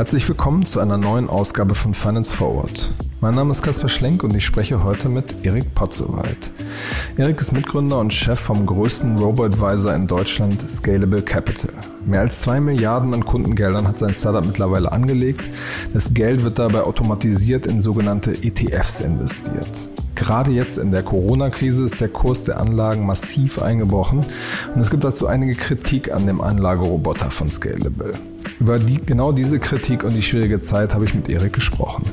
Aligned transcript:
Herzlich 0.00 0.26
willkommen 0.26 0.64
zu 0.64 0.80
einer 0.80 0.96
neuen 0.96 1.28
Ausgabe 1.28 1.74
von 1.74 1.92
Finance 1.92 2.34
Forward. 2.34 2.90
Mein 3.20 3.34
Name 3.34 3.50
ist 3.50 3.60
Kaspar 3.60 3.90
Schlenk 3.90 4.24
und 4.24 4.34
ich 4.34 4.46
spreche 4.46 4.82
heute 4.82 5.10
mit 5.10 5.44
Erik 5.44 5.74
Potzowald. 5.74 6.52
Erik 7.18 7.38
ist 7.38 7.52
Mitgründer 7.52 7.98
und 7.98 8.10
Chef 8.10 8.40
vom 8.40 8.64
größten 8.64 9.18
Robo-Advisor 9.18 9.94
in 9.94 10.06
Deutschland, 10.06 10.66
Scalable 10.70 11.20
Capital. 11.20 11.74
Mehr 12.06 12.20
als 12.20 12.40
zwei 12.40 12.60
Milliarden 12.60 13.12
an 13.12 13.26
Kundengeldern 13.26 13.86
hat 13.86 13.98
sein 13.98 14.14
Startup 14.14 14.42
mittlerweile 14.42 14.90
angelegt. 14.90 15.46
Das 15.92 16.14
Geld 16.14 16.44
wird 16.44 16.58
dabei 16.58 16.80
automatisiert 16.80 17.66
in 17.66 17.82
sogenannte 17.82 18.32
ETFs 18.42 19.00
investiert. 19.00 19.68
Gerade 20.20 20.50
jetzt 20.50 20.76
in 20.76 20.90
der 20.92 21.02
Corona-Krise 21.02 21.82
ist 21.82 21.98
der 21.98 22.08
Kurs 22.08 22.44
der 22.44 22.60
Anlagen 22.60 23.06
massiv 23.06 23.60
eingebrochen 23.60 24.18
und 24.74 24.80
es 24.82 24.90
gibt 24.90 25.02
dazu 25.02 25.26
einige 25.26 25.54
Kritik 25.54 26.12
an 26.12 26.26
dem 26.26 26.42
Anlageroboter 26.42 27.30
von 27.30 27.48
Scalable. 27.48 28.12
Über 28.60 28.78
die, 28.78 29.00
genau 29.00 29.32
diese 29.32 29.58
Kritik 29.58 30.04
und 30.04 30.12
die 30.12 30.20
schwierige 30.20 30.60
Zeit 30.60 30.92
habe 30.92 31.06
ich 31.06 31.14
mit 31.14 31.30
Erik 31.30 31.54
gesprochen. 31.54 32.04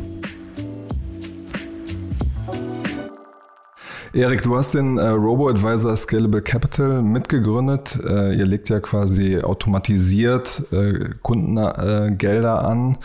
Erik, 4.14 4.42
du 4.42 4.56
hast 4.56 4.74
den 4.74 4.98
äh, 4.98 5.10
Robo-Advisor 5.10 5.94
Scalable 5.98 6.42
Capital 6.42 7.02
mitgegründet. 7.02 8.00
Äh, 8.08 8.36
ihr 8.36 8.46
legt 8.46 8.70
ja 8.70 8.80
quasi 8.80 9.42
automatisiert 9.42 10.64
äh, 10.72 11.10
Kundengelder 11.22 12.66
an. 12.66 12.98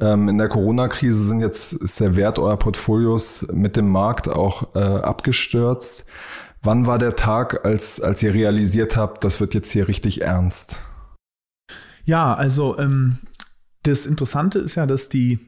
Ähm, 0.00 0.28
in 0.28 0.38
der 0.38 0.48
Corona-Krise 0.48 1.24
sind 1.24 1.40
jetzt 1.40 1.72
ist 1.72 1.98
der 2.00 2.14
Wert 2.14 2.38
eurer 2.38 2.56
Portfolios 2.56 3.46
mit 3.52 3.76
dem 3.76 3.90
Markt 3.90 4.28
auch 4.28 4.74
äh, 4.74 4.78
abgestürzt. 4.78 6.06
Wann 6.62 6.86
war 6.86 6.98
der 6.98 7.16
Tag, 7.16 7.64
als, 7.64 8.00
als 8.00 8.22
ihr 8.22 8.34
realisiert 8.34 8.96
habt, 8.96 9.24
das 9.24 9.40
wird 9.40 9.54
jetzt 9.54 9.70
hier 9.70 9.88
richtig 9.88 10.22
ernst? 10.22 10.78
Ja, 12.04 12.34
also 12.34 12.78
ähm, 12.78 13.18
das 13.82 14.06
Interessante 14.06 14.58
ist 14.58 14.74
ja, 14.74 14.86
dass 14.86 15.08
die 15.08 15.38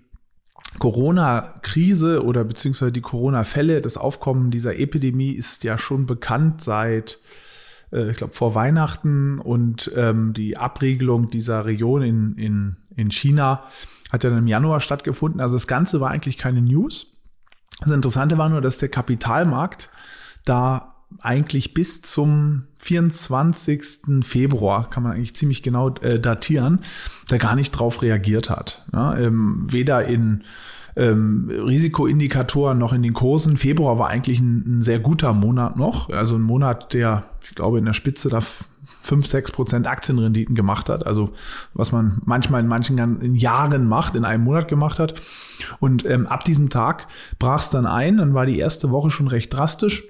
Corona-Krise 0.78 2.24
oder 2.24 2.44
beziehungsweise 2.44 2.92
die 2.92 3.00
Corona-Fälle, 3.00 3.80
das 3.80 3.96
Aufkommen 3.96 4.50
dieser 4.50 4.78
Epidemie 4.78 5.32
ist 5.32 5.64
ja 5.64 5.78
schon 5.78 6.06
bekannt 6.06 6.62
seit, 6.62 7.18
äh, 7.92 8.10
ich 8.10 8.16
glaube, 8.16 8.32
vor 8.32 8.54
Weihnachten 8.54 9.38
und 9.38 9.90
ähm, 9.96 10.32
die 10.32 10.56
Abregelung 10.56 11.28
dieser 11.30 11.64
Region 11.66 12.02
in, 12.02 12.34
in, 12.36 12.76
in 12.94 13.10
China 13.10 13.64
hat 14.10 14.24
ja 14.24 14.30
dann 14.30 14.40
im 14.40 14.46
Januar 14.46 14.80
stattgefunden. 14.80 15.40
Also 15.40 15.56
das 15.56 15.66
Ganze 15.66 16.00
war 16.00 16.10
eigentlich 16.10 16.38
keine 16.38 16.62
News. 16.62 17.16
Das 17.80 17.90
Interessante 17.90 18.38
war 18.38 18.48
nur, 18.48 18.60
dass 18.60 18.78
der 18.78 18.88
Kapitalmarkt 18.88 19.90
da 20.44 20.96
eigentlich 21.20 21.74
bis 21.74 22.02
zum 22.02 22.64
24. 22.78 24.22
Februar, 24.22 24.88
kann 24.88 25.02
man 25.02 25.12
eigentlich 25.12 25.34
ziemlich 25.34 25.62
genau 25.62 25.94
äh, 25.96 26.20
datieren, 26.20 26.80
der 27.30 27.38
gar 27.38 27.56
nicht 27.56 27.72
drauf 27.72 28.02
reagiert 28.02 28.48
hat. 28.48 28.86
Ja, 28.92 29.16
ähm, 29.16 29.66
weder 29.70 30.04
in 30.04 30.44
ähm, 30.96 31.50
Risikoindikatoren 31.50 32.78
noch 32.78 32.92
in 32.92 33.02
den 33.02 33.12
Kursen. 33.12 33.56
Februar 33.56 33.98
war 33.98 34.08
eigentlich 34.08 34.40
ein, 34.40 34.78
ein, 34.78 34.82
sehr 34.82 34.98
guter 34.98 35.32
Monat 35.32 35.76
noch. 35.76 36.10
Also 36.10 36.36
ein 36.36 36.42
Monat, 36.42 36.92
der, 36.92 37.24
ich 37.42 37.54
glaube, 37.54 37.78
in 37.78 37.84
der 37.84 37.92
Spitze 37.92 38.28
da 38.28 38.40
5, 39.02 39.26
6 39.26 39.52
Prozent 39.52 39.86
Aktienrenditen 39.86 40.54
gemacht 40.54 40.88
hat. 40.88 41.06
Also 41.06 41.32
was 41.74 41.92
man 41.92 42.20
manchmal 42.24 42.60
in 42.60 42.66
manchen 42.66 42.98
in 42.98 43.34
Jahren 43.34 43.86
macht, 43.86 44.14
in 44.14 44.24
einem 44.24 44.44
Monat 44.44 44.68
gemacht 44.68 44.98
hat. 44.98 45.14
Und 45.78 46.04
ähm, 46.04 46.26
ab 46.26 46.44
diesem 46.44 46.70
Tag 46.70 47.06
brach 47.38 47.60
es 47.60 47.70
dann 47.70 47.86
ein. 47.86 48.18
Dann 48.18 48.34
war 48.34 48.46
die 48.46 48.58
erste 48.58 48.90
Woche 48.90 49.10
schon 49.10 49.28
recht 49.28 49.52
drastisch. 49.52 50.04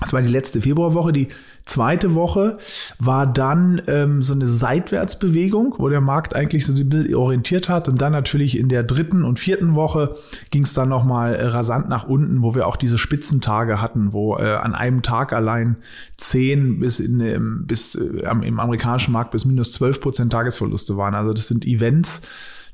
Das 0.00 0.12
war 0.12 0.20
die 0.22 0.28
letzte 0.28 0.60
Februarwoche. 0.60 1.12
Die 1.12 1.28
zweite 1.64 2.16
Woche 2.16 2.58
war 2.98 3.32
dann 3.32 3.80
ähm, 3.86 4.24
so 4.24 4.34
eine 4.34 4.48
Seitwärtsbewegung, 4.48 5.76
wo 5.78 5.88
der 5.88 6.00
Markt 6.00 6.34
eigentlich 6.34 6.66
so 6.66 6.72
ein 6.72 6.88
bisschen 6.88 7.14
orientiert 7.14 7.68
hat. 7.68 7.88
Und 7.88 8.00
dann 8.00 8.10
natürlich 8.10 8.58
in 8.58 8.68
der 8.68 8.82
dritten 8.82 9.22
und 9.22 9.38
vierten 9.38 9.76
Woche 9.76 10.16
ging 10.50 10.64
es 10.64 10.74
dann 10.74 10.88
nochmal 10.88 11.36
äh, 11.36 11.46
rasant 11.46 11.88
nach 11.88 12.08
unten, 12.08 12.42
wo 12.42 12.56
wir 12.56 12.66
auch 12.66 12.76
diese 12.76 12.98
Spitzentage 12.98 13.80
hatten, 13.80 14.12
wo 14.12 14.36
äh, 14.36 14.56
an 14.56 14.74
einem 14.74 15.02
Tag 15.02 15.32
allein 15.32 15.76
10 16.16 16.80
bis, 16.80 16.98
in, 16.98 17.20
ähm, 17.20 17.64
bis 17.66 17.94
äh, 17.94 18.02
im 18.02 18.58
amerikanischen 18.58 19.12
Markt 19.12 19.30
bis 19.30 19.44
minus 19.44 19.70
12 19.72 20.00
Prozent 20.00 20.32
Tagesverluste 20.32 20.96
waren. 20.96 21.14
Also 21.14 21.32
das 21.32 21.46
sind 21.46 21.64
Events, 21.64 22.20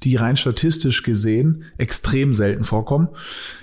die 0.04 0.16
rein 0.16 0.38
statistisch 0.38 1.02
gesehen 1.02 1.64
extrem 1.76 2.32
selten 2.32 2.64
vorkommen. 2.64 3.08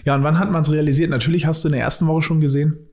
Ja, 0.05 0.13
und 0.13 0.23
wann 0.23 0.37
hat 0.37 0.51
man 0.51 0.61
es 0.61 0.71
realisiert? 0.71 1.09
Natürlich 1.09 1.47
hast 1.47 1.63
du 1.63 1.69
in 1.69 1.73
der 1.73 1.81
ersten 1.81 2.05
Woche 2.05 2.21
schon 2.21 2.39
gesehen, 2.39 2.86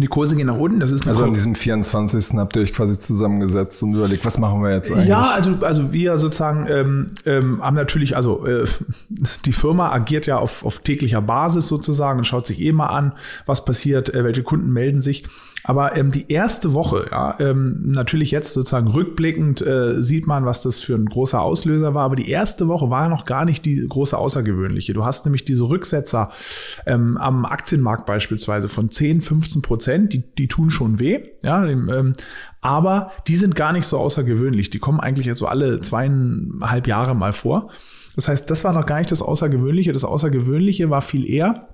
die 0.00 0.06
Kurse 0.06 0.36
gehen 0.36 0.46
nach 0.46 0.56
unten. 0.56 0.80
Das 0.80 0.90
ist 0.90 1.06
also 1.06 1.24
an 1.24 1.34
diesem 1.34 1.54
24. 1.54 2.38
habt 2.38 2.56
ihr 2.56 2.62
euch 2.62 2.72
quasi 2.72 2.98
zusammengesetzt 2.98 3.82
und 3.82 3.94
überlegt, 3.94 4.24
was 4.24 4.38
machen 4.38 4.62
wir 4.62 4.72
jetzt 4.72 4.90
eigentlich? 4.90 5.08
Ja, 5.08 5.32
also, 5.34 5.58
also 5.60 5.92
wir 5.92 6.16
sozusagen 6.16 6.66
ähm, 6.66 7.06
ähm, 7.26 7.62
haben 7.62 7.74
natürlich, 7.74 8.16
also 8.16 8.46
äh, 8.46 8.64
die 9.44 9.52
Firma 9.52 9.92
agiert 9.92 10.26
ja 10.26 10.38
auf, 10.38 10.64
auf 10.64 10.78
täglicher 10.78 11.20
Basis 11.20 11.68
sozusagen 11.68 12.20
und 12.20 12.24
schaut 12.24 12.46
sich 12.46 12.60
eh 12.60 12.72
mal 12.72 12.86
an, 12.86 13.12
was 13.44 13.66
passiert, 13.66 14.14
äh, 14.14 14.24
welche 14.24 14.42
Kunden 14.42 14.72
melden 14.72 15.02
sich. 15.02 15.24
Aber 15.64 15.96
ähm, 15.96 16.10
die 16.10 16.30
erste 16.30 16.72
Woche, 16.72 17.06
ja, 17.10 17.36
ähm, 17.38 17.78
natürlich 17.84 18.30
jetzt 18.30 18.52
sozusagen 18.52 18.88
rückblickend 18.88 19.60
äh, 19.62 20.02
sieht 20.02 20.26
man, 20.26 20.44
was 20.44 20.62
das 20.62 20.80
für 20.80 20.94
ein 20.94 21.06
großer 21.06 21.40
Auslöser 21.40 21.94
war. 21.94 22.04
Aber 22.04 22.16
die 22.16 22.28
erste 22.28 22.68
Woche 22.68 22.90
war 22.90 23.08
noch 23.08 23.24
gar 23.24 23.44
nicht 23.44 23.64
die 23.64 23.86
große 23.86 24.16
außergewöhnliche. 24.16 24.92
Du 24.92 25.04
hast 25.04 25.24
nämlich 25.24 25.44
diese 25.44 25.68
Rücksetzer 25.68 26.30
ähm, 26.86 27.16
am 27.16 27.44
Aktienmarkt 27.44 28.06
beispielsweise 28.06 28.68
von 28.68 28.90
10, 28.90 29.20
15 29.20 29.62
Prozent, 29.62 30.12
die, 30.12 30.22
die 30.34 30.48
tun 30.48 30.70
schon 30.70 30.98
weh. 30.98 31.28
Ja, 31.42 31.64
ähm, 31.64 32.12
aber 32.60 33.12
die 33.28 33.36
sind 33.36 33.54
gar 33.54 33.72
nicht 33.72 33.86
so 33.86 33.98
außergewöhnlich. 33.98 34.70
Die 34.70 34.78
kommen 34.78 35.00
eigentlich 35.00 35.32
so 35.36 35.46
alle 35.46 35.80
zweieinhalb 35.80 36.86
Jahre 36.86 37.14
mal 37.14 37.32
vor. 37.32 37.70
Das 38.16 38.28
heißt, 38.28 38.50
das 38.50 38.64
war 38.64 38.72
noch 38.72 38.86
gar 38.86 38.98
nicht 38.98 39.10
das 39.10 39.22
Außergewöhnliche. 39.22 39.92
Das 39.92 40.04
Außergewöhnliche 40.04 40.90
war 40.90 41.02
viel 41.02 41.28
eher, 41.28 41.68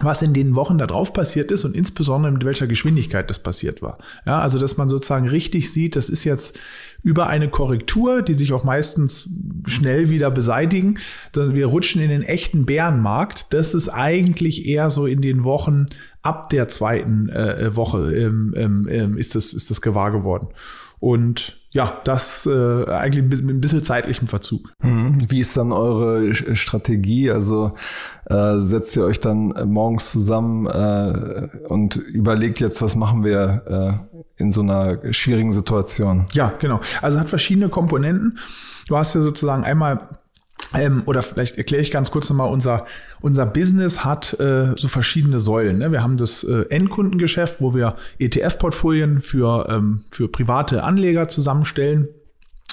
was 0.00 0.22
in 0.22 0.32
den 0.32 0.54
Wochen 0.54 0.78
darauf 0.78 1.12
passiert 1.12 1.50
ist 1.50 1.64
und 1.64 1.74
insbesondere 1.74 2.32
mit 2.32 2.44
welcher 2.44 2.66
Geschwindigkeit 2.66 3.28
das 3.28 3.40
passiert 3.40 3.82
war. 3.82 3.98
Ja, 4.26 4.40
also 4.40 4.58
dass 4.58 4.76
man 4.76 4.88
sozusagen 4.88 5.28
richtig 5.28 5.72
sieht, 5.72 5.96
das 5.96 6.08
ist 6.08 6.24
jetzt 6.24 6.58
über 7.02 7.28
eine 7.28 7.48
Korrektur, 7.48 8.22
die 8.22 8.34
sich 8.34 8.52
auch 8.52 8.64
meistens 8.64 9.28
schnell 9.66 10.08
wieder 10.08 10.30
beseitigen. 10.30 10.98
Wir 11.34 11.66
rutschen 11.66 12.00
in 12.00 12.10
den 12.10 12.22
echten 12.22 12.66
Bärenmarkt. 12.66 13.52
Das 13.52 13.74
ist 13.74 13.88
eigentlich 13.88 14.66
eher 14.66 14.90
so 14.90 15.06
in 15.06 15.20
den 15.20 15.44
Wochen 15.44 15.86
ab 16.22 16.48
der 16.50 16.68
zweiten 16.68 17.28
äh, 17.28 17.74
Woche 17.74 18.14
ähm, 18.14 18.52
ähm, 18.56 18.88
ähm 18.90 19.16
ist 19.16 19.34
das 19.34 19.52
ist 19.52 19.70
das 19.70 19.80
gewahr 19.80 20.10
geworden. 20.10 20.48
Und 21.00 21.60
ja, 21.70 22.00
das 22.04 22.46
äh, 22.46 22.84
eigentlich 22.86 23.42
mit 23.42 23.56
ein 23.56 23.60
bisschen 23.60 23.84
zeitlichem 23.84 24.26
Verzug. 24.26 24.72
Mhm. 24.82 25.18
Wie 25.28 25.38
ist 25.38 25.56
dann 25.56 25.72
eure 25.72 26.34
Strategie? 26.34 27.30
Also 27.30 27.74
äh, 28.24 28.58
setzt 28.58 28.96
ihr 28.96 29.04
euch 29.04 29.20
dann 29.20 29.54
morgens 29.66 30.10
zusammen 30.10 30.66
äh, 30.66 31.48
und 31.68 31.96
überlegt 31.96 32.60
jetzt, 32.60 32.80
was 32.82 32.96
machen 32.96 33.22
wir 33.22 34.06
äh, 34.08 34.42
in 34.42 34.50
so 34.50 34.62
einer 34.62 35.12
schwierigen 35.12 35.52
Situation? 35.52 36.26
Ja, 36.32 36.54
genau. 36.58 36.80
Also 37.02 37.20
hat 37.20 37.28
verschiedene 37.28 37.68
Komponenten. 37.68 38.38
Du 38.86 38.96
hast 38.96 39.14
ja 39.14 39.20
sozusagen 39.20 39.64
einmal 39.64 40.08
ähm, 40.74 41.02
oder 41.06 41.22
vielleicht 41.22 41.56
erkläre 41.56 41.82
ich 41.82 41.90
ganz 41.90 42.10
kurz 42.10 42.28
nochmal, 42.28 42.50
unser, 42.50 42.86
unser 43.20 43.46
Business 43.46 44.04
hat 44.04 44.38
äh, 44.38 44.74
so 44.76 44.88
verschiedene 44.88 45.38
Säulen. 45.38 45.78
Ne? 45.78 45.92
Wir 45.92 46.02
haben 46.02 46.16
das 46.16 46.44
äh, 46.44 46.66
Endkundengeschäft, 46.68 47.60
wo 47.60 47.74
wir 47.74 47.96
ETF-Portfolien 48.18 49.20
für, 49.20 49.66
ähm, 49.70 50.04
für 50.10 50.28
private 50.28 50.82
Anleger 50.82 51.28
zusammenstellen. 51.28 52.08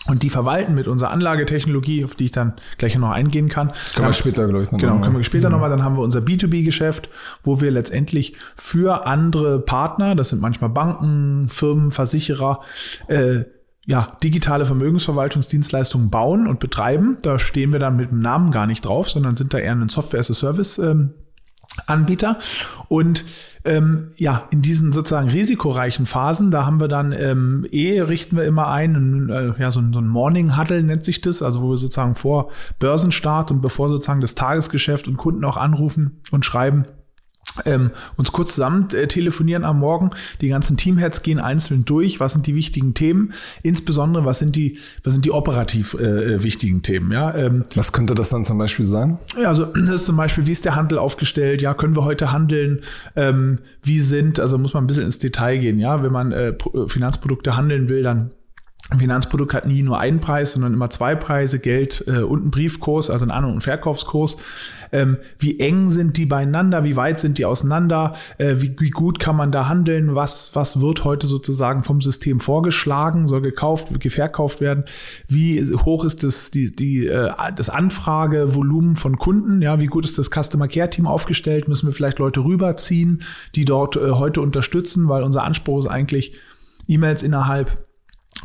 Und 0.08 0.22
die 0.22 0.30
verwalten 0.30 0.76
mit 0.76 0.88
unserer 0.88 1.10
Anlagetechnologie, 1.10 2.06
auf 2.06 2.14
die 2.14 2.26
ich 2.26 2.32
dann 2.32 2.54
gleich 2.78 2.96
noch 2.96 3.10
eingehen 3.10 3.50
kann. 3.50 3.72
Können 3.96 4.08
wir 4.08 4.14
später, 4.14 4.48
glaube 4.48 4.64
ich, 4.64 4.72
noch 4.72 4.78
Genau, 4.78 5.00
können 5.00 5.16
wir 5.16 5.24
später 5.24 5.50
nochmal. 5.50 5.72
Dann 5.72 5.84
haben 5.84 5.96
wir 5.98 6.04
unser 6.04 6.20
B2B-Geschäft, 6.20 7.10
wo 7.44 7.60
wir 7.60 7.72
letztendlich 7.72 8.36
für 8.56 9.08
andere 9.08 9.60
Partner, 9.60 10.14
das 10.14 10.30
sind 10.30 10.42
manchmal 10.42 10.70
Banken, 10.70 11.50
Firmen, 11.50 11.92
Versicherer, 11.92 12.62
äh, 13.08 13.46
ja, 13.86 14.18
digitale 14.24 14.66
Vermögensverwaltungsdienstleistungen 14.66 16.10
bauen 16.10 16.48
und 16.48 16.60
betreiben. 16.60 17.18
Da 17.22 17.38
stehen 17.38 17.72
wir 17.72 17.80
dann 17.80 17.96
mit 17.96 18.12
dem 18.12 18.20
Namen 18.20 18.52
gar 18.52 18.66
nicht 18.66 18.86
drauf, 18.86 19.10
sondern 19.10 19.36
sind 19.36 19.54
da 19.54 19.60
eher 19.60 19.74
ein 19.74 19.90
Software-as-a-Service 19.90 20.80
ähm, 20.80 21.14
Anbieter. 21.88 22.40
Und 22.88 23.26
ähm, 23.64 24.12
ja, 24.18 24.48
in 24.50 24.62
diesen 24.62 24.94
sozusagen 24.94 25.30
risikoreichen 25.30 26.06
Phasen, 26.06 26.50
da 26.50 26.66
haben 26.66 26.80
wir 26.80 26.88
dann 26.88 27.12
ähm, 27.12 27.68
eh 27.72 28.02
richten 28.02 28.38
wir 28.38 28.44
immer 28.46 28.70
ein, 28.70 29.30
äh, 29.30 29.62
ja, 29.62 29.72
so, 29.72 29.82
so 29.92 30.00
ein 30.00 30.08
Morning 30.08 30.58
Huddle 30.58 30.82
nennt 30.84 31.04
sich 31.06 31.22
das, 31.22 31.42
also 31.42 31.62
wo 31.62 31.72
wir 31.72 31.78
sozusagen 31.78 32.16
vor 32.16 32.50
Börsenstart 32.80 33.52
und 33.52 33.62
bevor 33.62 33.90
sozusagen 33.90 34.22
das 34.22 34.36
Tagesgeschäft 34.36 35.08
und 35.08 35.18
Kunden 35.18 35.44
auch 35.44 35.58
anrufen 35.58 36.22
und 36.32 36.46
schreiben, 36.46 36.86
ähm, 37.66 37.92
uns 38.18 38.32
kurz 38.32 38.56
zusammen 38.56 38.90
äh, 38.94 39.08
telefonieren 39.08 39.64
am 39.64 39.80
Morgen. 39.80 40.12
Die 40.42 40.50
ganzen 40.50 40.78
Teamheads 40.78 41.24
gehen 41.24 41.40
einzeln 41.40 41.86
durch. 41.86 42.20
Was 42.20 42.34
sind 42.34 42.48
die 42.48 42.56
wichtigen 42.56 42.94
Themen? 42.94 43.34
Insbesondere, 43.64 44.26
was 44.26 44.40
sind 44.40 44.56
die, 44.56 44.80
was 45.04 45.14
sind 45.14 45.26
die 45.26 45.32
operativ 45.32 45.94
äh, 45.94 46.44
wichtigen 46.44 46.82
Themen? 46.82 47.12
Ja, 47.12 47.34
ähm, 47.34 47.64
was 47.76 47.92
könnte 47.92 48.16
das 48.16 48.30
dann 48.30 48.44
zum 48.44 48.58
Beispiel 48.58 48.86
sein? 48.86 49.18
Ja, 49.42 49.50
also 49.50 49.66
das 49.74 50.02
ist 50.02 50.06
zum 50.06 50.18
Beispiel, 50.18 50.48
wie 50.48 50.52
ist 50.52 50.66
der 50.66 50.76
Handel 50.76 50.98
aufgestellt? 50.98 51.62
Ja, 51.62 51.74
können 51.74 51.96
wir 51.96 52.04
heute 52.04 52.32
handeln? 52.32 52.82
Ähm, 53.16 53.60
wie 53.84 54.00
sind, 54.00 54.40
also 54.40 54.58
muss 54.58 54.74
man 54.74 54.84
ein 54.84 54.88
bisschen 54.88 55.04
ins 55.04 55.20
Detail 55.20 55.58
gehen. 55.58 55.80
Ja, 55.80 56.04
wenn 56.04 56.12
man 56.12 56.32
äh, 56.32 56.54
Finanzprodukte 56.88 57.56
handeln 57.56 57.90
will, 57.90 58.04
dann 58.04 58.32
ein 58.92 59.00
Finanzprodukt 59.00 59.56
hat 59.56 59.66
nie 59.66 59.82
nur 59.82 60.00
einen 60.00 60.20
Preis, 60.20 60.54
sondern 60.54 60.74
immer 60.74 60.92
zwei 60.92 61.16
Preise, 61.16 61.58
Geld 61.58 62.04
äh, 62.06 62.20
und 62.20 62.42
einen 62.42 62.52
Briefkurs, 62.52 63.10
also 63.10 63.24
einen 63.24 63.32
An- 63.32 63.46
und 63.46 63.62
Verkaufskurs. 63.62 64.38
Ähm, 64.92 65.18
wie 65.40 65.60
eng 65.60 65.90
sind 65.90 66.18
die 66.18 66.28
beieinander? 66.28 66.84
Wie 66.84 66.96
weit 66.96 67.20
sind 67.20 67.40
die 67.40 67.46
auseinander? 67.46 68.14
Äh, 68.38 68.58
wie, 68.60 68.76
wie, 68.78 68.92
gut 68.92 69.20
kann 69.20 69.36
man 69.36 69.52
da 69.52 69.68
handeln? 69.68 70.14
Was, 70.14 70.52
was 70.54 70.82
wird 70.82 71.04
heute 71.04 71.26
sozusagen 71.26 71.84
vom 71.84 72.00
System 72.00 72.40
vorgeschlagen? 72.40 73.28
Soll 73.28 73.42
gekauft, 73.42 73.90
verkauft 74.08 74.62
werden? 74.62 74.84
Wie 75.28 75.74
hoch 75.84 76.06
ist 76.06 76.22
das, 76.22 76.52
die, 76.52 76.76
die, 76.76 77.08
äh, 77.08 77.32
das 77.56 77.72
Anfragevolumen 77.72 78.98
von 78.98 79.18
Kunden? 79.18 79.64
Ja, 79.64 79.80
wie 79.80 79.88
gut 79.88 80.06
ist 80.06 80.20
das 80.20 80.30
Customer 80.30 80.68
Care 80.68 80.92
Team 80.92 81.08
aufgestellt? 81.08 81.68
Müssen 81.68 81.88
wir 81.88 81.94
vielleicht 81.94 82.20
Leute 82.20 82.44
rüberziehen, 82.44 83.24
die 83.56 83.66
dort 83.66 83.96
äh, 83.96 84.12
heute 84.12 84.42
unterstützen? 84.42 85.10
Weil 85.10 85.24
unser 85.24 85.44
Anspruch 85.44 85.80
ist 85.80 85.88
eigentlich, 85.88 86.34
E-Mails 86.88 87.24
innerhalb 87.24 87.85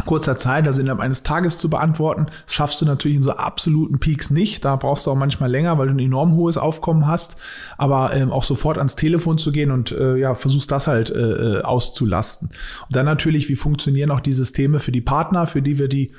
kurzer 0.06 0.38
Zeit, 0.38 0.66
also 0.66 0.80
innerhalb 0.80 1.00
eines 1.00 1.22
Tages 1.22 1.58
zu 1.58 1.68
beantworten. 1.68 2.26
Das 2.46 2.54
schaffst 2.54 2.80
du 2.80 2.84
natürlich 2.84 3.16
in 3.16 3.22
so 3.22 3.32
absoluten 3.32 3.98
Peaks 3.98 4.30
nicht. 4.30 4.64
Da 4.64 4.76
brauchst 4.76 5.06
du 5.06 5.10
auch 5.10 5.16
manchmal 5.16 5.50
länger, 5.50 5.78
weil 5.78 5.88
du 5.88 5.94
ein 5.94 5.98
enorm 5.98 6.34
hohes 6.34 6.56
Aufkommen 6.56 7.06
hast. 7.06 7.36
Aber 7.76 8.12
ähm, 8.14 8.32
auch 8.32 8.44
sofort 8.44 8.78
ans 8.78 8.96
Telefon 8.96 9.38
zu 9.38 9.52
gehen 9.52 9.70
und 9.70 9.92
äh, 9.92 10.16
ja, 10.16 10.34
versuchst 10.34 10.70
das 10.70 10.86
halt 10.86 11.10
äh, 11.10 11.18
äh, 11.18 11.62
auszulasten. 11.62 12.48
Und 12.88 12.96
dann 12.96 13.06
natürlich, 13.06 13.48
wie 13.48 13.56
funktionieren 13.56 14.10
auch 14.10 14.20
die 14.20 14.32
Systeme 14.32 14.78
für 14.78 14.92
die 14.92 15.00
Partner, 15.00 15.46
für 15.46 15.62
die 15.62 15.78
wir 15.78 15.88
die 15.88 16.12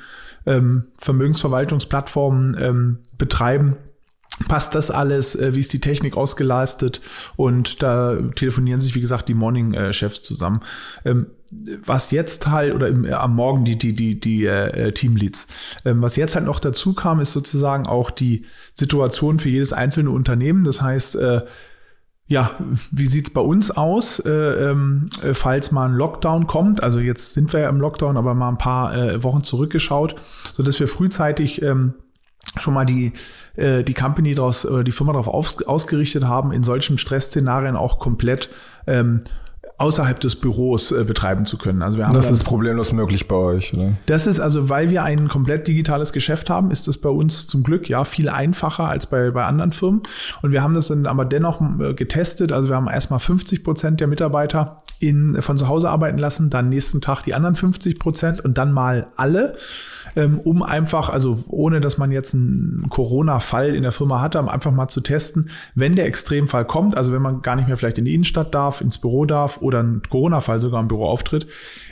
ähm, 0.45 0.85
Vermögensverwaltungsplattformen 0.97 2.57
ähm, 2.59 2.97
betreiben 3.18 3.77
passt 4.48 4.76
das 4.76 4.92
alles, 4.92 5.36
äh, 5.36 5.56
wie 5.56 5.60
ist 5.60 5.74
die 5.74 5.82
Technik 5.82 6.18
ausgelastet 6.18 7.02
und 7.36 7.82
da 7.84 8.18
telefonieren 8.36 8.82
sich, 8.82 8.96
wie 8.96 9.02
gesagt, 9.02 9.28
die 9.30 9.34
Morning-Chefs 9.34 10.22
zusammen. 10.22 10.62
Ähm, 11.06 11.28
was 11.86 12.12
jetzt 12.12 12.48
halt, 12.48 12.74
oder 12.74 12.88
im, 12.88 13.06
äh, 13.06 13.12
am 13.12 13.36
Morgen 13.36 13.66
die, 13.66 13.78
die, 13.78 13.94
die, 13.94 14.20
die 14.20 14.46
äh, 14.46 14.92
Teamleads. 14.94 15.48
Ähm, 15.86 16.02
was 16.02 16.16
jetzt 16.16 16.36
halt 16.36 16.46
noch 16.46 16.60
dazu 16.60 16.94
kam, 16.94 17.20
ist 17.20 17.32
sozusagen 17.32 17.88
auch 17.88 18.10
die 18.10 18.46
Situation 18.74 19.40
für 19.40 19.50
jedes 19.50 19.74
einzelne 19.74 20.12
Unternehmen. 20.12 20.64
Das 20.64 20.82
heißt, 20.82 21.16
äh, 21.16 21.42
ja, 22.28 22.52
wie 22.92 23.08
sieht's 23.08 23.30
bei 23.30 23.42
uns 23.42 23.72
aus, 23.72 24.20
äh, 24.20 24.30
ähm, 24.32 25.10
äh, 25.22 25.34
falls 25.34 25.72
mal 25.72 25.90
ein 25.90 25.96
Lockdown 25.96 26.48
kommt? 26.48 26.82
Also 26.82 27.00
jetzt 27.00 27.34
sind 27.34 27.52
wir 27.52 27.60
ja 27.60 27.70
im 27.70 27.82
Lockdown, 27.82 28.16
aber 28.16 28.34
mal 28.34 28.48
ein 28.48 28.58
paar 28.58 28.96
äh, 28.96 29.22
Wochen 29.22 29.44
zurückgeschaut, 29.44 30.16
so 30.54 30.64
dass 30.64 30.80
wir 30.80 30.88
frühzeitig 30.88 31.62
ähm, 31.62 31.94
schon 32.57 32.74
mal 32.74 32.86
die, 32.86 33.13
äh, 33.56 33.83
die 33.83 33.94
Company 33.94 34.36
daraus 34.36 34.65
oder 34.65 34.83
die 34.83 34.92
Firma 34.92 35.13
darauf 35.13 35.27
aus, 35.27 35.62
ausgerichtet 35.63 36.25
haben, 36.25 36.51
in 36.51 36.63
solchen 36.63 36.98
Stressszenarien 36.98 37.75
auch 37.75 38.00
komplett 38.00 38.50
ähm, 38.88 39.21
außerhalb 39.81 40.19
des 40.19 40.36
Büros 40.36 40.92
äh, 40.92 41.03
betreiben 41.03 41.45
zu 41.45 41.57
können. 41.57 41.81
Also 41.81 41.98
wir 41.98 42.06
haben 42.06 42.13
das 42.13 42.30
ist 42.30 42.44
problemlos 42.44 42.94
möglich 42.94 43.27
bei 43.27 43.36
euch, 43.36 43.74
oder? 43.74 43.94
Das 44.06 44.27
ist 44.27 44.39
also, 44.39 44.69
weil 44.69 44.92
wir 44.92 45.03
ein 45.03 45.27
komplett 45.27 45.68
digitales 45.68 46.13
Geschäft 46.13 46.50
haben, 46.51 46.69
ist 46.69 46.88
das 46.88 47.00
bei 47.00 47.09
uns 47.09 47.48
zum 47.48 47.63
Glück 47.63 47.89
ja 47.89 48.03
viel 48.03 48.30
einfacher 48.30 48.88
als 48.88 49.07
bei, 49.07 49.31
bei 49.31 49.44
anderen 49.44 49.71
Firmen. 49.71 50.04
Und 50.44 50.51
wir 50.51 50.62
haben 50.62 50.75
das 50.75 50.89
dann 50.89 51.07
aber 51.07 51.25
dennoch 51.25 51.62
äh, 51.80 51.95
getestet. 51.95 52.51
Also 52.51 52.69
wir 52.69 52.75
haben 52.75 52.88
erstmal 52.88 53.19
50 53.19 53.63
Prozent 53.63 54.00
der 54.00 54.07
Mitarbeiter 54.07 54.77
in, 55.00 55.42
von 55.42 55.57
zu 55.57 55.68
Hause 55.68 55.89
arbeiten 55.89 56.19
lassen, 56.19 56.51
dann 56.51 56.69
nächsten 56.69 57.01
Tag 57.01 57.24
die 57.24 57.33
anderen 57.33 57.56
50 57.56 57.97
Prozent 57.97 58.39
und 58.39 58.59
dann 58.59 58.71
mal 58.71 59.07
alle 59.15 59.57
um 60.16 60.63
einfach, 60.63 61.10
also 61.10 61.44
ohne 61.48 61.81
dass 61.81 61.98
man 61.98 62.12
jetzt 62.12 62.34
einen 62.34 62.88
Corona-Fall 62.90 63.75
in 63.75 63.84
der 63.84 63.92
Firma 63.92 64.22
hatte, 64.22 64.40
um 64.40 64.50
einfach 64.50 64.72
mal 64.72 64.88
zu 64.88 65.02
testen, 65.02 65.50
wenn 65.75 65.96
der 65.96 66.06
Extremfall 66.06 66.66
kommt, 66.66 66.98
also 66.98 67.13
wenn 67.13 67.22
man 67.22 67.42
gar 67.42 67.56
nicht 67.56 67.68
mehr 67.68 67.78
vielleicht 67.78 67.98
in 67.98 68.06
die 68.06 68.13
Innenstadt 68.13 68.54
darf, 68.54 68.81
ins 68.81 68.98
Büro 68.98 69.25
darf 69.25 69.62
oder 69.62 69.81
ein 69.81 70.02
Corona-Fall 70.10 70.62
sogar 70.62 70.81
im 70.81 70.88
Büro 70.88 71.06
auftritt, 71.06 71.48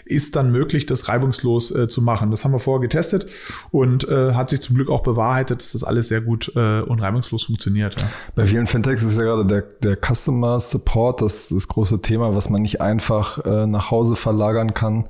ist 0.09 0.35
dann 0.35 0.51
möglich, 0.51 0.85
das 0.85 1.07
reibungslos 1.07 1.71
äh, 1.71 1.87
zu 1.87 2.01
machen. 2.01 2.31
Das 2.31 2.43
haben 2.43 2.51
wir 2.51 2.59
vorher 2.59 2.81
getestet 2.81 3.27
und 3.71 4.07
äh, 4.07 4.33
hat 4.33 4.49
sich 4.49 4.59
zum 4.59 4.75
Glück 4.75 4.89
auch 4.89 5.03
bewahrheitet, 5.03 5.61
dass 5.61 5.73
das 5.73 5.83
alles 5.83 6.07
sehr 6.07 6.21
gut 6.21 6.51
äh, 6.55 6.81
und 6.81 6.99
reibungslos 6.99 7.43
funktioniert. 7.43 7.99
Ja. 7.99 8.07
Bei 8.35 8.45
vielen 8.45 8.65
Fintechs 8.65 9.03
ist 9.03 9.17
ja 9.17 9.23
gerade 9.23 9.45
der, 9.45 9.61
der 9.61 9.97
Customer 9.97 10.59
Support 10.59 11.21
das, 11.21 11.49
das 11.49 11.67
große 11.67 12.01
Thema, 12.01 12.35
was 12.35 12.49
man 12.49 12.61
nicht 12.61 12.81
einfach 12.81 13.45
äh, 13.45 13.67
nach 13.67 13.91
Hause 13.91 14.15
verlagern 14.15 14.73
kann 14.73 15.05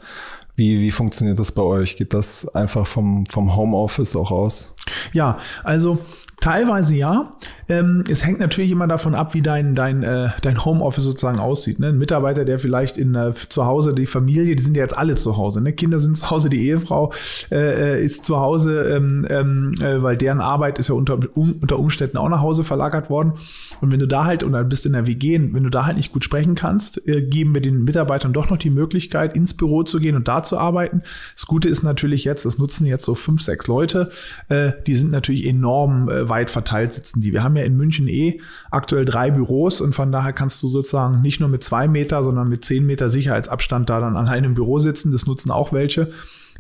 wie, 0.60 0.80
wie 0.80 0.92
funktioniert 0.92 1.40
das 1.40 1.52
bei 1.52 1.64
euch? 1.64 1.96
Geht 1.96 2.14
das 2.14 2.48
einfach 2.54 2.86
vom, 2.86 3.26
vom 3.26 3.56
Homeoffice 3.56 4.16
auch 4.16 4.30
aus? 4.30 4.72
Ja, 5.14 5.40
also 5.64 5.98
Teilweise 6.42 6.96
ja. 6.96 7.34
Ähm, 7.68 8.04
es 8.10 8.26
hängt 8.26 8.40
natürlich 8.40 8.72
immer 8.72 8.88
davon 8.88 9.14
ab, 9.14 9.34
wie 9.34 9.42
dein, 9.42 9.76
dein, 9.76 10.04
äh, 10.04 10.30
dein 10.42 10.64
Homeoffice 10.64 11.04
sozusagen 11.04 11.40
aussieht. 11.40 11.80
Ne? 11.80 11.88
Ein 11.88 11.98
Mitarbeiter, 11.98 12.46
der 12.46 12.60
vielleicht 12.60 12.98
in 12.98 13.14
äh, 13.14 13.34
zu 13.50 13.66
Hause, 13.66 13.94
die 13.94 14.08
Familie, 14.08 14.56
die 14.56 14.64
sind 14.64 14.76
ja 14.76 14.84
jetzt 14.84 14.98
alle 14.98 15.16
zu 15.16 15.38
Hause. 15.38 15.62
Ne? 15.62 15.74
Kinder 15.74 16.00
sind 16.00 16.16
zu 16.16 16.30
Hause, 16.30 16.50
die 16.50 16.66
Ehefrau 16.66 17.12
äh, 17.52 17.98
äh 17.98 18.04
ist 18.04 18.24
zu 18.26 18.38
Hause, 18.38 18.84
ähm, 18.84 19.28
ähm, 19.30 19.74
äh, 19.82 20.02
weil 20.02 20.18
deren 20.18 20.40
Arbeit 20.40 20.80
ist 20.80 20.88
ja 20.88 20.96
unter, 20.96 21.20
um, 21.34 21.56
unter 21.62 21.78
Umständen 21.78 22.18
auch 22.18 22.30
nach 22.30 22.42
Hause 22.42 22.64
verlagert 22.64 23.10
worden. 23.10 23.34
Und 23.82 23.92
wenn 23.92 24.00
du 24.00 24.08
da 24.08 24.26
halt, 24.26 24.44
oder 24.44 24.64
bist 24.64 24.86
in 24.86 24.94
der 24.94 25.06
WG, 25.06 25.40
wenn 25.52 25.64
du 25.64 25.70
da 25.70 25.86
halt 25.86 25.98
nicht 25.98 26.14
gut 26.14 26.24
sprechen 26.24 26.56
kannst, 26.56 27.06
äh, 27.08 27.22
geben 27.22 27.54
wir 27.54 27.62
den 27.62 27.84
Mitarbeitern 27.84 28.34
doch 28.34 28.50
noch 28.50 28.58
die 28.58 28.70
Möglichkeit, 28.70 29.36
ins 29.36 29.54
Büro 29.54 29.84
zu 29.84 30.00
gehen 30.00 30.16
und 30.16 30.28
da 30.28 30.42
zu 30.42 30.58
arbeiten. 30.58 31.02
Das 31.36 31.46
Gute 31.48 31.68
ist 31.68 31.84
natürlich 31.84 32.24
jetzt, 32.24 32.46
das 32.46 32.58
nutzen 32.58 32.86
jetzt 32.86 33.04
so 33.04 33.14
fünf, 33.14 33.42
sechs 33.42 33.68
Leute, 33.68 34.10
äh, 34.48 34.72
die 34.88 34.96
sind 34.96 35.12
natürlich 35.12 35.46
enorm 35.46 36.10
äh, 36.10 36.29
weit 36.30 36.50
verteilt 36.50 36.94
sitzen 36.94 37.22
die. 37.22 37.34
Wir 37.34 37.44
haben 37.44 37.56
ja 37.56 37.64
in 37.64 37.76
München 37.76 38.08
eh 38.08 38.40
aktuell 38.72 39.06
drei 39.06 39.32
Büros 39.32 39.82
und 39.82 39.94
von 39.94 40.12
daher 40.12 40.34
kannst 40.34 40.62
du 40.64 40.68
sozusagen 40.68 41.22
nicht 41.22 41.40
nur 41.40 41.50
mit 41.50 41.64
zwei 41.64 41.88
Meter, 41.88 42.24
sondern 42.24 42.48
mit 42.48 42.64
zehn 42.64 42.86
Meter 42.86 43.10
Sicherheitsabstand 43.10 43.90
da 43.90 44.00
dann 44.00 44.16
an 44.16 44.28
einem 44.28 44.54
Büro 44.54 44.80
sitzen. 44.80 45.12
Das 45.12 45.26
nutzen 45.26 45.52
auch 45.52 45.74
welche. 45.74 46.12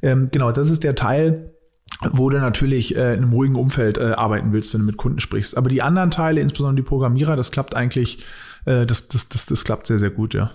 Ähm, 0.01 0.29
genau, 0.31 0.51
das 0.51 0.69
ist 0.69 0.83
der 0.83 0.95
Teil, 0.95 1.53
wo 2.11 2.29
du 2.29 2.39
natürlich 2.39 2.95
äh, 2.95 3.13
in 3.13 3.23
einem 3.23 3.33
ruhigen 3.33 3.55
Umfeld 3.55 3.97
äh, 3.97 4.13
arbeiten 4.15 4.53
willst, 4.53 4.73
wenn 4.73 4.81
du 4.81 4.87
mit 4.87 4.97
Kunden 4.97 5.19
sprichst. 5.19 5.57
Aber 5.57 5.69
die 5.69 5.81
anderen 5.81 6.11
Teile, 6.11 6.41
insbesondere 6.41 6.83
die 6.83 6.87
Programmierer, 6.87 7.35
das 7.35 7.51
klappt 7.51 7.75
eigentlich, 7.75 8.19
das, 8.85 9.07
das, 9.07 9.29
das, 9.29 9.45
das 9.45 9.63
klappt 9.63 9.87
sehr, 9.87 9.99
sehr 9.99 10.09
gut, 10.09 10.33
ja. 10.33 10.51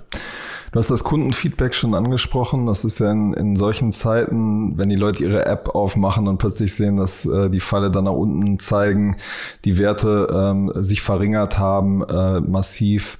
Du 0.74 0.78
hast 0.78 0.90
das 0.90 1.04
Kundenfeedback 1.04 1.72
schon 1.72 1.94
angesprochen. 1.94 2.66
Das 2.66 2.84
ist 2.84 2.98
ja 2.98 3.12
in, 3.12 3.32
in 3.32 3.54
solchen 3.54 3.92
Zeiten, 3.92 4.76
wenn 4.76 4.88
die 4.88 4.96
Leute 4.96 5.22
ihre 5.22 5.46
App 5.46 5.68
aufmachen 5.68 6.26
und 6.26 6.38
plötzlich 6.38 6.74
sehen, 6.74 6.96
dass 6.96 7.24
äh, 7.26 7.48
die 7.48 7.60
Falle 7.60 7.92
dann 7.92 8.04
nach 8.04 8.12
unten 8.12 8.58
zeigen, 8.58 9.16
die 9.64 9.78
Werte 9.78 10.26
ähm, 10.32 10.72
sich 10.74 11.00
verringert 11.00 11.58
haben, 11.58 12.02
äh, 12.02 12.40
massiv. 12.40 13.18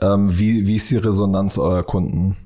Ähm, 0.00 0.38
wie, 0.38 0.68
wie 0.68 0.76
ist 0.76 0.90
die 0.90 0.96
Resonanz 0.96 1.58
eurer 1.58 1.82
Kunden? 1.82 2.36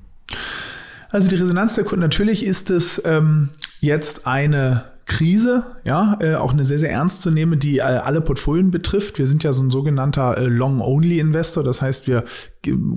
Also 1.09 1.29
die 1.29 1.35
Resonanz 1.35 1.75
der 1.75 1.83
Kunden, 1.83 2.01
natürlich 2.01 2.43
ist 2.43 2.69
es 2.69 2.99
ähm, 3.05 3.49
jetzt 3.79 4.25
eine 4.25 4.85
Krise, 5.07 5.77
ja, 5.85 6.17
äh, 6.19 6.35
auch 6.35 6.51
eine 6.51 6.65
sehr, 6.65 6.79
sehr 6.79 6.91
ernst 6.91 7.21
zu 7.21 7.31
nehmen, 7.31 7.59
die 7.59 7.77
äh, 7.77 7.81
alle 7.81 8.19
Portfolien 8.19 8.71
betrifft. 8.71 9.17
Wir 9.17 9.25
sind 9.25 9.41
ja 9.41 9.53
so 9.53 9.63
ein 9.63 9.71
sogenannter 9.71 10.37
äh, 10.37 10.47
Long-Only-Investor. 10.47 11.63
Das 11.63 11.81
heißt, 11.81 12.07
wir 12.07 12.25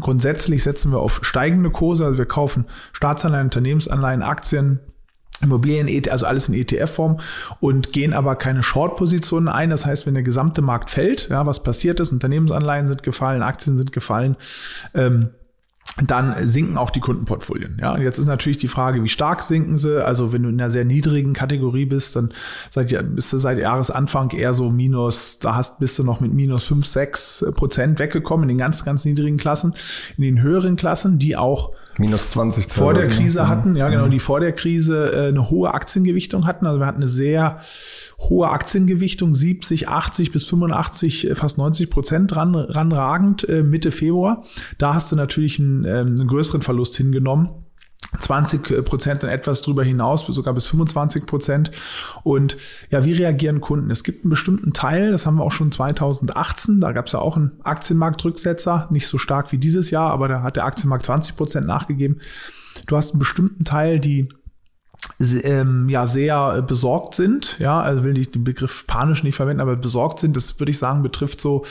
grundsätzlich 0.01 0.65
setzen 0.65 0.91
wir 0.91 0.99
auf 0.99 1.21
steigende 1.23 1.71
Kurse. 1.71 2.05
Also 2.05 2.19
wir 2.19 2.27
kaufen 2.27 2.67
Staatsanleihen, 2.93 3.47
Unternehmensanleihen, 3.47 4.23
Aktien, 4.23 4.81
Immobilien, 5.41 5.87
e 5.87 6.03
also 6.11 6.27
alles 6.27 6.49
in 6.49 6.55
ETF-Form 6.55 7.19
und 7.61 7.93
gehen 7.93 8.13
aber 8.13 8.35
keine 8.35 8.65
Short-Positionen 8.65 9.49
ein. 9.49 9.71
Das 9.71 9.87
heißt, 9.87 10.05
wenn 10.05 10.15
der 10.15 10.25
gesamte 10.25 10.63
Markt 10.63 10.91
fällt, 10.91 11.29
ja, 11.31 11.47
was 11.47 11.63
passiert 11.63 12.01
ist, 12.01 12.11
Unternehmensanleihen 12.11 12.89
sind 12.89 13.05
gefallen, 13.05 13.43
Aktien 13.43 13.77
sind 13.77 13.93
gefallen, 13.93 14.37
ähm, 14.95 15.31
dann 16.03 16.49
sinken 16.49 16.79
auch 16.79 16.91
die 16.91 17.01
Kundenportfolien. 17.01 17.79
Ja, 17.81 17.95
und 17.95 18.03
jetzt 18.03 18.19
ist 18.19 18.27
natürlich 18.27 18.59
die 18.59 18.69
Frage, 18.69 19.03
wie 19.03 19.09
stark 19.09 19.43
sinken 19.43 19.77
sie? 19.77 20.05
Also 20.05 20.33
wenn 20.33 20.43
du 20.43 20.49
in 20.49 20.61
einer 20.61 20.71
sehr 20.71 20.85
niedrigen 20.85 21.33
Kategorie 21.33 21.85
bist, 21.85 22.17
dann 22.17 22.33
seit, 22.71 22.95
bist 23.15 23.33
du 23.33 23.39
seit 23.39 23.59
Jahresanfang 23.59 24.31
eher 24.31 24.55
so 24.55 24.71
minus, 24.71 25.39
da 25.41 25.57
hast, 25.57 25.79
bist 25.79 25.99
du 25.99 26.05
noch 26.05 26.21
mit 26.21 26.33
minus 26.33 26.65
5, 26.65 26.87
6 26.87 27.47
Prozent 27.55 27.99
weggekommen 27.99 28.45
in 28.45 28.57
den 28.57 28.59
ganz, 28.59 28.85
ganz 28.85 29.05
niedrigen 29.05 29.37
Klassen. 29.37 29.75
In 30.17 30.23
den 30.23 30.41
höheren 30.41 30.77
Klassen, 30.77 31.19
die 31.19 31.37
auch 31.37 31.73
minus 32.01 32.31
20 32.31 32.67
vor 32.67 32.95
der 32.95 33.09
Krise 33.09 33.49
hatten, 33.49 33.77
ja 33.77 33.89
genau, 33.89 34.07
mhm. 34.07 34.11
die 34.11 34.19
vor 34.19 34.41
der 34.41 34.53
Krise 34.53 35.13
äh, 35.13 35.29
eine 35.29 35.51
hohe 35.51 35.73
Aktiengewichtung 35.73 36.47
hatten. 36.47 36.67
Also 36.67 36.81
wir 36.81 36.87
hatten 36.87 36.99
eine 36.99 37.09
sehr 37.09 37.61
hohe 38.19 38.49
Aktiengewichtung, 38.49 39.35
70, 39.35 39.89
80 39.89 40.33
bis 40.33 40.45
85, 40.45 41.31
äh, 41.31 41.35
fast 41.35 41.59
90 41.59 41.91
Prozent 41.91 42.35
ran, 42.35 42.55
ranragend 42.55 43.49
äh, 43.49 43.63
Mitte 43.63 43.93
Februar. 43.93 44.43
Da 44.79 44.95
hast 44.95 45.13
du 45.13 45.17
natürlich 45.17 45.59
einen, 45.59 45.85
äh, 45.85 45.99
einen 45.99 46.27
größeren 46.27 46.63
Verlust 46.63 46.97
hingenommen 46.97 47.51
20 48.19 48.85
Prozent 48.85 49.23
und 49.23 49.31
etwas 49.31 49.63
drüber 49.63 49.85
hinaus, 49.85 50.27
sogar 50.27 50.55
bis 50.55 50.67
25 50.67 51.27
Prozent. 51.27 51.71
Und 52.23 52.57
ja, 52.91 53.05
wie 53.05 53.13
reagieren 53.13 53.61
Kunden? 53.61 53.91
Es 53.91 54.03
gibt 54.03 54.25
einen 54.25 54.31
bestimmten 54.31 54.73
Teil, 54.73 55.13
das 55.13 55.27
haben 55.27 55.37
wir 55.37 55.45
auch 55.45 55.53
schon 55.53 55.71
2018, 55.71 56.81
da 56.81 56.93
gab 56.93 57.07
es 57.07 57.13
ja 57.13 57.21
auch 57.21 57.37
einen 57.37 57.53
Aktienmarktrücksetzer, 57.63 58.89
nicht 58.91 59.07
so 59.07 59.19
stark 59.19 59.53
wie 59.53 59.59
dieses 59.59 59.91
Jahr, 59.91 60.11
aber 60.11 60.29
da 60.29 60.43
hat 60.43 60.57
der 60.57 60.65
Aktienmarkt 60.65 61.07
20 61.07 61.37
Prozent 61.37 61.67
nachgegeben. 61.67 62.21
Du 62.87 62.97
hast 62.97 63.13
einen 63.13 63.19
bestimmten 63.19 63.65
Teil, 63.65 64.01
die 64.01 64.29
ähm, 65.45 65.89
ja 65.89 66.07
sehr 66.07 66.63
besorgt 66.63 67.15
sind, 67.15 67.59
ja, 67.59 67.81
also 67.81 68.05
will 68.05 68.19
ich 68.19 68.31
den 68.31 68.45
Begriff 68.45 68.87
panisch 68.87 69.23
nicht 69.23 69.37
verwenden, 69.37 69.61
aber 69.61 69.77
besorgt 69.77 70.19
sind, 70.19 70.37
das 70.37 70.59
würde 70.59 70.71
ich 70.71 70.79
sagen, 70.79 71.03
betrifft 71.03 71.41
so 71.41 71.65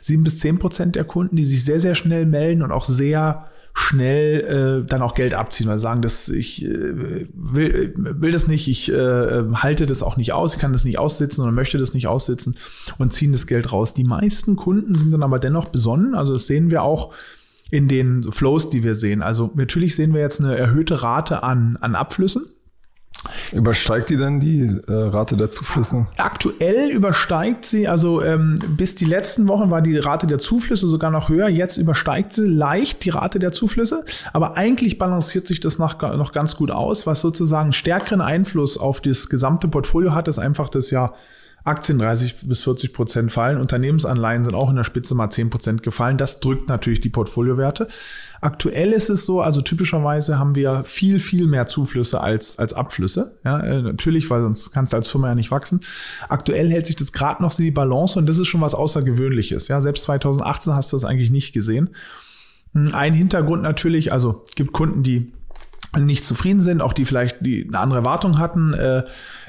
sieben 0.00 0.24
bis 0.24 0.38
zehn 0.38 0.58
Prozent 0.58 0.96
der 0.96 1.04
Kunden, 1.04 1.36
die 1.36 1.44
sich 1.44 1.64
sehr, 1.64 1.80
sehr 1.80 1.94
schnell 1.94 2.26
melden 2.26 2.62
und 2.62 2.72
auch 2.72 2.84
sehr 2.84 3.46
schnell 3.74 4.82
äh, 4.84 4.86
dann 4.86 5.02
auch 5.02 5.14
Geld 5.14 5.34
abziehen, 5.34 5.66
weil 5.66 5.78
sagen, 5.78 6.02
dass 6.02 6.28
ich 6.28 6.64
äh, 6.64 7.26
will, 7.32 7.94
will 7.96 8.30
das 8.30 8.46
nicht, 8.46 8.68
ich 8.68 8.90
äh, 8.92 9.44
halte 9.54 9.86
das 9.86 10.02
auch 10.02 10.16
nicht 10.16 10.32
aus, 10.32 10.54
ich 10.54 10.60
kann 10.60 10.72
das 10.72 10.84
nicht 10.84 10.98
aussitzen 10.98 11.42
oder 11.42 11.52
möchte 11.52 11.78
das 11.78 11.94
nicht 11.94 12.06
aussitzen 12.06 12.56
und 12.98 13.12
ziehen 13.12 13.32
das 13.32 13.46
Geld 13.46 13.72
raus. 13.72 13.94
Die 13.94 14.04
meisten 14.04 14.56
Kunden 14.56 14.94
sind 14.94 15.10
dann 15.10 15.22
aber 15.22 15.38
dennoch 15.38 15.66
besonnen, 15.66 16.14
also 16.14 16.34
das 16.34 16.46
sehen 16.46 16.70
wir 16.70 16.82
auch 16.82 17.14
in 17.70 17.88
den 17.88 18.30
Flows, 18.30 18.68
die 18.68 18.82
wir 18.82 18.94
sehen. 18.94 19.22
Also 19.22 19.50
natürlich 19.54 19.96
sehen 19.96 20.12
wir 20.12 20.20
jetzt 20.20 20.40
eine 20.40 20.56
erhöhte 20.56 21.02
Rate 21.02 21.42
an, 21.42 21.78
an 21.80 21.94
Abflüssen. 21.94 22.44
Übersteigt 23.52 24.10
die 24.10 24.16
denn 24.16 24.40
die 24.40 24.62
äh, 24.86 24.92
Rate 24.92 25.36
der 25.36 25.50
Zuflüsse? 25.50 26.06
Aktuell 26.16 26.90
übersteigt 26.90 27.64
sie, 27.64 27.86
also 27.88 28.22
ähm, 28.22 28.56
bis 28.76 28.94
die 28.94 29.04
letzten 29.04 29.48
Wochen 29.48 29.70
war 29.70 29.82
die 29.82 29.98
Rate 29.98 30.26
der 30.26 30.38
Zuflüsse 30.38 30.88
sogar 30.88 31.10
noch 31.10 31.28
höher. 31.28 31.48
Jetzt 31.48 31.76
übersteigt 31.76 32.32
sie 32.32 32.46
leicht 32.46 33.04
die 33.04 33.10
Rate 33.10 33.38
der 33.38 33.52
Zuflüsse, 33.52 34.04
aber 34.32 34.56
eigentlich 34.56 34.98
balanciert 34.98 35.46
sich 35.46 35.60
das 35.60 35.78
noch, 35.78 36.00
noch 36.00 36.32
ganz 36.32 36.56
gut 36.56 36.70
aus. 36.70 37.06
Was 37.06 37.20
sozusagen 37.20 37.72
stärkeren 37.72 38.20
Einfluss 38.20 38.78
auf 38.78 39.00
das 39.00 39.28
gesamte 39.28 39.68
Portfolio 39.68 40.14
hat, 40.14 40.28
ist 40.28 40.38
einfach 40.38 40.68
das 40.68 40.90
ja 40.90 41.12
Aktien 41.64 41.98
30 41.98 42.48
bis 42.48 42.62
40 42.62 42.92
Prozent 42.92 43.32
fallen. 43.32 43.58
Unternehmensanleihen 43.58 44.42
sind 44.42 44.54
auch 44.54 44.70
in 44.70 44.76
der 44.76 44.84
Spitze 44.84 45.14
mal 45.14 45.30
10 45.30 45.50
Prozent 45.50 45.82
gefallen. 45.82 46.18
Das 46.18 46.40
drückt 46.40 46.68
natürlich 46.68 47.00
die 47.00 47.08
Portfoliowerte. 47.08 47.86
Aktuell 48.40 48.90
ist 48.90 49.08
es 49.08 49.24
so, 49.24 49.40
also 49.40 49.62
typischerweise 49.62 50.38
haben 50.38 50.56
wir 50.56 50.82
viel, 50.82 51.20
viel 51.20 51.46
mehr 51.46 51.66
Zuflüsse 51.66 52.20
als, 52.20 52.58
als 52.58 52.72
Abflüsse. 52.72 53.38
Ja, 53.44 53.60
äh, 53.60 53.82
natürlich, 53.82 54.28
weil 54.30 54.42
sonst 54.42 54.72
kannst 54.72 54.92
du 54.92 54.96
als 54.96 55.06
Firma 55.06 55.28
ja 55.28 55.36
nicht 55.36 55.52
wachsen. 55.52 55.80
Aktuell 56.28 56.68
hält 56.68 56.86
sich 56.86 56.96
das 56.96 57.12
gerade 57.12 57.40
noch 57.40 57.52
so 57.52 57.62
die 57.62 57.70
Balance 57.70 58.18
und 58.18 58.28
das 58.28 58.38
ist 58.38 58.48
schon 58.48 58.60
was 58.60 58.74
Außergewöhnliches. 58.74 59.68
Ja, 59.68 59.80
selbst 59.80 60.02
2018 60.04 60.74
hast 60.74 60.92
du 60.92 60.96
das 60.96 61.04
eigentlich 61.04 61.30
nicht 61.30 61.52
gesehen. 61.52 61.90
Hm, 62.74 62.92
ein 62.92 63.12
Hintergrund 63.12 63.62
natürlich, 63.62 64.12
also 64.12 64.44
gibt 64.56 64.72
Kunden, 64.72 65.04
die 65.04 65.32
nicht 65.98 66.24
zufrieden 66.24 66.60
sind, 66.60 66.80
auch 66.80 66.94
die 66.94 67.04
vielleicht 67.04 67.44
die 67.44 67.66
eine 67.68 67.78
andere 67.78 67.98
Erwartung 68.00 68.38
hatten. 68.38 68.72
Äh, 68.74 69.04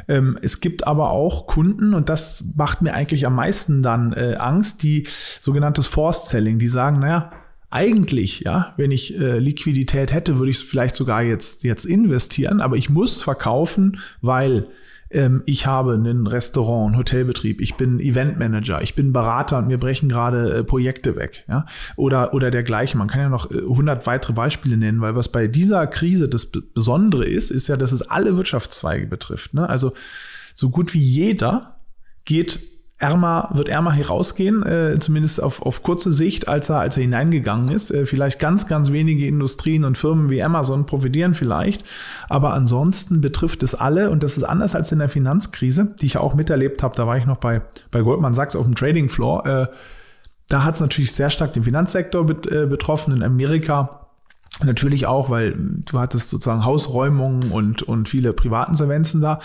ähm, 0.08 0.38
es 0.42 0.60
gibt 0.60 0.88
aber 0.88 1.12
auch 1.12 1.48
Kunden, 1.48 1.94
und 1.94 2.10
das 2.10 2.44
macht 2.56 2.82
mir 2.82 2.94
eigentlich 2.94 3.26
am 3.26 3.36
meisten 3.36 3.82
dann 3.82 4.14
äh, 4.14 4.36
Angst, 4.38 4.84
die 4.84 5.08
sogenanntes 5.42 5.88
Forced 5.88 6.26
Selling, 6.26 6.60
die 6.60 6.68
sagen, 6.68 7.00
naja, 7.00 7.32
eigentlich, 7.70 8.42
ja, 8.42 8.74
wenn 8.78 8.92
ich 8.92 9.20
äh, 9.20 9.40
Liquidität 9.40 10.14
hätte, 10.14 10.38
würde 10.38 10.52
ich 10.52 10.58
es 10.58 10.64
vielleicht 10.64 10.96
sogar 10.96 11.24
jetzt, 11.24 11.64
jetzt 11.64 11.86
investieren, 11.86 12.62
aber 12.62 12.76
ich 12.78 12.90
muss 12.90 13.22
verkaufen, 13.22 14.00
weil 14.22 14.68
ähm, 15.14 15.44
ich 15.46 15.66
habe 15.66 15.94
ein 15.94 16.28
Restaurant, 16.28 16.88
einen 16.88 16.98
Hotelbetrieb, 16.98 17.62
ich 17.62 17.76
bin 17.76 18.00
Eventmanager, 18.00 18.82
ich 18.82 18.96
bin 18.96 19.14
Berater 19.14 19.60
und 19.60 19.68
mir 19.68 19.78
brechen 19.78 20.10
gerade 20.10 20.54
äh, 20.54 20.64
Projekte 20.64 21.16
weg, 21.16 21.46
ja, 21.48 21.66
oder, 21.96 22.34
oder 22.34 22.52
dergleichen. 22.52 22.98
Man 22.98 23.08
kann 23.08 23.22
ja 23.22 23.30
noch 23.30 23.52
äh, 23.52 23.60
100 23.60 24.06
weitere 24.08 24.34
Beispiele 24.34 24.78
nennen, 24.78 25.02
weil 25.02 25.16
was 25.16 25.30
bei 25.30 25.48
dieser 25.48 25.88
Krise 25.88 26.28
das 26.28 26.48
Besondere 26.48 27.26
ist, 27.26 27.52
ist 27.52 27.68
ja, 27.68 27.78
dass 27.78 27.92
es 27.92 28.02
alle 28.02 28.36
Wirtschaftszweige 28.36 29.08
betrifft. 29.08 29.54
Ne? 29.54 29.68
Also 29.68 29.94
so 30.54 30.70
gut 30.70 30.94
wie 30.94 31.02
jeder 31.02 31.80
geht 32.26 32.60
ärmer, 32.98 33.50
wird 33.54 33.68
ärmer 33.68 33.92
herausgehen, 33.92 34.64
äh, 34.64 34.98
zumindest 35.00 35.42
auf, 35.42 35.62
auf 35.62 35.84
kurze 35.84 36.12
Sicht, 36.12 36.48
als 36.48 36.70
er, 36.70 36.80
als 36.80 36.96
er 36.96 37.04
hineingegangen 37.04 37.70
ist. 37.70 37.92
Äh, 37.92 38.06
vielleicht 38.06 38.40
ganz, 38.40 38.68
ganz 38.68 38.92
wenige 38.92 39.28
Industrien 39.28 39.84
und 39.84 39.98
Firmen 39.98 40.30
wie 40.30 40.42
Amazon 40.42 40.86
profitieren 40.86 41.36
vielleicht, 41.36 41.84
aber 42.30 42.54
ansonsten 42.54 43.20
betrifft 43.20 43.64
es 43.64 43.76
alle 43.76 44.10
und 44.10 44.24
das 44.24 44.38
ist 44.38 44.44
anders 44.44 44.76
als 44.76 44.92
in 44.92 45.00
der 45.00 45.10
Finanzkrise, 45.10 45.94
die 46.00 46.06
ich 46.06 46.18
auch 46.18 46.34
miterlebt 46.34 46.84
habe. 46.84 46.96
Da 46.96 47.08
war 47.08 47.18
ich 47.18 47.26
noch 47.26 47.38
bei, 47.38 47.62
bei 47.92 48.02
Goldman 48.02 48.34
Sachs 48.34 48.56
auf 48.56 48.66
dem 48.66 48.76
Trading 48.76 49.10
Floor. 49.10 49.46
Äh, 49.46 49.68
da 50.50 50.64
hat 50.64 50.76
es 50.76 50.82
natürlich 50.82 51.14
sehr 51.14 51.30
stark 51.30 51.54
den 51.54 51.64
Finanzsektor 51.64 52.26
bet, 52.26 52.48
äh, 52.48 52.68
betroffen. 52.68 53.16
In 53.16 53.24
Amerika 53.24 54.03
Natürlich 54.62 55.08
auch, 55.08 55.32
weil 55.32 55.56
du 55.58 56.00
hattest 56.00 56.30
sozusagen 56.30 56.64
Hausräumungen 56.64 57.52
und, 57.52 57.82
und 57.82 58.08
viele 58.08 58.34
Privatinsolvenzen 58.34 59.20
da. 59.20 59.40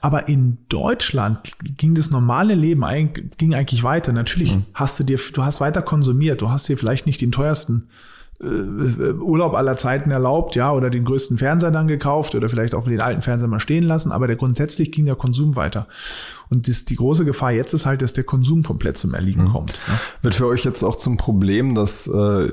Aber 0.00 0.28
in 0.28 0.58
Deutschland 0.68 1.40
ging 1.76 1.96
das 1.96 2.10
normale 2.10 2.54
Leben 2.54 2.84
ging 3.36 3.54
eigentlich 3.54 3.82
weiter. 3.82 4.12
Natürlich 4.12 4.56
mhm. 4.56 4.66
hast 4.72 4.98
du 5.00 5.04
dir, 5.04 5.18
du 5.32 5.42
hast 5.42 5.60
weiter 5.60 5.82
konsumiert. 5.82 6.40
Du 6.40 6.50
hast 6.50 6.68
dir 6.68 6.78
vielleicht 6.78 7.04
nicht 7.04 7.20
den 7.20 7.32
teuersten 7.32 7.88
äh, 8.40 8.44
Urlaub 8.44 9.54
aller 9.54 9.76
Zeiten 9.76 10.12
erlaubt, 10.12 10.54
ja, 10.54 10.72
oder 10.72 10.88
den 10.88 11.04
größten 11.04 11.36
Fernseher 11.36 11.72
dann 11.72 11.88
gekauft 11.88 12.36
oder 12.36 12.48
vielleicht 12.48 12.76
auch 12.76 12.84
den 12.84 13.00
alten 13.00 13.22
Fernseher 13.22 13.48
mal 13.48 13.60
stehen 13.60 13.84
lassen. 13.84 14.12
Aber 14.12 14.28
der 14.28 14.36
grundsätzlich 14.36 14.92
ging 14.92 15.06
der 15.06 15.16
Konsum 15.16 15.56
weiter. 15.56 15.88
Und 16.48 16.68
das, 16.68 16.84
die 16.84 16.96
große 16.96 17.24
Gefahr 17.24 17.50
jetzt 17.50 17.72
ist 17.72 17.86
halt, 17.86 18.02
dass 18.02 18.12
der 18.12 18.24
Konsum 18.24 18.62
komplett 18.62 18.98
zum 18.98 19.14
Erliegen 19.14 19.44
mhm. 19.44 19.52
kommt. 19.52 19.72
Ja. 19.88 20.00
Wird 20.22 20.36
für 20.36 20.46
euch 20.46 20.64
jetzt 20.64 20.84
auch 20.84 20.96
zum 20.96 21.16
Problem, 21.16 21.74
dass 21.74 22.06
äh, 22.06 22.52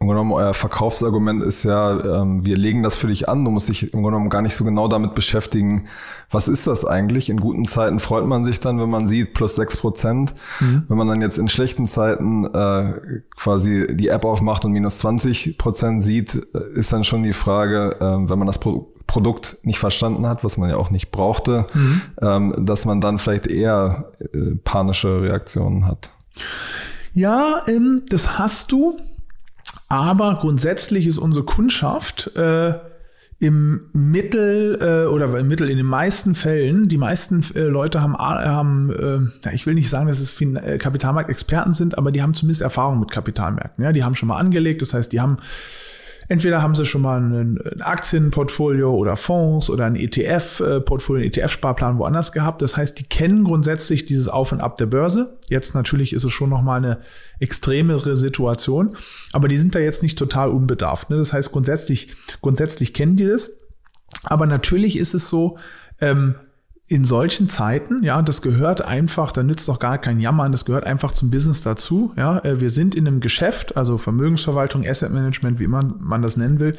im 0.00 0.06
Grunde 0.06 0.22
genommen, 0.22 0.32
euer 0.32 0.54
Verkaufsargument 0.54 1.42
ist 1.42 1.62
ja, 1.62 2.22
ähm, 2.22 2.46
wir 2.46 2.56
legen 2.56 2.82
das 2.82 2.96
für 2.96 3.08
dich 3.08 3.28
an. 3.28 3.44
Du 3.44 3.50
musst 3.50 3.68
dich 3.68 3.82
im 3.82 4.00
Grunde 4.00 4.12
genommen 4.12 4.30
gar 4.30 4.40
nicht 4.40 4.56
so 4.56 4.64
genau 4.64 4.88
damit 4.88 5.14
beschäftigen, 5.14 5.88
was 6.30 6.48
ist 6.48 6.66
das 6.66 6.86
eigentlich? 6.86 7.28
In 7.28 7.38
guten 7.38 7.66
Zeiten 7.66 8.00
freut 8.00 8.24
man 8.24 8.42
sich 8.42 8.60
dann, 8.60 8.80
wenn 8.80 8.88
man 8.88 9.06
sieht, 9.06 9.34
plus 9.34 9.56
sechs 9.56 9.76
Prozent. 9.76 10.34
Mhm. 10.60 10.84
Wenn 10.88 10.96
man 10.96 11.06
dann 11.06 11.20
jetzt 11.20 11.38
in 11.38 11.48
schlechten 11.48 11.86
Zeiten 11.86 12.46
äh, 12.46 13.20
quasi 13.36 13.88
die 13.90 14.08
App 14.08 14.24
aufmacht 14.24 14.64
und 14.64 14.72
minus 14.72 14.98
20 15.00 15.58
Prozent 15.58 16.02
sieht, 16.02 16.46
äh, 16.54 16.78
ist 16.78 16.94
dann 16.94 17.04
schon 17.04 17.22
die 17.22 17.34
Frage, 17.34 17.96
äh, 18.00 18.30
wenn 18.30 18.38
man 18.38 18.46
das 18.46 18.58
Pro 18.58 18.94
Produkt 19.06 19.58
nicht 19.64 19.80
verstanden 19.80 20.24
hat, 20.28 20.44
was 20.44 20.56
man 20.56 20.70
ja 20.70 20.76
auch 20.76 20.90
nicht 20.90 21.10
brauchte, 21.10 21.66
mhm. 21.74 22.00
ähm, 22.22 22.54
dass 22.60 22.84
man 22.84 23.00
dann 23.00 23.18
vielleicht 23.18 23.48
eher 23.48 24.12
äh, 24.32 24.54
panische 24.62 25.22
Reaktionen 25.22 25.84
hat. 25.84 26.12
Ja, 27.12 27.62
ähm, 27.66 28.04
das 28.08 28.38
hast 28.38 28.70
du. 28.70 28.96
Aber 29.90 30.38
grundsätzlich 30.40 31.06
ist 31.08 31.18
unsere 31.18 31.44
Kundschaft 31.44 32.34
äh, 32.36 32.74
im 33.40 33.88
Mittel 33.92 34.78
äh, 34.80 35.08
oder 35.08 35.36
im 35.36 35.48
Mittel 35.48 35.68
in 35.68 35.78
den 35.78 35.86
meisten 35.86 36.36
Fällen, 36.36 36.88
die 36.88 36.96
meisten 36.96 37.44
äh, 37.56 37.62
Leute 37.62 38.00
haben, 38.00 38.16
haben 38.16 39.30
äh, 39.44 39.54
ich 39.54 39.66
will 39.66 39.74
nicht 39.74 39.90
sagen, 39.90 40.06
dass 40.06 40.20
es 40.20 40.30
fin 40.30 40.54
äh, 40.54 40.78
Kapitalmarktexperten 40.78 41.72
sind, 41.72 41.98
aber 41.98 42.12
die 42.12 42.22
haben 42.22 42.34
zumindest 42.34 42.62
Erfahrung 42.62 43.00
mit 43.00 43.10
Kapitalmärkten. 43.10 43.82
Ja, 43.82 43.92
die 43.92 44.04
haben 44.04 44.14
schon 44.14 44.28
mal 44.28 44.38
angelegt, 44.38 44.80
das 44.80 44.94
heißt, 44.94 45.10
die 45.12 45.20
haben 45.20 45.38
Entweder 46.30 46.62
haben 46.62 46.76
sie 46.76 46.84
schon 46.84 47.02
mal 47.02 47.20
ein 47.20 47.80
Aktienportfolio 47.80 48.94
oder 48.94 49.16
Fonds 49.16 49.68
oder 49.68 49.86
ein 49.86 49.96
ETF-Portfolio, 49.96 51.24
einen 51.24 51.32
ETF-Sparplan 51.32 51.98
woanders 51.98 52.30
gehabt. 52.30 52.62
Das 52.62 52.76
heißt, 52.76 53.00
die 53.00 53.02
kennen 53.02 53.42
grundsätzlich 53.42 54.06
dieses 54.06 54.28
Auf 54.28 54.52
und 54.52 54.60
Ab 54.60 54.76
der 54.76 54.86
Börse. 54.86 55.40
Jetzt 55.48 55.74
natürlich 55.74 56.12
ist 56.12 56.22
es 56.22 56.30
schon 56.30 56.48
noch 56.48 56.62
mal 56.62 56.76
eine 56.76 57.00
extremere 57.40 58.14
Situation, 58.14 58.90
aber 59.32 59.48
die 59.48 59.58
sind 59.58 59.74
da 59.74 59.80
jetzt 59.80 60.04
nicht 60.04 60.16
total 60.16 60.50
unbedarft. 60.50 61.10
Ne? 61.10 61.16
Das 61.16 61.32
heißt, 61.32 61.50
grundsätzlich, 61.50 62.14
grundsätzlich 62.42 62.94
kennen 62.94 63.16
die 63.16 63.26
das. 63.26 63.50
Aber 64.22 64.46
natürlich 64.46 64.98
ist 64.98 65.14
es 65.14 65.28
so, 65.28 65.58
ähm, 66.00 66.36
in 66.90 67.04
solchen 67.04 67.48
Zeiten, 67.48 68.02
ja, 68.02 68.20
das 68.20 68.42
gehört 68.42 68.84
einfach, 68.84 69.30
da 69.30 69.44
nützt 69.44 69.68
doch 69.68 69.78
gar 69.78 69.96
kein 69.96 70.18
Jammern, 70.18 70.50
das 70.50 70.64
gehört 70.64 70.84
einfach 70.84 71.12
zum 71.12 71.30
Business 71.30 71.62
dazu. 71.62 72.12
Ja, 72.16 72.40
äh, 72.40 72.60
wir 72.60 72.68
sind 72.68 72.96
in 72.96 73.06
einem 73.06 73.20
Geschäft, 73.20 73.76
also 73.76 73.96
Vermögensverwaltung, 73.96 74.84
Asset 74.84 75.12
Management, 75.12 75.60
wie 75.60 75.68
man, 75.68 75.94
man 76.00 76.20
das 76.20 76.36
nennen 76.36 76.58
will. 76.58 76.76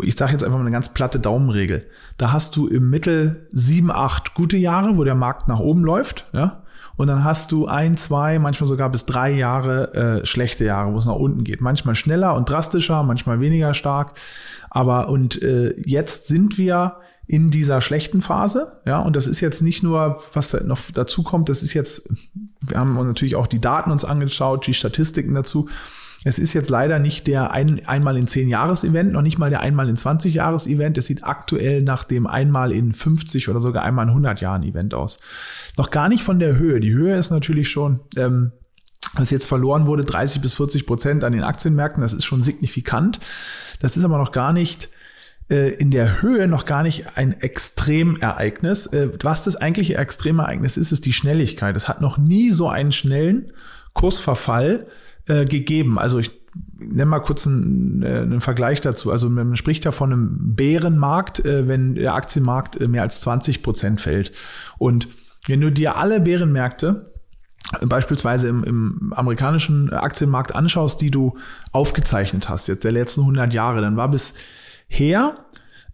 Ich 0.00 0.14
sage 0.14 0.30
jetzt 0.30 0.44
einfach 0.44 0.58
mal 0.58 0.64
eine 0.64 0.70
ganz 0.70 0.90
platte 0.90 1.18
Daumenregel. 1.18 1.84
Da 2.18 2.30
hast 2.30 2.54
du 2.54 2.68
im 2.68 2.88
Mittel 2.88 3.48
sieben, 3.50 3.90
acht 3.90 4.34
gute 4.34 4.56
Jahre, 4.56 4.96
wo 4.96 5.02
der 5.02 5.16
Markt 5.16 5.48
nach 5.48 5.58
oben 5.58 5.82
läuft, 5.82 6.28
ja. 6.32 6.62
Und 6.94 7.08
dann 7.08 7.24
hast 7.24 7.50
du 7.50 7.66
ein, 7.66 7.96
zwei, 7.96 8.38
manchmal 8.38 8.68
sogar 8.68 8.90
bis 8.90 9.06
drei 9.06 9.30
Jahre 9.32 9.94
äh, 10.22 10.26
schlechte 10.26 10.64
Jahre, 10.64 10.92
wo 10.92 10.98
es 10.98 11.06
nach 11.06 11.16
unten 11.16 11.42
geht. 11.42 11.60
Manchmal 11.60 11.96
schneller 11.96 12.36
und 12.36 12.48
drastischer, 12.48 13.02
manchmal 13.02 13.40
weniger 13.40 13.74
stark. 13.74 14.12
Aber 14.70 15.08
und 15.08 15.42
äh, 15.42 15.74
jetzt 15.84 16.28
sind 16.28 16.58
wir 16.58 16.98
in 17.32 17.50
dieser 17.50 17.80
schlechten 17.80 18.20
Phase. 18.20 18.82
Ja, 18.84 18.98
und 18.98 19.16
das 19.16 19.26
ist 19.26 19.40
jetzt 19.40 19.62
nicht 19.62 19.82
nur, 19.82 20.22
was 20.34 20.50
da 20.50 20.62
noch 20.62 20.78
dazu 20.92 21.22
kommt, 21.22 21.48
das 21.48 21.62
ist 21.62 21.72
jetzt, 21.72 22.06
wir 22.60 22.78
haben 22.78 22.98
uns 22.98 23.06
natürlich 23.06 23.36
auch 23.36 23.46
die 23.46 23.58
Daten 23.58 23.90
uns 23.90 24.04
angeschaut, 24.04 24.66
die 24.66 24.74
Statistiken 24.74 25.32
dazu. 25.32 25.70
Es 26.24 26.38
ist 26.38 26.52
jetzt 26.52 26.68
leider 26.68 26.98
nicht 26.98 27.26
der 27.26 27.50
ein, 27.50 27.86
einmal 27.86 28.18
in 28.18 28.26
10 28.26 28.50
Jahres 28.50 28.84
Event, 28.84 29.12
noch 29.12 29.22
nicht 29.22 29.38
mal 29.38 29.48
der 29.48 29.60
einmal 29.60 29.88
in 29.88 29.96
20 29.96 30.34
Jahres 30.34 30.66
Event. 30.66 30.98
Es 30.98 31.06
sieht 31.06 31.24
aktuell 31.24 31.80
nach 31.80 32.04
dem 32.04 32.26
einmal 32.26 32.70
in 32.70 32.92
50 32.92 33.48
oder 33.48 33.62
sogar 33.62 33.82
einmal 33.82 34.04
in 34.04 34.10
100 34.10 34.42
Jahren 34.42 34.62
Event 34.62 34.92
aus. 34.92 35.18
Noch 35.78 35.90
gar 35.90 36.10
nicht 36.10 36.22
von 36.22 36.38
der 36.38 36.58
Höhe. 36.58 36.80
Die 36.80 36.92
Höhe 36.92 37.16
ist 37.16 37.30
natürlich 37.30 37.70
schon, 37.70 38.00
ähm, 38.14 38.52
was 39.14 39.30
jetzt 39.30 39.46
verloren 39.46 39.86
wurde, 39.86 40.04
30 40.04 40.42
bis 40.42 40.52
40 40.52 40.86
Prozent 40.86 41.24
an 41.24 41.32
den 41.32 41.44
Aktienmärkten. 41.44 42.02
Das 42.02 42.12
ist 42.12 42.26
schon 42.26 42.42
signifikant. 42.42 43.20
Das 43.80 43.96
ist 43.96 44.04
aber 44.04 44.18
noch 44.18 44.32
gar 44.32 44.52
nicht 44.52 44.90
in 45.48 45.90
der 45.90 46.22
Höhe 46.22 46.48
noch 46.48 46.64
gar 46.64 46.82
nicht 46.82 47.16
ein 47.16 47.38
Extremereignis. 47.40 48.86
Äh, 48.86 49.10
was 49.22 49.44
das 49.44 49.56
eigentliche 49.56 49.96
Extremereignis 49.96 50.76
ist, 50.76 50.92
ist 50.92 51.04
die 51.04 51.12
Schnelligkeit. 51.12 51.76
Es 51.76 51.88
hat 51.88 52.00
noch 52.00 52.16
nie 52.16 52.50
so 52.50 52.68
einen 52.68 52.92
schnellen 52.92 53.52
Kursverfall 53.92 54.86
äh, 55.26 55.44
gegeben. 55.44 55.98
Also 55.98 56.18
ich 56.18 56.30
nenne 56.78 57.06
mal 57.06 57.20
kurz 57.20 57.46
einen, 57.46 58.02
äh, 58.02 58.20
einen 58.20 58.40
Vergleich 58.40 58.80
dazu. 58.80 59.10
Also 59.10 59.28
man 59.28 59.56
spricht 59.56 59.84
ja 59.84 59.92
von 59.92 60.12
einem 60.12 60.54
Bärenmarkt, 60.54 61.44
äh, 61.44 61.68
wenn 61.68 61.94
der 61.94 62.14
Aktienmarkt 62.14 62.80
äh, 62.80 62.88
mehr 62.88 63.02
als 63.02 63.20
20 63.20 63.62
Prozent 63.62 64.00
fällt. 64.00 64.32
Und 64.78 65.08
wenn 65.46 65.60
du 65.60 65.70
dir 65.70 65.96
alle 65.96 66.20
Bärenmärkte 66.20 67.12
beispielsweise 67.82 68.48
im, 68.48 68.64
im 68.64 69.12
amerikanischen 69.14 69.92
Aktienmarkt 69.92 70.54
anschaust, 70.54 71.00
die 71.00 71.10
du 71.10 71.38
aufgezeichnet 71.72 72.48
hast, 72.48 72.66
jetzt 72.66 72.84
der 72.84 72.92
letzten 72.92 73.20
100 73.22 73.54
Jahre, 73.54 73.80
dann 73.80 73.96
war 73.96 74.10
bisher 74.88 75.36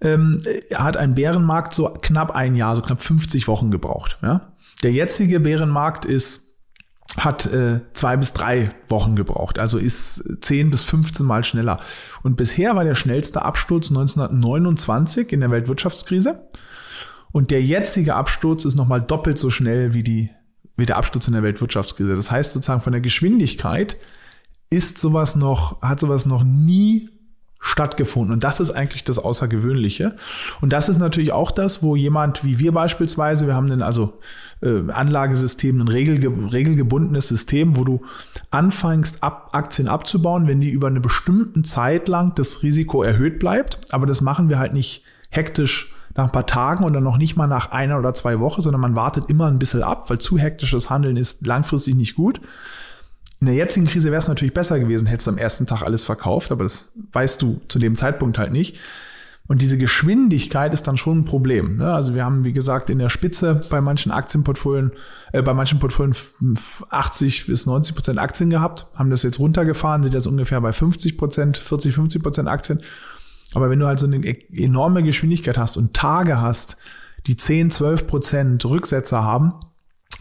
ähm, 0.00 0.38
hat 0.74 0.96
ein 0.96 1.14
Bärenmarkt 1.14 1.74
so 1.74 1.88
knapp 2.00 2.30
ein 2.30 2.54
Jahr, 2.54 2.76
so 2.76 2.82
knapp 2.82 3.02
50 3.02 3.48
Wochen 3.48 3.70
gebraucht. 3.70 4.18
Ja? 4.22 4.52
Der 4.82 4.92
jetzige 4.92 5.40
Bärenmarkt 5.40 6.04
ist 6.04 6.44
hat 7.16 7.46
äh, 7.46 7.80
zwei 7.94 8.16
bis 8.16 8.32
drei 8.32 8.70
Wochen 8.88 9.16
gebraucht, 9.16 9.58
also 9.58 9.78
ist 9.78 10.22
zehn 10.42 10.70
bis 10.70 10.82
15 10.82 11.26
Mal 11.26 11.42
schneller. 11.42 11.80
Und 12.22 12.36
bisher 12.36 12.76
war 12.76 12.84
der 12.84 12.94
schnellste 12.94 13.42
Absturz 13.42 13.88
1929 13.88 15.32
in 15.32 15.40
der 15.40 15.50
Weltwirtschaftskrise. 15.50 16.48
Und 17.32 17.50
der 17.50 17.62
jetzige 17.62 18.14
Absturz 18.14 18.64
ist 18.64 18.76
nochmal 18.76 19.02
doppelt 19.02 19.38
so 19.38 19.50
schnell 19.50 19.94
wie, 19.94 20.02
die, 20.02 20.30
wie 20.76 20.86
der 20.86 20.96
Absturz 20.96 21.26
in 21.26 21.32
der 21.32 21.42
Weltwirtschaftskrise. 21.42 22.14
Das 22.14 22.30
heißt 22.30 22.52
sozusagen 22.52 22.82
von 22.82 22.92
der 22.92 23.00
Geschwindigkeit 23.00 23.96
ist 24.70 24.98
sowas 24.98 25.34
noch, 25.34 25.80
hat 25.82 26.00
sowas 26.00 26.26
noch 26.26 26.44
nie 26.44 27.08
stattgefunden. 27.60 28.32
Und 28.32 28.44
das 28.44 28.60
ist 28.60 28.70
eigentlich 28.70 29.04
das 29.04 29.18
Außergewöhnliche. 29.18 30.14
Und 30.60 30.72
das 30.72 30.88
ist 30.88 30.98
natürlich 30.98 31.32
auch 31.32 31.50
das, 31.50 31.82
wo 31.82 31.96
jemand 31.96 32.44
wie 32.44 32.58
wir 32.58 32.72
beispielsweise, 32.72 33.46
wir 33.46 33.54
haben 33.54 33.70
ein 33.70 33.82
also 33.82 34.18
äh, 34.60 34.90
Anlagesystem, 34.90 35.80
ein 35.80 35.88
regelge 35.88 36.28
regelgebundenes 36.52 37.28
System, 37.28 37.76
wo 37.76 37.84
du 37.84 38.02
anfängst, 38.50 39.22
ab, 39.22 39.50
Aktien 39.52 39.88
abzubauen, 39.88 40.46
wenn 40.46 40.60
die 40.60 40.70
über 40.70 40.86
eine 40.86 41.00
bestimmte 41.00 41.62
Zeit 41.62 42.08
lang 42.08 42.34
das 42.36 42.62
Risiko 42.62 43.02
erhöht 43.02 43.38
bleibt. 43.38 43.80
Aber 43.90 44.06
das 44.06 44.20
machen 44.20 44.48
wir 44.48 44.58
halt 44.58 44.72
nicht 44.72 45.04
hektisch 45.30 45.92
nach 46.14 46.24
ein 46.24 46.32
paar 46.32 46.46
Tagen 46.46 46.84
oder 46.84 47.00
noch 47.00 47.16
nicht 47.16 47.36
mal 47.36 47.46
nach 47.46 47.70
einer 47.70 47.98
oder 47.98 48.14
zwei 48.14 48.40
Wochen, 48.40 48.60
sondern 48.60 48.80
man 48.80 48.94
wartet 48.94 49.30
immer 49.30 49.46
ein 49.46 49.58
bisschen 49.58 49.82
ab, 49.82 50.10
weil 50.10 50.18
zu 50.18 50.38
hektisches 50.38 50.90
Handeln 50.90 51.16
ist 51.16 51.46
langfristig 51.46 51.94
nicht 51.94 52.14
gut. 52.14 52.40
In 53.40 53.46
der 53.46 53.54
jetzigen 53.54 53.86
Krise 53.86 54.10
wäre 54.10 54.18
es 54.18 54.28
natürlich 54.28 54.54
besser 54.54 54.80
gewesen, 54.80 55.06
hättest 55.06 55.28
du 55.28 55.30
am 55.30 55.38
ersten 55.38 55.66
Tag 55.66 55.82
alles 55.82 56.04
verkauft, 56.04 56.50
aber 56.50 56.64
das 56.64 56.90
weißt 57.12 57.40
du 57.40 57.60
zu 57.68 57.78
dem 57.78 57.96
Zeitpunkt 57.96 58.38
halt 58.38 58.52
nicht. 58.52 58.78
Und 59.48 59.62
diese 59.62 59.78
Geschwindigkeit 59.78 60.74
ist 60.74 60.86
dann 60.86 60.98
schon 60.98 61.20
ein 61.20 61.24
Problem. 61.24 61.78
Ne? 61.78 61.90
Also 61.90 62.14
wir 62.14 62.24
haben, 62.24 62.44
wie 62.44 62.52
gesagt, 62.52 62.90
in 62.90 62.98
der 62.98 63.08
Spitze 63.08 63.62
bei 63.70 63.80
manchen 63.80 64.12
Aktienportfolien, 64.12 64.92
äh, 65.32 65.40
bei 65.40 65.54
manchen 65.54 65.78
Portfolien 65.78 66.14
80 66.90 67.46
bis 67.46 67.64
90 67.64 67.94
Prozent 67.94 68.18
Aktien 68.18 68.50
gehabt, 68.50 68.88
haben 68.94 69.08
das 69.08 69.22
jetzt 69.22 69.38
runtergefahren, 69.38 70.02
sind 70.02 70.12
jetzt 70.12 70.26
ungefähr 70.26 70.60
bei 70.60 70.72
50 70.72 71.16
Prozent, 71.16 71.56
40, 71.56 71.94
50 71.94 72.22
Prozent 72.22 72.46
Aktien. 72.46 72.82
Aber 73.54 73.70
wenn 73.70 73.78
du 73.78 73.86
halt 73.86 73.98
so 73.98 74.06
eine 74.06 74.18
e-, 74.18 74.44
enorme 74.52 75.02
Geschwindigkeit 75.02 75.56
hast 75.56 75.78
und 75.78 75.94
Tage 75.94 76.42
hast, 76.42 76.76
die 77.26 77.36
10, 77.36 77.70
12 77.70 78.06
Prozent 78.06 78.64
Rücksetzer 78.66 79.22
haben, 79.24 79.54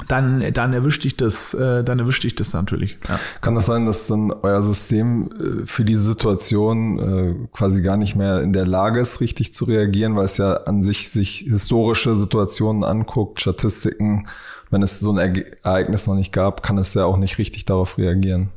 dann, 0.08 0.54
dann 0.54 0.74
erwischt 0.74 1.04
dich 1.04 1.18
das, 1.18 1.54
äh, 1.54 1.84
dann 1.84 2.00
erwischt 2.00 2.24
dich 2.24 2.36
das 2.36 2.54
natürlich. 2.54 3.00
Ja. 3.10 3.20
Kann 3.42 3.56
das 3.56 3.66
sein, 3.66 3.86
dass 3.86 4.08
dann 4.08 4.32
euer 4.32 4.62
System 4.62 5.30
äh, 5.32 5.66
für 5.66 5.84
diese 5.84 6.04
Situation 6.04 7.00
äh, 7.00 7.48
quasi 7.52 7.82
gar 7.82 7.98
nicht 7.98 8.16
mehr 8.16 8.42
in 8.42 8.54
der 8.54 8.68
Lage 8.68 9.00
ist, 9.00 9.22
richtig 9.22 9.54
zu 9.54 9.66
reagieren, 9.66 10.16
weil 10.16 10.26
es 10.26 10.38
ja 10.38 10.54
an 10.54 10.82
sich 10.84 11.10
sich 11.10 11.46
historische 11.50 12.16
Situationen 12.16 12.84
anguckt, 12.84 13.42
Statistiken, 13.42 14.28
wenn 14.70 14.84
es 14.84 15.00
so 15.00 15.12
ein 15.12 15.18
Ereignis 15.64 16.08
noch 16.08 16.16
nicht 16.16 16.32
gab, 16.32 16.62
kann 16.62 16.78
es 16.78 16.94
ja 16.94 17.06
auch 17.06 17.18
nicht 17.18 17.38
richtig 17.38 17.66
darauf 17.66 17.98
reagieren. 17.98 18.50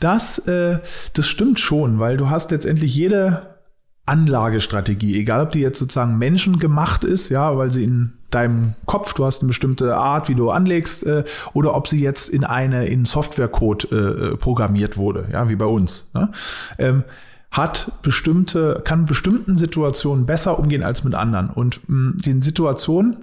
Das, 0.00 0.38
äh, 0.48 0.80
das 1.12 1.28
stimmt 1.28 1.60
schon, 1.60 2.00
weil 2.00 2.16
du 2.16 2.28
hast 2.28 2.50
letztendlich 2.50 2.94
jede 2.94 3.58
Anlagestrategie, 4.04 5.18
egal 5.18 5.42
ob 5.42 5.50
die 5.52 5.60
jetzt 5.60 5.78
sozusagen 5.78 6.18
menschengemacht 6.18 7.04
ist, 7.04 7.28
ja, 7.28 7.56
weil 7.56 7.70
sie 7.70 7.84
in 7.84 8.14
deinem 8.34 8.74
Kopf, 8.86 9.14
du 9.14 9.24
hast 9.24 9.40
eine 9.40 9.48
bestimmte 9.48 9.96
Art, 9.96 10.28
wie 10.28 10.34
du 10.34 10.50
anlegst, 10.50 11.04
äh, 11.04 11.24
oder 11.52 11.74
ob 11.74 11.88
sie 11.88 12.00
jetzt 12.00 12.28
in 12.28 12.44
eine 12.44 12.86
in 12.86 13.04
Softwarecode 13.04 13.90
äh, 13.92 14.36
programmiert 14.36 14.96
wurde, 14.96 15.26
ja, 15.32 15.48
wie 15.48 15.56
bei 15.56 15.66
uns. 15.66 16.10
Ne? 16.14 16.30
Ähm, 16.78 17.04
hat 17.50 17.92
bestimmte, 18.02 18.80
kann 18.82 19.04
bestimmten 19.04 19.56
Situationen 19.56 20.24
besser 20.24 20.58
umgehen 20.58 20.82
als 20.82 21.04
mit 21.04 21.14
anderen. 21.14 21.50
Und 21.50 21.80
mh, 21.86 22.14
den 22.24 22.40
Situationen, 22.40 23.18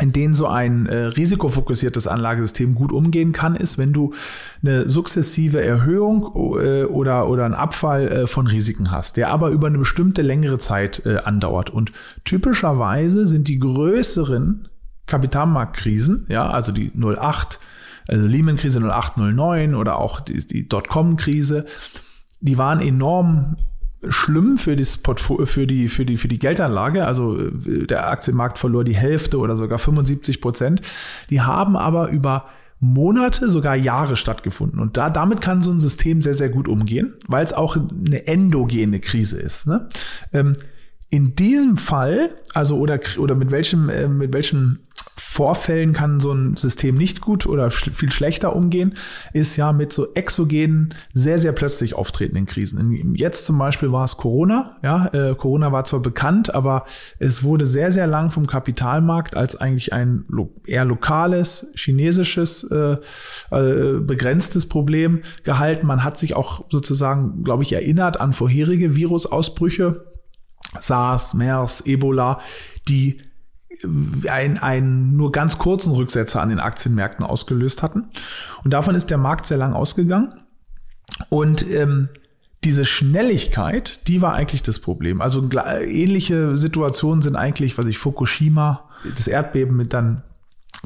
in 0.00 0.12
denen 0.12 0.34
so 0.34 0.46
ein 0.48 0.86
äh, 0.86 0.96
risikofokussiertes 0.96 2.08
Anlagesystem 2.08 2.74
gut 2.74 2.90
umgehen 2.90 3.32
kann, 3.32 3.54
ist, 3.54 3.78
wenn 3.78 3.92
du 3.92 4.12
eine 4.62 4.88
sukzessive 4.88 5.62
Erhöhung 5.62 6.32
äh, 6.58 6.84
oder, 6.84 7.28
oder 7.28 7.44
einen 7.44 7.54
Abfall 7.54 8.08
äh, 8.08 8.26
von 8.26 8.48
Risiken 8.48 8.90
hast, 8.90 9.16
der 9.16 9.30
aber 9.30 9.50
über 9.50 9.68
eine 9.68 9.78
bestimmte 9.78 10.22
längere 10.22 10.58
Zeit 10.58 11.06
äh, 11.06 11.18
andauert. 11.18 11.70
Und 11.70 11.92
typischerweise 12.24 13.26
sind 13.26 13.46
die 13.46 13.60
größeren 13.60 14.68
Kapitalmarktkrisen, 15.06 16.26
ja, 16.28 16.48
also 16.48 16.72
die 16.72 16.90
08, 16.96 17.60
also 18.08 18.26
Lehman-Krise 18.26 18.80
08, 18.80 19.18
09 19.18 19.74
oder 19.76 19.98
auch 19.98 20.20
die, 20.20 20.44
die 20.44 20.68
Dotcom-Krise, 20.68 21.66
die 22.40 22.58
waren 22.58 22.80
enorm 22.80 23.56
schlimm 24.10 24.58
für, 24.58 24.76
Portfolio, 25.02 25.46
für, 25.46 25.66
die, 25.66 25.88
für, 25.88 26.04
die, 26.04 26.16
für 26.16 26.28
die 26.28 26.38
Geldanlage. 26.38 27.06
Also 27.06 27.38
äh, 27.38 27.86
der 27.86 28.10
Aktienmarkt 28.10 28.58
verlor 28.58 28.84
die 28.84 28.96
Hälfte 28.96 29.38
oder 29.38 29.56
sogar 29.56 29.78
75 29.78 30.40
Prozent. 30.40 30.82
Die 31.30 31.40
haben 31.40 31.76
aber 31.76 32.08
über 32.08 32.46
Monate, 32.80 33.48
sogar 33.48 33.76
Jahre 33.76 34.16
stattgefunden. 34.16 34.78
Und 34.78 34.96
da, 34.96 35.08
damit 35.08 35.40
kann 35.40 35.62
so 35.62 35.70
ein 35.70 35.80
System 35.80 36.20
sehr, 36.20 36.34
sehr 36.34 36.50
gut 36.50 36.68
umgehen, 36.68 37.14
weil 37.28 37.44
es 37.44 37.52
auch 37.52 37.76
eine 37.76 38.26
endogene 38.26 39.00
Krise 39.00 39.40
ist. 39.40 39.66
Ne? 39.66 39.88
Ähm, 40.32 40.54
in 41.08 41.36
diesem 41.36 41.76
Fall, 41.76 42.30
also 42.52 42.76
oder, 42.76 43.00
oder 43.18 43.34
mit 43.34 43.50
welchem, 43.50 43.88
äh, 43.88 44.08
mit 44.08 44.32
welchem 44.32 44.80
Vorfällen 45.34 45.94
kann 45.94 46.20
so 46.20 46.30
ein 46.30 46.56
System 46.56 46.96
nicht 46.96 47.20
gut 47.20 47.44
oder 47.44 47.68
sch 47.68 47.90
viel 47.92 48.12
schlechter 48.12 48.54
umgehen, 48.54 48.94
ist 49.32 49.56
ja 49.56 49.72
mit 49.72 49.92
so 49.92 50.14
exogenen, 50.14 50.94
sehr, 51.12 51.40
sehr 51.40 51.50
plötzlich 51.50 51.96
auftretenden 51.96 52.46
Krisen. 52.46 53.16
Jetzt 53.16 53.44
zum 53.44 53.58
Beispiel 53.58 53.90
war 53.90 54.04
es 54.04 54.16
Corona. 54.16 54.76
Ja, 54.84 55.06
äh, 55.06 55.34
Corona 55.34 55.72
war 55.72 55.82
zwar 55.82 55.98
bekannt, 55.98 56.54
aber 56.54 56.84
es 57.18 57.42
wurde 57.42 57.66
sehr, 57.66 57.90
sehr 57.90 58.06
lang 58.06 58.30
vom 58.30 58.46
Kapitalmarkt 58.46 59.36
als 59.36 59.56
eigentlich 59.56 59.92
ein 59.92 60.24
lo 60.28 60.54
eher 60.68 60.84
lokales, 60.84 61.66
chinesisches, 61.74 62.62
äh, 62.70 62.98
äh, 63.50 63.98
begrenztes 63.98 64.66
Problem 64.66 65.22
gehalten. 65.42 65.88
Man 65.88 66.04
hat 66.04 66.16
sich 66.16 66.36
auch 66.36 66.66
sozusagen, 66.70 67.42
glaube 67.42 67.64
ich, 67.64 67.72
erinnert 67.72 68.20
an 68.20 68.34
vorherige 68.34 68.94
Virusausbrüche, 68.94 70.12
SARS, 70.78 71.34
MERS, 71.34 71.80
Ebola, 71.86 72.38
die 72.86 73.18
ein, 74.28 74.58
einen 74.58 75.16
nur 75.16 75.32
ganz 75.32 75.58
kurzen 75.58 75.92
Rücksetzer 75.92 76.40
an 76.40 76.48
den 76.48 76.60
Aktienmärkten 76.60 77.24
ausgelöst 77.24 77.82
hatten. 77.82 78.10
Und 78.62 78.72
davon 78.72 78.94
ist 78.94 79.10
der 79.10 79.18
Markt 79.18 79.46
sehr 79.46 79.58
lang 79.58 79.72
ausgegangen. 79.72 80.40
Und 81.28 81.68
ähm, 81.70 82.08
diese 82.64 82.84
Schnelligkeit, 82.84 84.06
die 84.08 84.22
war 84.22 84.34
eigentlich 84.34 84.62
das 84.62 84.80
Problem. 84.80 85.20
Also 85.20 85.46
ähnliche 85.84 86.56
Situationen 86.56 87.22
sind 87.22 87.36
eigentlich, 87.36 87.76
was 87.76 87.86
ich 87.86 87.98
Fukushima, 87.98 88.88
das 89.16 89.28
Erdbeben 89.28 89.76
mit 89.76 89.92
dann 89.92 90.22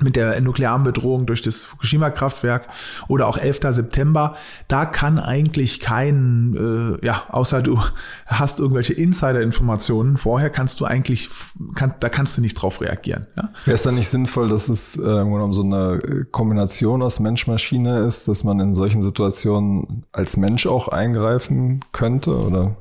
mit 0.02 0.16
der 0.16 0.40
nuklearen 0.40 0.82
Bedrohung 0.82 1.26
durch 1.26 1.42
das 1.42 1.64
Fukushima-Kraftwerk 1.64 2.68
oder 3.08 3.26
auch 3.26 3.38
11. 3.38 3.60
September, 3.70 4.36
da 4.68 4.86
kann 4.86 5.18
eigentlich 5.18 5.80
kein, 5.80 6.98
äh, 7.00 7.04
ja, 7.04 7.24
außer 7.28 7.62
du 7.62 7.80
hast 8.26 8.60
irgendwelche 8.60 8.92
Insider-Informationen 8.92 10.16
vorher, 10.16 10.50
kannst 10.50 10.80
du 10.80 10.84
eigentlich, 10.84 11.28
kann, 11.74 11.94
da 12.00 12.08
kannst 12.08 12.36
du 12.36 12.40
nicht 12.40 12.54
drauf 12.54 12.80
reagieren. 12.80 13.26
Ja? 13.36 13.50
Wäre 13.64 13.74
es 13.74 13.82
dann 13.82 13.94
nicht 13.94 14.08
sinnvoll, 14.08 14.48
dass 14.48 14.68
es 14.68 14.96
äh, 14.96 15.00
genommen 15.00 15.54
so 15.54 15.62
eine 15.62 16.26
Kombination 16.30 17.02
aus 17.02 17.20
Mensch-Maschine 17.20 18.00
ist, 18.00 18.28
dass 18.28 18.44
man 18.44 18.60
in 18.60 18.74
solchen 18.74 19.02
Situationen 19.02 20.04
als 20.12 20.36
Mensch 20.36 20.66
auch 20.66 20.88
eingreifen 20.88 21.84
könnte, 21.92 22.36
oder? 22.36 22.76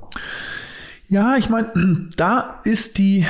Ja, 1.07 1.37
ich 1.37 1.49
meine, 1.49 1.71
da 2.17 2.59
ist 2.63 2.97
die, 2.97 3.25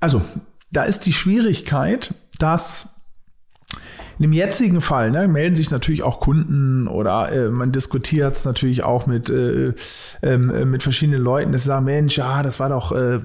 also 0.00 0.22
da 0.70 0.84
ist 0.84 1.06
die 1.06 1.12
Schwierigkeit, 1.12 2.14
dass 2.38 2.89
in 4.20 4.24
dem 4.24 4.32
jetzigen 4.34 4.82
Fall 4.82 5.10
ne, 5.10 5.26
melden 5.28 5.56
sich 5.56 5.70
natürlich 5.70 6.02
auch 6.02 6.20
Kunden 6.20 6.88
oder 6.88 7.32
äh, 7.32 7.48
man 7.48 7.72
diskutiert 7.72 8.36
es 8.36 8.44
natürlich 8.44 8.84
auch 8.84 9.06
mit, 9.06 9.30
äh, 9.30 9.72
äh, 10.20 10.36
mit 10.36 10.82
verschiedenen 10.82 11.22
Leuten, 11.22 11.52
dass 11.52 11.62
sie 11.62 11.68
sagen, 11.68 11.86
Mensch, 11.86 12.18
ja, 12.18 12.42
das 12.42 12.60
war 12.60 12.68
doch, 12.68 12.92
äh, 12.92 13.20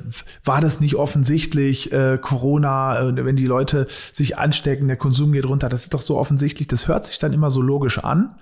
war 0.45 0.61
das 0.61 0.79
nicht 0.79 0.95
offensichtlich, 0.95 1.91
äh, 1.91 2.17
Corona, 2.21 3.09
äh, 3.09 3.25
wenn 3.25 3.35
die 3.35 3.45
Leute 3.45 3.87
sich 4.13 4.37
anstecken, 4.37 4.87
der 4.87 4.95
Konsum 4.95 5.33
geht 5.33 5.45
runter, 5.45 5.67
das 5.67 5.81
ist 5.81 5.93
doch 5.93 5.99
so 5.99 6.17
offensichtlich, 6.17 6.69
das 6.69 6.87
hört 6.87 7.03
sich 7.03 7.17
dann 7.17 7.33
immer 7.33 7.51
so 7.51 7.61
logisch 7.61 7.99
an. 7.99 8.33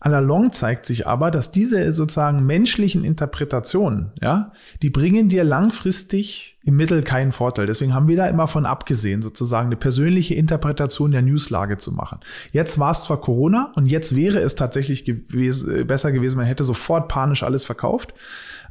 Allalong 0.00 0.52
zeigt 0.52 0.86
sich 0.86 1.06
aber, 1.06 1.30
dass 1.30 1.50
diese 1.50 1.92
sozusagen 1.92 2.44
menschlichen 2.44 3.04
Interpretationen, 3.04 4.12
ja, 4.20 4.52
die 4.82 4.90
bringen 4.90 5.28
dir 5.28 5.44
langfristig 5.44 6.58
im 6.64 6.76
Mittel 6.76 7.02
keinen 7.02 7.32
Vorteil. 7.32 7.66
Deswegen 7.66 7.94
haben 7.94 8.08
wir 8.08 8.16
da 8.16 8.26
immer 8.26 8.48
von 8.48 8.66
abgesehen, 8.66 9.22
sozusagen 9.22 9.66
eine 9.66 9.76
persönliche 9.76 10.34
Interpretation 10.34 11.12
der 11.12 11.22
Newslage 11.22 11.76
zu 11.76 11.92
machen. 11.92 12.18
Jetzt 12.52 12.78
war 12.78 12.90
es 12.90 13.02
zwar 13.02 13.20
Corona 13.20 13.72
und 13.76 13.86
jetzt 13.86 14.16
wäre 14.16 14.40
es 14.40 14.56
tatsächlich 14.56 15.04
gewesen, 15.04 15.86
besser 15.86 16.12
gewesen, 16.12 16.36
man 16.36 16.46
hätte 16.46 16.64
sofort 16.64 17.08
panisch 17.08 17.42
alles 17.42 17.64
verkauft. 17.64 18.14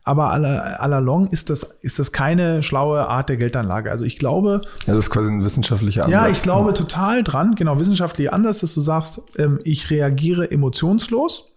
Aber 0.08 0.30
allalong 0.30 1.28
ist 1.28 1.50
das, 1.50 1.64
ist 1.82 1.98
das 1.98 2.12
keine 2.12 2.62
schlaue 2.62 3.10
Art 3.10 3.28
der 3.28 3.38
Geldanlage. 3.38 3.90
Also 3.90 4.06
ich 4.06 4.18
glaube. 4.18 4.62
Das 4.86 4.96
ist 4.98 5.10
quasi 5.10 5.32
ein 5.32 5.44
wissenschaftlicher 5.44 6.06
Ansatz. 6.06 6.22
Ja, 6.22 6.30
ich 6.30 6.44
glaube 6.44 6.74
total 6.74 7.24
dran, 7.24 7.56
genau, 7.56 7.80
wissenschaftlicher 7.80 8.32
Ansatz, 8.32 8.60
dass 8.60 8.76
du 8.76 8.82
sagst, 8.82 9.20
ähm, 9.38 9.60
ich 9.64 9.90
reagiere 9.90 10.52
emotionslos. 10.52 11.52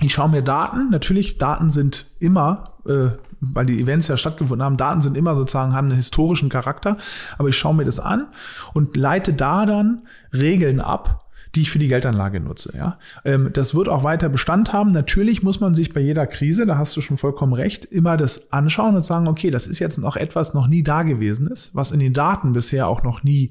Ich 0.00 0.12
schaue 0.12 0.28
mir 0.28 0.42
Daten. 0.42 0.88
Natürlich, 0.90 1.38
Daten 1.38 1.70
sind 1.70 2.06
immer, 2.20 2.74
äh, 2.86 3.08
weil 3.40 3.66
die 3.66 3.80
Events 3.80 4.06
ja 4.06 4.16
stattgefunden 4.16 4.64
haben, 4.64 4.76
Daten 4.76 5.02
sind 5.02 5.16
immer 5.16 5.34
sozusagen, 5.34 5.74
haben 5.74 5.88
einen 5.88 5.96
historischen 5.96 6.48
Charakter. 6.48 6.96
Aber 7.38 7.48
ich 7.48 7.56
schaue 7.56 7.74
mir 7.74 7.84
das 7.84 7.98
an 7.98 8.28
und 8.72 8.96
leite 8.96 9.32
da 9.32 9.66
dann 9.66 10.06
Regeln 10.32 10.78
ab, 10.78 11.26
die 11.54 11.62
ich 11.62 11.70
für 11.70 11.78
die 11.78 11.88
Geldanlage 11.88 12.40
nutze. 12.40 12.72
Ja, 12.76 12.98
ähm, 13.24 13.50
das 13.52 13.74
wird 13.74 13.88
auch 13.88 14.04
weiter 14.04 14.28
Bestand 14.28 14.72
haben. 14.72 14.90
Natürlich 14.92 15.42
muss 15.42 15.60
man 15.60 15.74
sich 15.74 15.92
bei 15.92 16.00
jeder 16.00 16.26
Krise, 16.26 16.66
da 16.66 16.78
hast 16.78 16.96
du 16.96 17.00
schon 17.00 17.18
vollkommen 17.18 17.52
recht, 17.52 17.84
immer 17.84 18.16
das 18.16 18.52
anschauen 18.52 18.96
und 18.96 19.04
sagen, 19.04 19.28
okay, 19.28 19.50
das 19.50 19.66
ist 19.66 19.78
jetzt 19.78 19.98
noch 19.98 20.16
etwas 20.16 20.54
noch 20.54 20.68
nie 20.68 20.82
da 20.82 21.02
gewesen 21.02 21.46
ist, 21.48 21.74
was 21.74 21.90
in 21.90 22.00
den 22.00 22.14
Daten 22.14 22.52
bisher 22.52 22.86
auch 22.86 23.02
noch 23.02 23.22
nie 23.22 23.50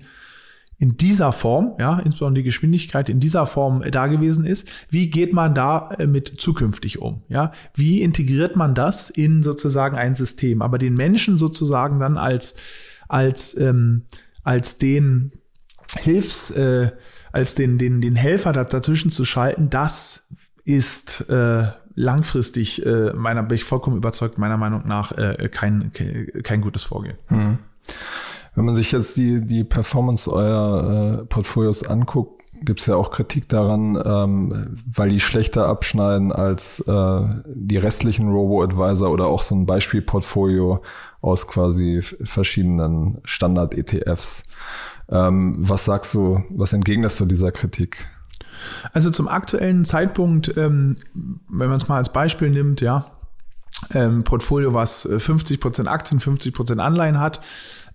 in 0.82 0.96
dieser 0.96 1.34
Form, 1.34 1.74
ja, 1.78 2.00
insbesondere 2.00 2.42
die 2.42 2.48
Geschwindigkeit 2.48 3.10
in 3.10 3.20
dieser 3.20 3.46
Form 3.46 3.84
da 3.92 4.08
gewesen 4.08 4.46
ist. 4.46 4.70
Wie 4.90 5.10
geht 5.10 5.34
man 5.34 5.54
da 5.54 5.92
äh, 5.92 6.08
mit 6.08 6.40
zukünftig 6.40 7.02
um? 7.02 7.22
Ja, 7.28 7.52
wie 7.76 8.02
integriert 8.02 8.56
man 8.56 8.76
das 8.76 9.10
in 9.10 9.44
sozusagen 9.44 9.98
ein 9.98 10.16
System? 10.16 10.62
Aber 10.62 10.78
den 10.78 10.94
Menschen 10.94 11.38
sozusagen 11.38 12.00
dann 12.00 12.18
als 12.18 12.56
als 13.10 13.58
ähm, 13.58 14.04
als 14.44 14.78
den 14.78 15.34
Hilfs 15.98 16.50
äh, 16.52 16.92
als 17.32 17.56
den, 17.56 17.78
den, 17.78 18.02
den 18.02 18.16
Helfer 18.16 18.52
dazwischen 18.52 19.12
zu 19.12 19.26
schalten, 19.26 19.70
das 19.70 20.28
ist 20.66 21.30
äh, 21.30 21.68
langfristig, 21.96 22.86
äh, 22.86 23.14
meiner 23.14 23.44
bin 23.44 23.56
ich 23.56 23.64
vollkommen 23.64 23.98
überzeugt, 23.98 24.38
meiner 24.38 24.58
Meinung 24.58 24.88
nach 24.88 25.12
äh, 25.12 25.50
kein, 25.52 25.92
kein 26.44 26.62
gutes 26.62 26.84
Vorgehen. 26.84 27.18
Hm. 27.28 27.58
Wenn 28.56 28.66
man 28.66 28.76
sich 28.76 28.92
jetzt 28.92 29.18
die, 29.18 29.42
die 29.42 29.64
Performance 29.64 30.32
eurer 30.32 31.22
äh, 31.22 31.26
Portfolios 31.26 31.84
anguckt, 31.84 32.40
gibt 32.62 32.82
es 32.82 32.88
ja 32.88 32.96
auch 32.96 33.12
Kritik 33.12 33.48
daran, 33.48 34.02
ähm, 34.04 34.78
weil 34.86 35.10
die 35.10 35.20
schlechter 35.20 35.68
abschneiden 35.68 36.32
als 36.32 36.82
äh, 36.82 37.22
die 37.46 37.78
restlichen 37.78 38.30
Robo-Advisor 38.30 39.12
oder 39.12 39.28
auch 39.28 39.42
so 39.42 39.56
ein 39.56 39.66
Beispielportfolio 39.66 40.82
aus 41.22 41.48
quasi 41.48 42.02
verschiedenen 42.02 43.20
Standard-ETFs. 43.24 44.44
Ähm, 45.12 45.54
was 45.58 45.86
sagst 45.86 46.14
du, 46.14 46.44
was 46.50 46.74
entgegnest 46.74 47.20
du 47.20 47.26
dieser 47.26 47.52
Kritik? 47.52 48.08
Also 48.94 49.10
zum 49.10 49.28
aktuellen 49.28 49.86
Zeitpunkt, 49.86 50.56
ähm, 50.58 50.98
wenn 51.14 51.70
man 51.70 51.78
es 51.78 51.88
mal 51.88 51.98
als 51.98 52.12
Beispiel 52.12 52.50
nimmt, 52.50 52.82
ja, 52.82 53.12
ähm, 53.94 54.24
Portfolio, 54.24 54.74
was 54.74 55.08
50% 55.08 55.86
äh, 55.86 55.88
Aktien, 55.88 56.20
50% 56.20 56.80
Anleihen 56.80 57.20
hat, 57.20 57.40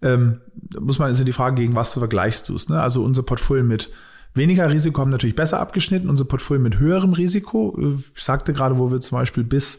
ähm, 0.03 0.40
muss 0.79 0.98
man, 0.98 1.11
ist 1.11 1.18
ja 1.18 1.24
die 1.24 1.33
Frage, 1.33 1.57
gegen 1.57 1.74
was 1.74 1.92
du 1.92 2.00
vergleichst 2.00 2.48
du 2.48 2.57
es. 2.57 2.68
Ne? 2.68 2.81
Also 2.81 3.05
unser 3.05 3.22
Portfolio 3.22 3.64
mit 3.64 3.90
weniger 4.35 4.70
Risiko 4.70 5.01
haben 5.01 5.11
natürlich 5.11 5.37
besser 5.37 5.61
abgeschnitten. 5.61 6.09
Unser 6.09 6.25
Portfolio 6.25 6.62
mit 6.62 6.79
höherem 6.79 7.12
Risiko, 7.12 7.77
äh, 7.81 8.03
ich 8.14 8.23
sagte 8.23 8.53
gerade, 8.53 8.79
wo 8.79 8.90
wir 8.90 9.01
zum 9.01 9.18
Beispiel 9.18 9.44
bis 9.44 9.79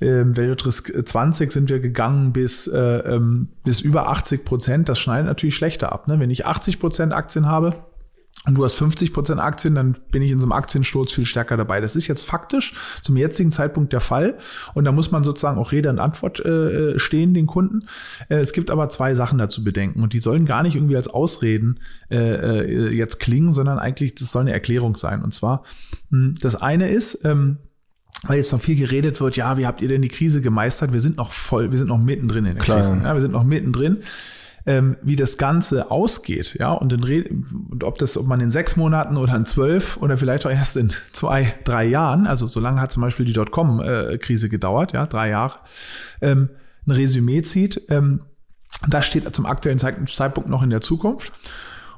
äh, 0.00 0.24
Weltrisk 0.24 0.92
20 1.04 1.52
sind 1.52 1.68
wir 1.68 1.80
gegangen 1.80 2.32
bis, 2.32 2.66
äh, 2.66 2.78
ähm, 2.78 3.48
bis 3.64 3.80
über 3.80 4.08
80 4.08 4.44
Prozent. 4.44 4.88
Das 4.88 4.98
schneidet 4.98 5.26
natürlich 5.26 5.54
schlechter 5.54 5.92
ab. 5.92 6.08
Ne? 6.08 6.20
Wenn 6.20 6.30
ich 6.30 6.46
80 6.46 6.78
Prozent 6.80 7.12
Aktien 7.12 7.46
habe, 7.46 7.74
und 8.46 8.54
du 8.54 8.64
hast 8.64 8.74
50 8.74 9.12
Prozent 9.12 9.40
Aktien, 9.40 9.74
dann 9.74 9.96
bin 10.12 10.22
ich 10.22 10.30
in 10.30 10.38
so 10.38 10.44
einem 10.44 10.52
Aktiensturz 10.52 11.12
viel 11.12 11.26
stärker 11.26 11.56
dabei. 11.56 11.80
Das 11.80 11.96
ist 11.96 12.06
jetzt 12.06 12.22
faktisch 12.22 12.74
zum 13.02 13.16
jetzigen 13.16 13.50
Zeitpunkt 13.50 13.92
der 13.92 14.00
Fall. 14.00 14.38
Und 14.74 14.84
da 14.84 14.92
muss 14.92 15.10
man 15.10 15.24
sozusagen 15.24 15.58
auch 15.58 15.72
Rede 15.72 15.90
und 15.90 15.98
Antwort 15.98 16.38
äh, 16.40 16.96
stehen, 16.98 17.34
den 17.34 17.46
Kunden. 17.46 17.80
Äh, 18.28 18.36
es 18.36 18.52
gibt 18.52 18.70
aber 18.70 18.88
zwei 18.88 19.16
Sachen 19.16 19.38
dazu 19.38 19.64
bedenken. 19.64 20.00
Und 20.02 20.12
die 20.12 20.20
sollen 20.20 20.46
gar 20.46 20.62
nicht 20.62 20.76
irgendwie 20.76 20.96
als 20.96 21.08
Ausreden 21.08 21.80
äh, 22.08 22.16
äh 22.16 22.94
jetzt 22.94 23.18
klingen, 23.18 23.52
sondern 23.52 23.80
eigentlich, 23.80 24.14
das 24.14 24.30
soll 24.30 24.42
eine 24.42 24.52
Erklärung 24.52 24.94
sein. 24.94 25.22
Und 25.22 25.34
zwar, 25.34 25.64
mh, 26.10 26.26
hm, 26.26 26.34
das 26.40 26.54
eine 26.54 26.88
ist, 26.88 27.24
ähm, 27.24 27.58
weil 28.22 28.36
jetzt 28.38 28.52
noch 28.52 28.60
viel 28.60 28.76
geredet 28.76 29.20
wird, 29.20 29.36
ja, 29.36 29.58
wie 29.58 29.66
habt 29.66 29.82
ihr 29.82 29.88
denn 29.88 30.02
die 30.02 30.08
Krise 30.08 30.40
gemeistert? 30.40 30.92
Wir 30.92 31.00
sind 31.00 31.16
noch 31.16 31.32
voll, 31.32 31.72
wir 31.72 31.78
sind 31.78 31.88
noch 31.88 31.98
mittendrin 31.98 32.46
in 32.46 32.54
der 32.54 32.62
Klar. 32.62 32.78
Krise. 32.78 32.96
Ja, 33.02 33.14
wir 33.14 33.20
sind 33.20 33.32
noch 33.32 33.44
mittendrin 33.44 33.98
ähm, 34.66 34.96
wie 35.02 35.16
das 35.16 35.38
Ganze 35.38 35.90
ausgeht, 35.90 36.56
ja, 36.58 36.72
und, 36.72 36.92
und 36.92 37.84
ob 37.84 37.98
das, 37.98 38.16
ob 38.16 38.26
man 38.26 38.40
in 38.40 38.50
sechs 38.50 38.76
Monaten 38.76 39.16
oder 39.16 39.36
in 39.36 39.46
zwölf 39.46 39.96
oder 39.98 40.16
vielleicht 40.16 40.44
auch 40.44 40.50
erst 40.50 40.76
in 40.76 40.92
zwei, 41.12 41.54
drei 41.64 41.84
Jahren, 41.84 42.26
also 42.26 42.48
so 42.48 42.58
lange 42.58 42.80
hat 42.80 42.90
zum 42.90 43.02
Beispiel 43.02 43.24
die 43.24 43.32
Dotcom-Krise 43.32 44.48
gedauert, 44.48 44.92
ja, 44.92 45.06
drei 45.06 45.30
Jahre, 45.30 45.60
ähm, 46.20 46.50
ein 46.86 46.90
Resümee 46.90 47.42
zieht, 47.42 47.82
ähm, 47.88 48.22
das 48.88 49.06
steht 49.06 49.34
zum 49.34 49.46
aktuellen 49.46 49.78
Zeitpunkt 49.78 50.50
noch 50.50 50.62
in 50.62 50.70
der 50.70 50.80
Zukunft. 50.80 51.32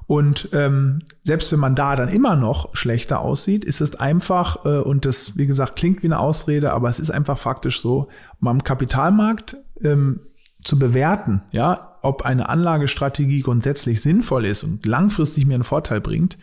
Und 0.07 0.49
ähm, 0.53 1.01
selbst 1.25 1.53
wenn 1.53 1.59
man 1.59 1.75
da 1.75 1.95
dann 1.95 2.09
immer 2.09 2.35
noch 2.35 2.75
schlechter 2.75 3.21
aussieht, 3.21 3.63
ist 3.63 3.83
es 3.83 3.95
einfach, 3.95 4.65
äh, 4.65 4.79
und 4.79 5.05
das, 5.05 5.37
wie 5.37 5.47
gesagt, 5.47 5.77
klingt 5.77 6.03
wie 6.03 6.07
eine 6.07 6.19
Ausrede, 6.19 6.73
aber 6.73 6.89
es 6.89 6.99
ist 6.99 7.11
einfach 7.11 7.37
faktisch 7.37 7.81
so, 7.81 8.09
um 8.41 8.49
am 8.49 8.65
Kapitalmarkt 8.65 9.59
ähm, 9.83 10.21
zu 10.65 10.79
bewerten, 10.79 11.43
ja, 11.51 11.98
ob 12.09 12.23
eine 12.23 12.49
Anlagestrategie 12.49 13.43
grundsätzlich 13.43 14.01
sinnvoll 14.01 14.47
ist 14.47 14.65
und 14.65 14.87
langfristig 14.87 15.47
mir 15.47 15.55
einen 15.55 15.65
Vorteil 15.65 16.01
bringt, 16.01 16.39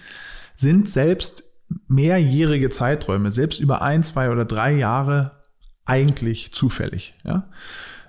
sind 0.54 0.88
selbst 0.88 1.43
mehrjährige 1.88 2.69
Zeiträume, 2.69 3.32
selbst 3.32 3.60
über 3.60 3.82
ein, 3.82 4.04
zwei 4.04 4.30
oder 4.30 4.45
drei 4.45 4.73
Jahre 4.73 5.32
eigentlich 5.84 6.54
zufällig. 6.54 7.15
Ja? 7.23 7.49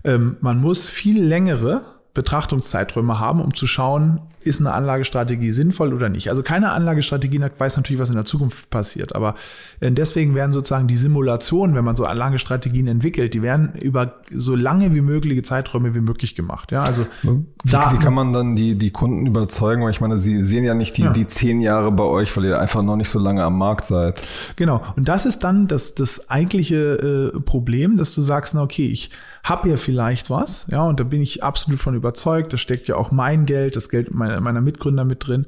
Ähm, 0.04 0.36
man 0.40 0.60
muss 0.60 0.86
viel 0.86 1.22
längere 1.22 1.84
Betrachtungszeiträume 2.14 3.18
haben, 3.18 3.40
um 3.40 3.54
zu 3.54 3.66
schauen, 3.66 4.20
ist 4.46 4.60
eine 4.60 4.72
Anlagestrategie 4.72 5.50
sinnvoll 5.50 5.92
oder 5.92 6.08
nicht. 6.08 6.30
Also 6.30 6.42
keine 6.42 6.72
Anlagestrategie 6.72 7.40
weiß 7.58 7.76
natürlich, 7.76 8.00
was 8.00 8.10
in 8.10 8.16
der 8.16 8.24
Zukunft 8.24 8.70
passiert, 8.70 9.14
aber 9.14 9.34
äh, 9.80 9.90
deswegen 9.90 10.34
werden 10.34 10.52
sozusagen 10.52 10.88
die 10.88 10.96
Simulationen, 10.96 11.74
wenn 11.76 11.84
man 11.84 11.96
so 11.96 12.04
Anlagestrategien 12.04 12.86
entwickelt, 12.86 13.34
die 13.34 13.42
werden 13.42 13.74
über 13.80 14.14
so 14.30 14.54
lange 14.54 14.94
wie 14.94 15.00
mögliche 15.00 15.42
Zeiträume 15.42 15.94
wie 15.94 16.00
möglich 16.00 16.34
gemacht. 16.34 16.72
Ja, 16.72 16.82
also 16.82 17.06
wie, 17.22 17.72
wie 17.72 17.98
kann 17.98 18.14
man 18.14 18.32
dann 18.32 18.56
die, 18.56 18.76
die 18.76 18.90
Kunden 18.90 19.26
überzeugen? 19.26 19.82
Weil 19.82 19.90
ich 19.90 20.00
meine, 20.00 20.18
sie 20.18 20.42
sehen 20.42 20.64
ja 20.64 20.74
nicht 20.74 20.96
die, 20.96 21.02
ja. 21.02 21.12
die 21.12 21.26
zehn 21.26 21.60
Jahre 21.60 21.92
bei 21.92 22.04
euch, 22.04 22.36
weil 22.36 22.44
ihr 22.44 22.58
einfach 22.60 22.82
noch 22.82 22.96
nicht 22.96 23.08
so 23.08 23.18
lange 23.18 23.42
am 23.42 23.58
Markt 23.58 23.84
seid. 23.84 24.22
Genau. 24.56 24.82
Und 24.96 25.08
das 25.08 25.26
ist 25.26 25.44
dann 25.44 25.68
das, 25.68 25.94
das 25.94 26.30
eigentliche 26.30 27.32
äh, 27.34 27.40
Problem, 27.40 27.96
dass 27.96 28.14
du 28.14 28.22
sagst, 28.22 28.54
na 28.54 28.62
okay, 28.62 28.86
ich 28.86 29.10
habe 29.42 29.68
ja 29.68 29.76
vielleicht 29.76 30.28
was, 30.28 30.66
ja, 30.70 30.82
und 30.82 30.98
da 30.98 31.04
bin 31.04 31.22
ich 31.22 31.44
absolut 31.44 31.80
von 31.80 31.94
überzeugt, 31.94 32.52
da 32.52 32.56
steckt 32.56 32.88
ja 32.88 32.96
auch 32.96 33.12
mein 33.12 33.46
Geld, 33.46 33.76
das 33.76 33.88
Geld 33.88 34.12
meiner, 34.12 34.35
meiner 34.40 34.60
Mitgründer 34.60 35.04
mit 35.04 35.26
drin, 35.26 35.46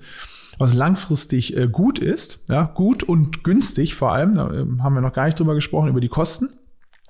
was 0.58 0.74
langfristig 0.74 1.56
äh, 1.56 1.68
gut 1.68 1.98
ist, 1.98 2.44
ja, 2.48 2.64
gut 2.64 3.02
und 3.02 3.44
günstig 3.44 3.94
vor 3.94 4.12
allem, 4.12 4.34
da 4.34 4.52
äh, 4.52 4.66
haben 4.80 4.94
wir 4.94 5.00
noch 5.00 5.12
gar 5.12 5.26
nicht 5.26 5.38
drüber 5.38 5.54
gesprochen, 5.54 5.88
über 5.88 6.00
die 6.00 6.08
Kosten, 6.08 6.50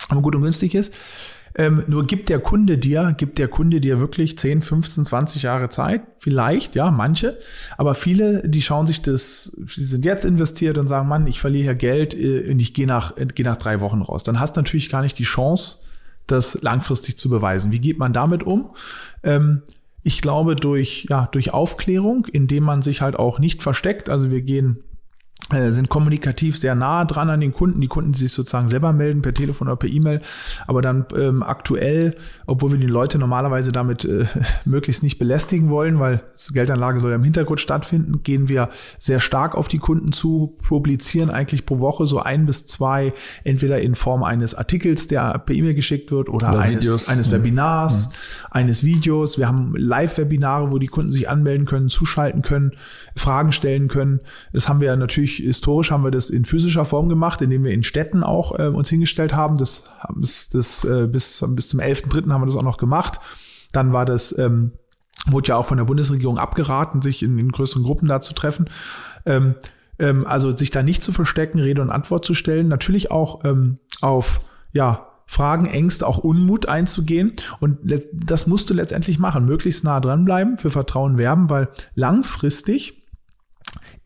aber 0.09 0.23
gut 0.23 0.35
und 0.35 0.43
günstig 0.43 0.75
ist. 0.75 0.93
Ähm, 1.55 1.83
nur 1.89 2.07
gibt 2.07 2.29
der 2.29 2.39
Kunde 2.39 2.79
dir, 2.79 3.15
gibt 3.17 3.39
der 3.39 3.49
Kunde 3.49 3.81
dir 3.81 3.99
wirklich 4.01 4.39
10, 4.39 4.63
15, 4.63 5.05
20 5.05 5.43
Jahre 5.43 5.69
Zeit? 5.69 6.03
Vielleicht, 6.21 6.77
ja, 6.77 6.91
manche. 6.91 7.39
Aber 7.77 7.95
viele, 7.95 8.49
die 8.49 8.63
schauen 8.63 8.87
sich 8.87 9.03
das, 9.03 9.53
die 9.57 9.83
sind 9.83 10.05
jetzt 10.05 10.25
investiert 10.25 10.79
und 10.79 10.89
sagen, 10.89 11.09
Mann, 11.09 11.27
ich 11.27 11.41
verliere 11.41 11.65
hier 11.65 11.75
Geld 11.75 12.15
äh, 12.15 12.51
und 12.51 12.61
ich 12.61 12.75
gehe 12.75 12.87
nach, 12.87 13.17
äh, 13.17 13.27
gehe 13.27 13.45
nach 13.45 13.57
drei 13.57 13.81
Wochen 13.81 14.03
raus. 14.03 14.23
Dann 14.23 14.39
hast 14.39 14.57
du 14.57 14.61
natürlich 14.61 14.89
gar 14.89 15.03
nicht 15.03 15.19
die 15.19 15.25
Chance, 15.25 15.79
das 16.27 16.63
langfristig 16.63 17.19
zu 17.19 17.29
beweisen. 17.29 17.73
Wie 17.73 17.81
geht 17.81 17.99
man 17.99 18.13
damit 18.13 18.43
um? 18.45 18.71
Ähm, 19.23 19.63
ich 20.09 20.23
glaube 20.23 20.57
durch, 20.57 21.07
ja, 21.11 21.29
durch 21.33 21.53
Aufklärung, 21.53 22.25
indem 22.33 22.65
man 22.65 22.81
sich 22.81 23.03
halt 23.03 23.17
auch 23.17 23.39
nicht 23.39 23.63
versteckt. 23.63 24.09
Also 24.09 24.31
wir 24.31 24.41
gehen 24.41 24.83
sind 25.51 25.89
kommunikativ 25.89 26.59
sehr 26.59 26.75
nah 26.75 27.07
dran 27.07 27.31
an 27.31 27.41
den 27.41 27.55
Kunden. 27.55 27.81
Die 27.81 27.87
Kunden, 27.87 28.13
die 28.13 28.19
sich 28.19 28.33
sozusagen 28.33 28.69
selber 28.69 28.93
melden 28.93 29.23
per 29.23 29.33
Telefon 29.33 29.69
oder 29.69 29.77
per 29.77 29.89
E-Mail. 29.89 30.21
Aber 30.67 30.83
dann 30.83 31.07
ähm, 31.17 31.43
aktuell, 31.43 32.17
obwohl 32.47 32.73
wir 32.73 32.79
die 32.79 32.87
Leute 32.87 33.19
normalerweise 33.19 33.73
damit 33.73 34.05
äh, 34.05 34.27
möglichst 34.67 35.03
nicht 35.03 35.19
belästigen 35.19 35.71
wollen, 35.71 35.99
weil 36.01 36.23
Geldanlage 36.53 37.01
soll 37.01 37.11
ja 37.11 37.17
im 37.17 37.25
Hintergrund 37.25 37.61
stattfinden, 37.61 38.23
gehen 38.23 38.51
wir 38.51 38.69
sehr 38.99 39.21
stark 39.21 39.55
auf 39.55 39.69
die 39.69 39.79
Kunden 39.79 40.13
zu, 40.13 40.59
publizieren 40.63 41.31
eigentlich 41.31 41.65
pro 41.65 41.79
Woche 41.79 42.05
so 42.05 42.21
ein 42.21 42.45
bis 42.45 42.67
zwei, 42.67 43.15
entweder 43.43 43.81
in 43.81 43.95
Form 43.95 44.25
eines 44.25 44.55
Artikels, 44.55 45.07
der 45.07 45.39
per 45.39 45.57
E-Mail 45.57 45.75
geschickt 45.75 46.11
wird, 46.11 46.29
oder, 46.29 46.51
oder 46.51 46.59
eines, 46.61 47.09
eines 47.09 47.31
Webinars, 47.31 48.11
ja. 48.13 48.49
eines 48.51 48.85
Videos. 48.85 49.39
Wir 49.39 49.49
haben 49.49 49.75
Live-Webinare, 49.77 50.71
wo 50.71 50.79
die 50.79 50.89
Kunden 50.89 51.11
sich 51.11 51.31
anmelden 51.31 51.65
können, 51.65 51.89
zuschalten 51.89 52.43
können, 52.43 52.73
Fragen 53.17 53.53
stellen 53.53 53.89
können. 53.89 54.21
Das 54.53 54.69
haben 54.69 54.81
wir 54.81 54.95
natürlich 54.95 55.28
historisch 55.37 55.91
haben 55.91 56.05
wir 56.05 56.11
das 56.11 56.31
in 56.31 56.45
physischer 56.45 56.85
Form 56.85 57.09
gemacht, 57.09 57.41
indem 57.43 57.65
wir 57.65 57.73
in 57.73 57.83
Städten 57.83 58.23
auch 58.23 58.59
äh, 58.59 58.67
uns 58.67 58.89
hingestellt 58.89 59.35
haben. 59.35 59.57
Das, 59.57 59.85
das, 60.17 60.49
das 60.49 60.85
äh, 60.85 61.07
bis, 61.07 61.45
bis 61.49 61.69
zum 61.69 61.81
11.3. 61.81 62.31
haben 62.31 62.43
wir 62.43 62.47
das 62.47 62.57
auch 62.57 62.63
noch 62.63 62.79
gemacht. 62.79 63.21
Dann 63.73 63.93
war 63.93 64.05
das, 64.05 64.37
ähm, 64.39 64.73
wurde 65.31 65.49
ja 65.49 65.57
auch 65.57 65.67
von 65.67 65.79
der 65.79 65.85
Bundesregierung 65.85 66.39
abgeraten, 66.39 67.03
sich 67.03 67.23
in, 67.23 67.39
in 67.39 67.53
größeren 67.53 67.83
Gruppen 67.83 68.09
da 68.09 68.21
zu 68.21 68.35
treffen. 68.35 68.71
Ähm, 69.27 69.55
ähm, 69.99 70.27
also 70.27 70.57
sich 70.57 70.71
da 70.71 70.83
nicht 70.83 71.03
zu 71.03 71.13
verstecken, 71.13 71.59
Rede 71.59 71.83
und 71.83 71.91
Antwort 71.91 72.25
zu 72.25 72.35
stellen. 72.35 72.69
Natürlich 72.69 73.11
auch 73.11 73.45
ähm, 73.45 73.79
auf, 74.01 74.41
ja, 74.73 75.05
Fragen, 75.31 75.67
Ängste, 75.67 76.07
auch 76.07 76.17
Unmut 76.19 76.67
einzugehen. 76.67 77.35
Und 77.61 77.79
das 78.13 78.47
musst 78.47 78.71
du 78.71 78.75
letztendlich 78.75 79.19
machen. 79.19 79.45
Möglichst 79.45 79.85
nah 79.85 80.01
dranbleiben, 80.01 80.57
für 80.57 80.71
Vertrauen 80.71 81.19
werben, 81.19 81.51
weil 81.51 81.69
langfristig 81.95 83.05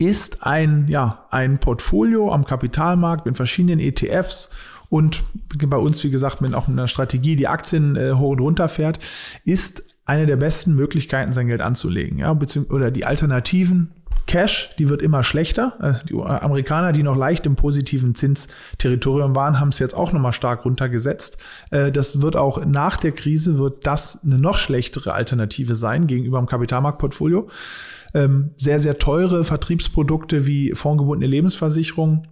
ist 0.04 0.46
ein, 0.46 0.86
ja, 0.88 1.26
ein 1.30 1.58
Portfolio 1.58 2.32
am 2.32 2.44
Kapitalmarkt 2.44 3.26
mit 3.26 3.36
verschiedenen 3.36 3.80
ETFs 3.80 4.50
und 4.88 5.22
bei 5.66 5.76
uns, 5.76 6.04
wie 6.04 6.10
gesagt, 6.10 6.40
mit 6.40 6.54
auch 6.54 6.68
einer 6.68 6.88
Strategie, 6.88 7.36
die 7.36 7.48
Aktien 7.48 7.96
äh, 7.96 8.12
hoch 8.12 8.32
und 8.32 8.40
runter 8.40 8.68
fährt, 8.68 8.98
ist 9.44 9.82
eine 10.04 10.26
der 10.26 10.36
besten 10.36 10.74
Möglichkeiten, 10.74 11.32
sein 11.32 11.46
Geld 11.46 11.60
anzulegen. 11.60 12.18
Ja, 12.18 12.36
oder 12.68 12.90
die 12.90 13.06
Alternativen 13.06 13.92
Cash, 14.26 14.70
die 14.78 14.88
wird 14.88 15.02
immer 15.02 15.22
schlechter. 15.22 15.76
Äh, 15.80 16.06
die 16.06 16.14
Amerikaner, 16.14 16.92
die 16.92 17.02
noch 17.02 17.16
leicht 17.16 17.46
im 17.46 17.56
positiven 17.56 18.14
Zinsterritorium 18.14 19.34
waren, 19.34 19.60
haben 19.60 19.70
es 19.70 19.78
jetzt 19.78 19.94
auch 19.94 20.12
nochmal 20.12 20.32
stark 20.32 20.64
runtergesetzt. 20.64 21.38
Äh, 21.70 21.90
das 21.90 22.22
wird 22.22 22.36
auch 22.36 22.64
nach 22.64 22.96
der 22.96 23.12
Krise, 23.12 23.58
wird 23.58 23.86
das 23.86 24.20
eine 24.24 24.38
noch 24.38 24.58
schlechtere 24.58 25.14
Alternative 25.14 25.74
sein 25.74 26.06
gegenüber 26.06 26.38
dem 26.38 26.46
Kapitalmarktportfolio. 26.46 27.48
Ähm, 28.14 28.50
sehr, 28.58 28.78
sehr 28.78 28.98
teure 28.98 29.44
Vertriebsprodukte 29.44 30.46
wie 30.46 30.72
fondgebundene 30.74 31.30
Lebensversicherung 31.30 32.26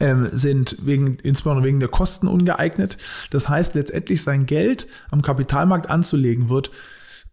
ähm, 0.00 0.28
sind 0.32 0.76
wegen, 0.82 1.18
insbesondere 1.22 1.66
wegen 1.66 1.80
der 1.80 1.88
Kosten 1.88 2.26
ungeeignet. 2.26 2.98
Das 3.30 3.48
heißt, 3.48 3.74
letztendlich 3.74 4.22
sein 4.22 4.46
Geld 4.46 4.86
am 5.10 5.22
Kapitalmarkt 5.22 5.88
anzulegen 5.88 6.48
wird, 6.48 6.70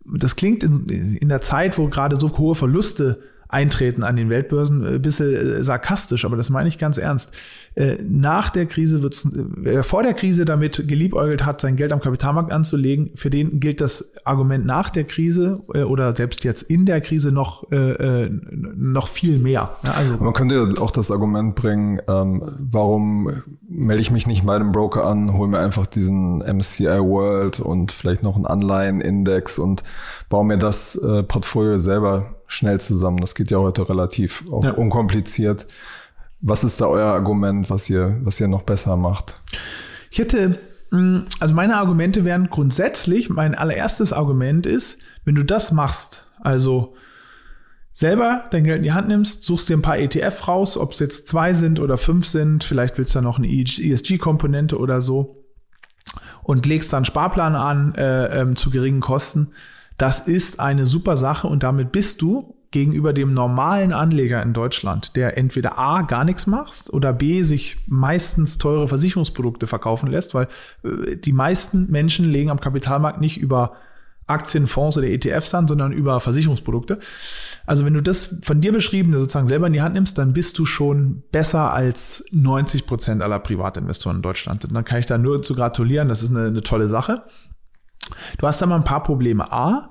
das 0.05 0.35
klingt 0.35 0.63
in, 0.63 1.15
in 1.15 1.29
der 1.29 1.41
Zeit, 1.41 1.77
wo 1.77 1.87
gerade 1.87 2.17
so 2.19 2.37
hohe 2.37 2.55
Verluste 2.55 3.23
Eintreten 3.55 4.03
an 4.03 4.17
den 4.17 4.29
Weltbörsen 4.29 4.85
ein 4.85 4.95
äh, 4.95 4.99
bisschen 4.99 5.33
äh, 5.33 5.63
sarkastisch, 5.63 6.25
aber 6.25 6.35
das 6.35 6.49
meine 6.49 6.67
ich 6.67 6.77
ganz 6.77 6.97
ernst. 6.97 7.31
Äh, 7.75 7.95
nach 8.03 8.49
der 8.49 8.65
Krise 8.65 9.01
wird 9.01 9.25
wer 9.31 9.85
vor 9.85 10.03
der 10.03 10.13
Krise 10.13 10.43
damit 10.43 10.89
geliebäugelt 10.89 11.45
hat, 11.45 11.61
sein 11.61 11.77
Geld 11.77 11.93
am 11.93 12.01
Kapitalmarkt 12.01 12.51
anzulegen, 12.51 13.11
für 13.15 13.29
den 13.29 13.61
gilt 13.61 13.79
das 13.79 14.13
Argument 14.25 14.65
nach 14.65 14.89
der 14.89 15.05
Krise 15.05 15.61
oder 15.67 16.15
selbst 16.15 16.43
jetzt 16.43 16.63
in 16.63 16.85
der 16.85 16.99
Krise 16.99 17.31
noch, 17.31 17.65
noch 18.75 19.07
viel 19.07 19.39
mehr. 19.39 19.75
Also 19.95 20.17
Man 20.17 20.33
könnte 20.33 20.73
auch 20.79 20.91
das 20.91 21.11
Argument 21.11 21.55
bringen, 21.55 22.01
ähm, 22.07 22.41
warum 22.59 23.43
melde 23.67 24.01
ich 24.01 24.11
mich 24.11 24.27
nicht 24.27 24.45
bei 24.45 24.55
einem 24.55 24.71
Broker 24.71 25.05
an, 25.05 25.33
hole 25.33 25.49
mir 25.49 25.59
einfach 25.59 25.87
diesen 25.87 26.39
MCI 26.39 26.99
World 26.99 27.59
und 27.59 27.91
vielleicht 27.91 28.23
noch 28.23 28.35
einen 28.35 28.45
Anleihenindex 28.45 29.59
und 29.59 29.83
baue 30.29 30.45
mir 30.45 30.57
das 30.57 30.99
Portfolio 31.27 31.77
selber 31.77 32.35
schnell 32.47 32.79
zusammen. 32.79 33.17
Das 33.17 33.35
geht 33.35 33.51
ja 33.51 33.57
heute 33.59 33.87
relativ 33.87 34.43
ja. 34.61 34.71
unkompliziert. 34.71 35.67
Was 36.41 36.63
ist 36.63 36.81
da 36.81 36.87
euer 36.87 37.07
Argument, 37.07 37.69
was 37.69 37.89
ihr, 37.89 38.19
was 38.21 38.39
ihr 38.39 38.47
noch 38.47 38.63
besser 38.63 38.97
macht? 38.97 39.41
Ich 40.11 40.19
hätte, 40.19 40.59
hm, 40.91 41.25
also 41.39 41.53
meine 41.53 41.77
Argumente 41.77 42.25
wären 42.25 42.49
grundsätzlich, 42.49 43.29
mein 43.29 43.55
allererstes 43.55 44.13
Argument 44.13 44.65
ist, 44.65 44.99
wenn 45.23 45.35
du 45.35 45.43
das 45.43 45.71
machst, 45.71 46.27
also 46.39 46.93
selber 47.91 48.45
dein 48.51 48.65
Geld 48.65 48.77
in 48.77 48.83
die 48.83 48.91
Hand 48.91 49.07
nimmst, 49.07 49.43
suchst 49.43 49.69
dir 49.69 49.77
ein 49.77 49.81
paar 49.81 49.97
ETF 49.97 50.47
raus, 50.47 50.77
ob 50.77 50.91
es 50.91 50.99
jetzt 50.99 51.27
zwei 51.27 51.53
sind 51.53 51.79
oder 51.79 51.97
fünf 51.97 52.27
sind, 52.27 52.63
vielleicht 52.63 52.97
willst 52.97 53.15
du 53.15 53.19
da 53.19 53.23
noch 53.23 53.37
eine 53.37 53.47
ESG-Komponente 53.47 54.77
oder 54.77 55.01
so 55.01 55.45
und 56.43 56.65
legst 56.65 56.93
dann 56.93 57.05
Sparplan 57.05 57.55
an 57.55 57.95
äh, 57.95 58.41
ähm, 58.41 58.55
zu 58.55 58.69
geringen 58.69 58.99
Kosten, 58.99 59.53
das 59.97 60.19
ist 60.19 60.59
eine 60.59 60.85
super 60.85 61.17
Sache 61.17 61.47
und 61.47 61.63
damit 61.63 61.91
bist 61.91 62.21
du 62.21 62.55
gegenüber 62.71 63.13
dem 63.13 63.33
normalen 63.33 63.93
Anleger 63.93 64.43
in 64.43 64.51
Deutschland, 64.51 65.15
der 65.15 65.37
entweder 65.37 65.77
A 65.77 66.01
gar 66.01 66.25
nichts 66.25 66.45
macht 66.45 66.89
oder 66.91 67.13
B 67.13 67.41
sich 67.41 67.77
meistens 67.87 68.57
teure 68.57 68.89
Versicherungsprodukte 68.89 69.65
verkaufen 69.65 70.07
lässt, 70.07 70.33
weil 70.33 70.49
äh, 70.83 71.15
die 71.15 71.31
meisten 71.31 71.89
Menschen 71.89 72.29
legen 72.29 72.49
am 72.49 72.59
Kapitalmarkt 72.59 73.21
nicht 73.21 73.37
über 73.37 73.77
Aktien, 74.27 74.67
Fonds 74.67 74.97
oder 74.97 75.07
ETFs 75.07 75.53
an, 75.53 75.67
sondern 75.67 75.91
über 75.91 76.19
Versicherungsprodukte. 76.19 76.99
Also 77.65 77.85
wenn 77.85 77.93
du 77.93 78.01
das 78.01 78.35
von 78.41 78.59
dir 78.59 78.73
beschriebene 78.73 79.19
sozusagen 79.19 79.45
selber 79.45 79.67
in 79.67 79.73
die 79.73 79.81
Hand 79.81 79.93
nimmst, 79.93 80.17
dann 80.17 80.33
bist 80.33 80.57
du 80.57 80.65
schon 80.65 81.23
besser 81.31 81.71
als 81.73 82.25
90 82.31 82.87
Prozent 82.87 83.21
aller 83.21 83.39
Privatinvestoren 83.39 84.17
in 84.17 84.23
Deutschland. 84.23 84.65
Und 84.65 84.73
dann 84.73 84.83
kann 84.83 84.99
ich 84.99 85.05
da 85.05 85.17
nur 85.17 85.43
zu 85.43 85.53
gratulieren. 85.53 86.09
Das 86.09 86.23
ist 86.23 86.31
eine, 86.31 86.47
eine 86.47 86.61
tolle 86.61 86.89
Sache. 86.89 87.23
Du 88.37 88.47
hast 88.47 88.61
da 88.61 88.65
mal 88.65 88.75
ein 88.75 88.83
paar 88.83 89.03
Probleme. 89.03 89.51
A, 89.51 89.89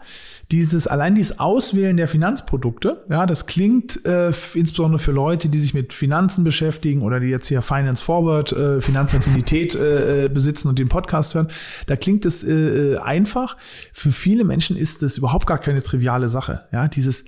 dieses, 0.50 0.86
allein 0.86 1.14
dieses 1.14 1.38
Auswählen 1.38 1.96
der 1.96 2.08
Finanzprodukte, 2.08 3.04
ja, 3.08 3.26
das 3.26 3.46
klingt 3.46 4.04
äh, 4.04 4.28
insbesondere 4.54 4.98
für 4.98 5.12
Leute, 5.12 5.48
die 5.48 5.58
sich 5.58 5.74
mit 5.74 5.92
Finanzen 5.92 6.44
beschäftigen 6.44 7.02
oder 7.02 7.18
die 7.18 7.28
jetzt 7.28 7.46
hier 7.46 7.62
Finance 7.62 8.04
Forward, 8.04 8.52
äh, 8.52 8.80
Finanzaffinität 8.80 9.74
äh, 9.74 10.24
äh 10.24 10.28
besitzen 10.28 10.68
und 10.68 10.78
den 10.78 10.88
Podcast 10.88 11.34
hören, 11.34 11.48
da 11.86 11.96
klingt 11.96 12.26
es 12.26 12.42
äh, 12.42 12.52
äh, 12.52 12.98
einfach. 12.98 13.56
Für 13.92 14.12
viele 14.12 14.44
Menschen 14.44 14.76
ist 14.76 15.02
das 15.02 15.16
überhaupt 15.16 15.46
gar 15.46 15.58
keine 15.58 15.82
triviale 15.82 16.28
Sache. 16.28 16.66
Ja, 16.72 16.88
dieses 16.88 17.24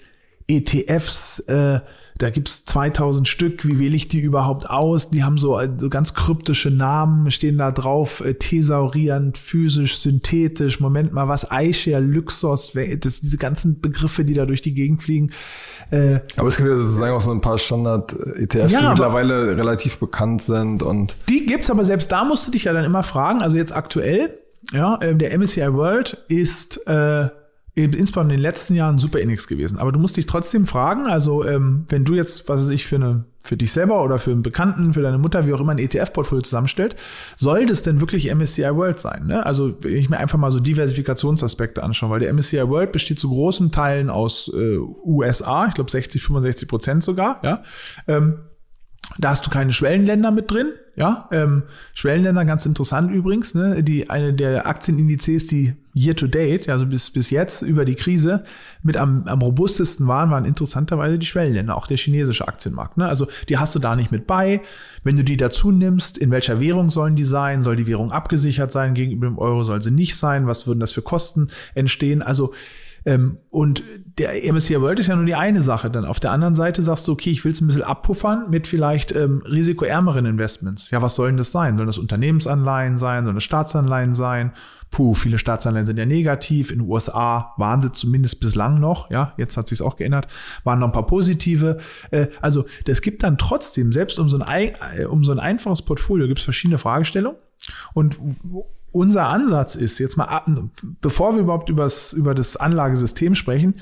ETFs, 0.48 1.40
äh, 1.40 1.80
da 2.18 2.30
gibt's 2.30 2.64
2000 2.64 3.28
Stück, 3.28 3.66
wie 3.66 3.78
wähle 3.78 3.94
ich 3.94 4.08
die 4.08 4.20
überhaupt 4.20 4.70
aus? 4.70 5.10
Die 5.10 5.22
haben 5.22 5.36
so, 5.36 5.60
so 5.76 5.88
ganz 5.88 6.14
kryptische 6.14 6.70
Namen, 6.70 7.30
stehen 7.30 7.58
da 7.58 7.70
drauf, 7.72 8.20
äh, 8.20 8.34
thesaurierend, 8.34 9.36
physisch, 9.36 9.98
synthetisch, 9.98 10.80
Moment 10.80 11.12
mal, 11.12 11.28
was, 11.28 11.46
iShare, 11.50 12.00
Luxos, 12.00 12.72
das, 13.00 13.20
diese 13.20 13.36
ganzen 13.36 13.80
Begriffe, 13.80 14.24
die 14.24 14.34
da 14.34 14.46
durch 14.46 14.62
die 14.62 14.74
Gegend 14.74 15.02
fliegen. 15.02 15.32
Äh, 15.90 16.20
aber 16.36 16.48
es 16.48 16.56
gibt 16.56 16.68
ja 16.68 16.76
sozusagen 16.76 17.14
auch 17.14 17.20
so 17.20 17.30
ein 17.30 17.40
paar 17.40 17.58
Standard-ETFs, 17.58 18.72
ja, 18.72 18.80
die 18.80 18.88
mittlerweile 18.88 19.56
relativ 19.56 19.98
bekannt 19.98 20.42
sind 20.42 20.82
und. 20.82 21.16
Die 21.28 21.44
gibt's, 21.44 21.70
aber 21.70 21.84
selbst 21.84 22.10
da 22.10 22.24
musst 22.24 22.46
du 22.46 22.50
dich 22.50 22.64
ja 22.64 22.72
dann 22.72 22.84
immer 22.84 23.02
fragen, 23.02 23.42
also 23.42 23.56
jetzt 23.56 23.76
aktuell, 23.76 24.38
ja, 24.72 24.96
äh, 25.00 25.14
der 25.14 25.36
MSCI 25.36 25.72
World 25.74 26.24
ist, 26.28 26.86
äh, 26.86 27.28
insbesondere 27.76 28.34
in 28.34 28.38
den 28.38 28.42
letzten 28.42 28.74
Jahren 28.74 28.98
super 28.98 29.20
Index 29.20 29.46
gewesen. 29.46 29.78
Aber 29.78 29.92
du 29.92 29.98
musst 29.98 30.16
dich 30.16 30.26
trotzdem 30.26 30.64
fragen, 30.64 31.06
also 31.06 31.44
ähm, 31.44 31.84
wenn 31.88 32.04
du 32.04 32.14
jetzt, 32.14 32.48
was 32.48 32.60
weiß 32.60 32.70
ich, 32.70 32.86
für 32.86 32.96
eine 32.96 33.24
für 33.46 33.56
dich 33.56 33.72
selber 33.72 34.02
oder 34.02 34.18
für 34.18 34.32
einen 34.32 34.42
Bekannten, 34.42 34.92
für 34.92 35.02
deine 35.02 35.18
Mutter, 35.18 35.46
wie 35.46 35.52
auch 35.52 35.60
immer, 35.60 35.72
ein 35.72 35.78
ETF-Portfolio 35.78 36.42
zusammenstellt, 36.42 36.96
soll 37.36 37.66
das 37.66 37.82
denn 37.82 38.00
wirklich 38.00 38.34
MSCI 38.34 38.74
World 38.74 38.98
sein? 38.98 39.26
Ne? 39.26 39.46
Also 39.46 39.76
wenn 39.82 39.94
ich 39.94 40.08
mir 40.08 40.18
einfach 40.18 40.38
mal 40.38 40.50
so 40.50 40.58
Diversifikationsaspekte 40.58 41.82
anschaue, 41.82 42.10
weil 42.10 42.20
der 42.20 42.32
MSCI 42.32 42.68
World 42.68 42.92
besteht 42.92 43.18
zu 43.18 43.28
großen 43.28 43.70
Teilen 43.70 44.10
aus 44.10 44.50
äh, 44.52 44.78
USA, 45.04 45.66
ich 45.68 45.74
glaube 45.74 45.90
60, 45.90 46.20
65 46.20 46.68
Prozent 46.68 47.04
sogar, 47.04 47.40
ja. 47.44 47.62
Ähm, 48.08 48.40
da 49.18 49.30
hast 49.30 49.46
du 49.46 49.50
keine 49.50 49.72
Schwellenländer 49.72 50.30
mit 50.30 50.50
drin. 50.50 50.72
Ja, 50.94 51.28
ähm, 51.30 51.64
Schwellenländer 51.92 52.44
ganz 52.46 52.64
interessant 52.64 53.10
übrigens. 53.10 53.54
Ne? 53.54 53.82
Die 53.82 54.08
eine 54.08 54.32
der 54.32 54.66
Aktienindizes, 54.66 55.46
die 55.46 55.74
year 55.94 56.16
to 56.16 56.26
date, 56.26 56.70
also 56.70 56.86
bis 56.86 57.10
bis 57.10 57.28
jetzt 57.28 57.60
über 57.60 57.84
die 57.84 57.94
Krise 57.94 58.44
mit 58.82 58.96
am, 58.96 59.26
am 59.26 59.42
robustesten 59.42 60.06
waren, 60.08 60.30
waren 60.30 60.46
interessanterweise 60.46 61.18
die 61.18 61.26
Schwellenländer, 61.26 61.76
auch 61.76 61.86
der 61.86 61.98
chinesische 61.98 62.48
Aktienmarkt. 62.48 62.96
Ne? 62.96 63.06
Also 63.06 63.26
die 63.50 63.58
hast 63.58 63.74
du 63.74 63.78
da 63.78 63.94
nicht 63.94 64.10
mit 64.10 64.26
bei. 64.26 64.62
Wenn 65.04 65.16
du 65.16 65.24
die 65.24 65.36
dazu 65.36 65.70
nimmst, 65.70 66.16
in 66.16 66.30
welcher 66.30 66.60
Währung 66.60 66.90
sollen 66.90 67.14
die 67.14 67.24
sein? 67.24 67.62
Soll 67.62 67.76
die 67.76 67.86
Währung 67.86 68.10
abgesichert 68.10 68.72
sein 68.72 68.94
gegenüber 68.94 69.26
dem 69.26 69.38
Euro? 69.38 69.64
Soll 69.64 69.82
sie 69.82 69.90
nicht 69.90 70.16
sein? 70.16 70.46
Was 70.46 70.66
würden 70.66 70.80
das 70.80 70.92
für 70.92 71.02
Kosten 71.02 71.48
entstehen? 71.74 72.22
Also 72.22 72.54
und 73.50 73.84
der 74.18 74.52
MSCI 74.52 74.80
World 74.80 74.98
ist 74.98 75.06
ja 75.06 75.14
nur 75.14 75.26
die 75.26 75.34
eine 75.36 75.62
Sache. 75.62 75.90
Dann 75.90 76.04
auf 76.04 76.18
der 76.18 76.32
anderen 76.32 76.56
Seite 76.56 76.82
sagst 76.82 77.06
du, 77.06 77.12
okay, 77.12 77.30
ich 77.30 77.44
will 77.44 77.52
es 77.52 77.60
ein 77.60 77.68
bisschen 77.68 77.82
abpuffern 77.82 78.50
mit 78.50 78.66
vielleicht 78.66 79.12
ähm, 79.12 79.42
risikoärmeren 79.44 80.26
Investments. 80.26 80.90
Ja, 80.90 81.02
was 81.02 81.14
sollen 81.14 81.36
das 81.36 81.52
sein? 81.52 81.76
Sollen 81.76 81.86
das 81.86 81.98
Unternehmensanleihen 81.98 82.96
sein? 82.96 83.24
Sollen 83.24 83.36
das 83.36 83.44
Staatsanleihen 83.44 84.12
sein? 84.12 84.52
Puh, 84.90 85.14
viele 85.14 85.38
Staatsanleihen 85.38 85.86
sind 85.86 85.98
ja 85.98 86.06
negativ. 86.06 86.70
In 86.70 86.78
den 86.78 86.88
USA 86.88 87.52
waren 87.58 87.80
sie 87.80 87.92
zumindest 87.92 88.40
bislang 88.40 88.80
noch. 88.80 89.10
Ja, 89.10 89.34
jetzt 89.36 89.56
hat 89.56 89.68
sich 89.68 89.82
auch 89.82 89.96
geändert. 89.96 90.26
Waren 90.64 90.80
noch 90.80 90.88
ein 90.88 90.92
paar 90.92 91.06
positive. 91.06 91.76
Äh, 92.10 92.28
also, 92.40 92.64
das 92.86 93.02
gibt 93.02 93.22
dann 93.22 93.38
trotzdem, 93.38 93.92
selbst 93.92 94.18
um 94.18 94.28
so 94.28 94.38
ein, 94.38 94.72
äh, 94.96 95.04
um 95.04 95.22
so 95.22 95.30
ein 95.32 95.38
einfaches 95.38 95.82
Portfolio, 95.82 96.26
gibt 96.26 96.38
es 96.38 96.44
verschiedene 96.44 96.78
Fragestellungen. 96.78 97.38
Und 97.94 98.18
unser 98.92 99.28
Ansatz 99.28 99.74
ist, 99.74 99.98
jetzt 99.98 100.16
mal, 100.16 100.42
bevor 101.00 101.34
wir 101.34 101.40
überhaupt 101.40 101.68
übers, 101.68 102.12
über 102.12 102.34
das 102.34 102.56
Anlagesystem 102.56 103.34
sprechen, 103.34 103.74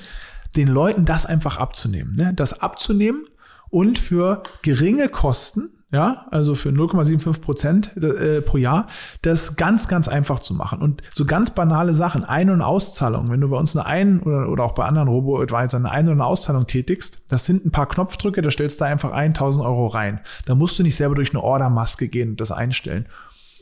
den 0.55 0.67
Leuten 0.67 1.05
das 1.05 1.25
einfach 1.25 1.57
abzunehmen. 1.57 2.15
Ne? 2.15 2.33
Das 2.33 2.61
abzunehmen 2.61 3.25
und 3.69 3.99
für 3.99 4.43
geringe 4.61 5.09
Kosten 5.09 5.69
ja, 5.95 6.25
also 6.29 6.55
für 6.55 6.69
0,75 6.69 7.41
Prozent 7.41 7.97
äh, 7.97 8.41
pro 8.41 8.57
Jahr, 8.57 8.87
das 9.21 9.55
ganz, 9.55 9.87
ganz 9.87 10.09
einfach 10.09 10.41
zu 10.41 10.53
machen. 10.53 10.81
Und 10.81 11.01
so 11.13 11.25
ganz 11.25 11.51
banale 11.51 11.93
Sachen, 11.93 12.25
Ein- 12.25 12.49
und 12.49 12.61
Auszahlung, 12.61 13.31
wenn 13.31 13.39
du 13.39 13.49
bei 13.49 13.57
uns 13.57 13.75
eine 13.75 13.85
Ein- 13.85 14.19
oder, 14.21 14.49
oder 14.49 14.63
auch 14.65 14.73
bei 14.73 14.83
anderen 14.83 15.07
Robo-Advisor 15.07 15.79
eine 15.79 15.89
Ein- 15.89 16.07
und 16.07 16.13
eine 16.13 16.25
Auszahlung 16.25 16.67
tätigst, 16.67 17.21
das 17.29 17.45
sind 17.45 17.65
ein 17.65 17.71
paar 17.71 17.87
Knopfdrücke, 17.87 18.41
da 18.41 18.51
stellst 18.51 18.81
du 18.81 18.85
einfach 18.85 19.11
1000 19.11 19.65
Euro 19.65 19.87
rein. 19.87 20.19
Da 20.45 20.55
musst 20.55 20.77
du 20.77 20.83
nicht 20.83 20.97
selber 20.97 21.15
durch 21.15 21.29
eine 21.29 21.41
Ordermaske 21.41 22.09
gehen 22.09 22.31
und 22.31 22.41
das 22.41 22.51
einstellen. 22.51 23.05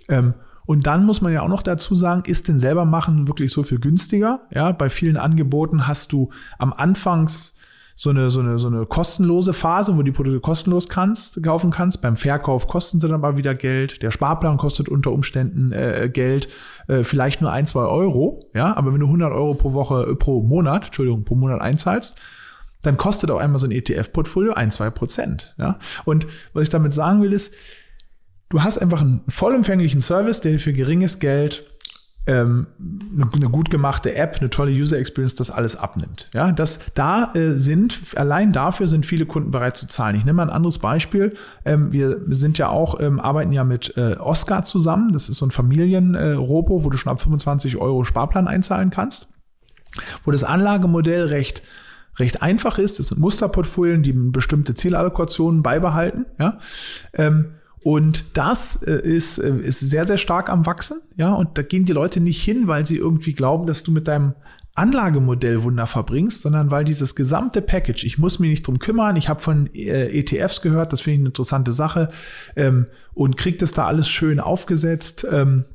Ähm, 0.09 0.33
und 0.65 0.87
dann 0.87 1.05
muss 1.05 1.21
man 1.21 1.33
ja 1.33 1.41
auch 1.41 1.49
noch 1.49 1.63
dazu 1.63 1.95
sagen, 1.95 2.23
ist 2.25 2.47
denn 2.47 2.59
selber 2.59 2.85
machen 2.85 3.27
wirklich 3.27 3.51
so 3.51 3.63
viel 3.63 3.79
günstiger? 3.79 4.41
Ja, 4.51 4.71
bei 4.71 4.89
vielen 4.89 5.17
Angeboten 5.17 5.87
hast 5.87 6.11
du 6.13 6.29
am 6.57 6.73
Anfangs 6.73 7.53
so 7.95 8.09
eine, 8.09 8.31
so 8.31 8.39
eine, 8.39 8.57
so 8.57 8.67
eine 8.67 8.85
kostenlose 8.85 9.53
Phase, 9.53 9.95
wo 9.97 10.01
die 10.01 10.11
Produkte 10.11 10.39
kostenlos 10.39 10.89
kannst, 10.89 11.41
kaufen 11.43 11.69
kannst. 11.69 12.01
Beim 12.01 12.17
Verkauf 12.17 12.67
kosten 12.67 12.99
sie 12.99 13.07
dann 13.07 13.15
aber 13.15 13.37
wieder 13.37 13.53
Geld. 13.53 14.01
Der 14.01 14.09
Sparplan 14.09 14.57
kostet 14.57 14.89
unter 14.89 15.11
Umständen 15.11 15.71
äh, 15.71 16.09
Geld, 16.11 16.47
äh, 16.87 17.03
vielleicht 17.03 17.41
nur 17.41 17.51
ein, 17.51 17.67
zwei 17.67 17.83
Euro. 17.83 18.49
Ja, 18.55 18.75
aber 18.75 18.93
wenn 18.93 18.99
du 18.99 19.05
100 19.05 19.31
Euro 19.31 19.53
pro 19.53 19.73
Woche, 19.73 20.07
äh, 20.09 20.15
pro 20.15 20.41
Monat, 20.41 20.85
Entschuldigung, 20.85 21.23
pro 21.23 21.35
Monat 21.35 21.61
einzahlst, 21.61 22.17
dann 22.81 22.97
kostet 22.97 23.31
auch 23.31 23.39
einmal 23.39 23.59
so 23.59 23.67
ein 23.67 23.71
ETF-Portfolio 23.71 24.53
ein, 24.53 24.71
zwei 24.71 24.89
Prozent. 24.89 25.53
Ja, 25.57 25.77
und 26.03 26.25
was 26.53 26.63
ich 26.63 26.69
damit 26.69 26.93
sagen 26.93 27.21
will 27.21 27.31
ist, 27.31 27.53
du 28.53 28.61
hast 28.61 28.77
einfach 28.77 29.01
einen 29.01 29.21
vollumfänglichen 29.27 29.99
Service, 29.99 30.39
der 30.39 30.59
für 30.59 30.73
geringes 30.73 31.17
Geld 31.17 31.63
ähm, 32.27 32.67
eine, 33.35 33.49
gut 33.49 33.71
gemachte 33.71 34.13
App, 34.15 34.37
eine 34.39 34.51
tolle 34.51 34.71
User 34.71 34.97
Experience, 34.97 35.33
das 35.33 35.49
alles 35.49 35.75
abnimmt. 35.75 36.29
Ja, 36.33 36.51
das 36.51 36.79
da 36.93 37.33
äh, 37.33 37.57
sind 37.57 37.97
allein 38.15 38.53
dafür 38.53 38.87
sind 38.87 39.07
viele 39.07 39.25
Kunden 39.25 39.49
bereit 39.49 39.75
zu 39.75 39.87
zahlen. 39.87 40.15
Ich 40.15 40.23
nehme 40.23 40.37
mal 40.37 40.43
ein 40.43 40.55
anderes 40.55 40.77
Beispiel. 40.77 41.35
Ähm, 41.65 41.91
wir 41.91 42.21
sind 42.29 42.59
ja 42.59 42.69
auch 42.69 42.99
ähm, 42.99 43.19
arbeiten 43.19 43.51
ja 43.51 43.63
mit 43.63 43.97
äh, 43.97 44.17
Oscar 44.19 44.63
zusammen. 44.63 45.13
Das 45.13 45.29
ist 45.29 45.37
so 45.37 45.47
ein 45.47 45.51
Familienrobo, 45.51 46.77
äh, 46.79 46.83
wo 46.83 46.89
du 46.91 46.97
schon 46.97 47.11
ab 47.11 47.21
25 47.21 47.77
Euro 47.77 48.03
Sparplan 48.03 48.47
einzahlen 48.47 48.91
kannst, 48.91 49.29
wo 50.23 50.31
das 50.31 50.43
Anlagemodell 50.43 51.25
recht 51.25 51.63
recht 52.19 52.43
einfach 52.43 52.77
ist. 52.77 52.99
Das 52.99 53.07
sind 53.07 53.19
Musterportfolien, 53.19 54.03
die 54.03 54.13
bestimmte 54.13 54.75
Zielallokationen 54.75 55.63
beibehalten. 55.63 56.27
Ja. 56.37 56.59
Und 57.83 58.25
das 58.33 58.81
äh, 58.83 58.93
ist, 58.93 59.37
äh, 59.37 59.55
ist 59.57 59.81
sehr, 59.81 60.07
sehr 60.07 60.17
stark 60.17 60.49
am 60.49 60.65
Wachsen. 60.65 61.01
Ja, 61.17 61.33
und 61.33 61.57
da 61.57 61.61
gehen 61.61 61.85
die 61.85 61.93
Leute 61.93 62.21
nicht 62.21 62.41
hin, 62.41 62.67
weil 62.67 62.85
sie 62.85 62.97
irgendwie 62.97 63.33
glauben, 63.33 63.67
dass 63.67 63.83
du 63.83 63.91
mit 63.91 64.07
deinem 64.07 64.33
Anlagemodell 64.75 65.61
Wunder 65.63 65.85
verbringst, 65.85 66.41
sondern 66.41 66.71
weil 66.71 66.83
dieses 66.83 67.13
gesamte 67.13 67.61
Package, 67.61 68.05
ich 68.05 68.17
muss 68.17 68.39
mich 68.39 68.49
nicht 68.49 68.65
drum 68.65 68.79
kümmern, 68.79 69.17
ich 69.17 69.29
habe 69.29 69.39
von 69.39 69.69
äh, 69.75 70.07
ETFs 70.17 70.61
gehört, 70.61 70.93
das 70.93 71.01
finde 71.01 71.15
ich 71.15 71.19
eine 71.19 71.29
interessante 71.29 71.73
Sache 71.73 72.09
ähm, 72.55 72.87
und 73.13 73.37
kriegt 73.37 73.61
es 73.61 73.73
da 73.73 73.85
alles 73.85 74.07
schön 74.07 74.39
aufgesetzt. 74.39 75.27
Ähm, 75.29 75.65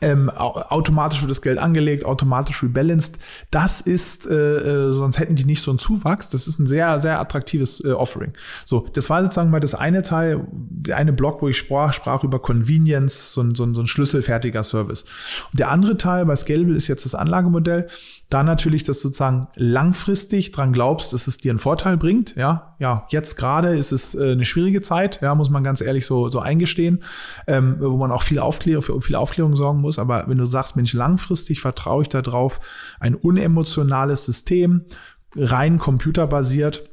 ähm, 0.00 0.30
automatisch 0.30 1.20
wird 1.20 1.30
das 1.30 1.42
Geld 1.42 1.58
angelegt, 1.58 2.04
automatisch 2.04 2.62
rebalanced. 2.62 3.18
Das 3.50 3.80
ist, 3.80 4.26
äh, 4.26 4.34
äh, 4.34 4.92
sonst 4.92 5.18
hätten 5.18 5.36
die 5.36 5.44
nicht 5.44 5.62
so 5.62 5.70
einen 5.70 5.78
Zuwachs. 5.78 6.28
Das 6.28 6.46
ist 6.46 6.58
ein 6.58 6.66
sehr, 6.66 7.00
sehr 7.00 7.20
attraktives 7.20 7.82
äh, 7.84 7.92
Offering. 7.92 8.32
So, 8.64 8.86
das 8.92 9.10
war 9.10 9.22
sozusagen 9.22 9.50
mal 9.50 9.60
das 9.60 9.74
eine 9.74 10.02
Teil, 10.02 10.46
der 10.52 10.96
eine 10.96 11.12
Block, 11.12 11.42
wo 11.42 11.48
ich 11.48 11.56
sprach, 11.56 11.92
sprach 11.92 12.24
über 12.24 12.38
Convenience, 12.38 13.32
so 13.32 13.40
ein, 13.42 13.54
so 13.54 13.64
ein, 13.64 13.74
so 13.74 13.80
ein 13.80 13.86
schlüsselfertiger 13.86 14.62
Service. 14.62 15.04
Und 15.52 15.58
der 15.58 15.70
andere 15.70 15.96
Teil 15.96 16.26
bei 16.26 16.36
Scalable 16.36 16.76
ist 16.76 16.88
jetzt 16.88 17.04
das 17.04 17.14
Anlagemodell. 17.14 17.88
Da 18.28 18.42
natürlich, 18.42 18.82
dass 18.82 18.98
du 18.98 19.08
sozusagen 19.08 19.46
langfristig 19.54 20.50
dran 20.50 20.72
glaubst, 20.72 21.12
dass 21.12 21.28
es 21.28 21.38
dir 21.38 21.52
einen 21.52 21.60
Vorteil 21.60 21.96
bringt. 21.96 22.34
Ja, 22.34 22.74
ja, 22.80 23.06
jetzt 23.10 23.36
gerade 23.36 23.76
ist 23.76 23.92
es 23.92 24.16
äh, 24.16 24.32
eine 24.32 24.44
schwierige 24.44 24.82
Zeit, 24.82 25.20
ja, 25.22 25.34
muss 25.36 25.48
man 25.48 25.62
ganz 25.62 25.80
ehrlich 25.80 26.06
so, 26.06 26.28
so 26.28 26.40
eingestehen, 26.40 27.04
ähm, 27.46 27.76
wo 27.78 27.96
man 27.96 28.10
auch 28.10 28.22
viel 28.22 28.40
Aufklärung, 28.40 28.82
für 28.82 29.00
viel 29.00 29.14
Aufklärung 29.14 29.54
sorgen 29.54 29.80
muss. 29.80 30.00
Aber 30.00 30.24
wenn 30.26 30.38
du 30.38 30.44
sagst, 30.44 30.74
Mensch, 30.74 30.92
langfristig 30.92 31.60
vertraue 31.60 32.02
ich 32.02 32.08
darauf, 32.08 32.58
ein 32.98 33.14
unemotionales 33.14 34.24
System, 34.24 34.86
rein 35.36 35.78
computerbasiert, 35.78 36.88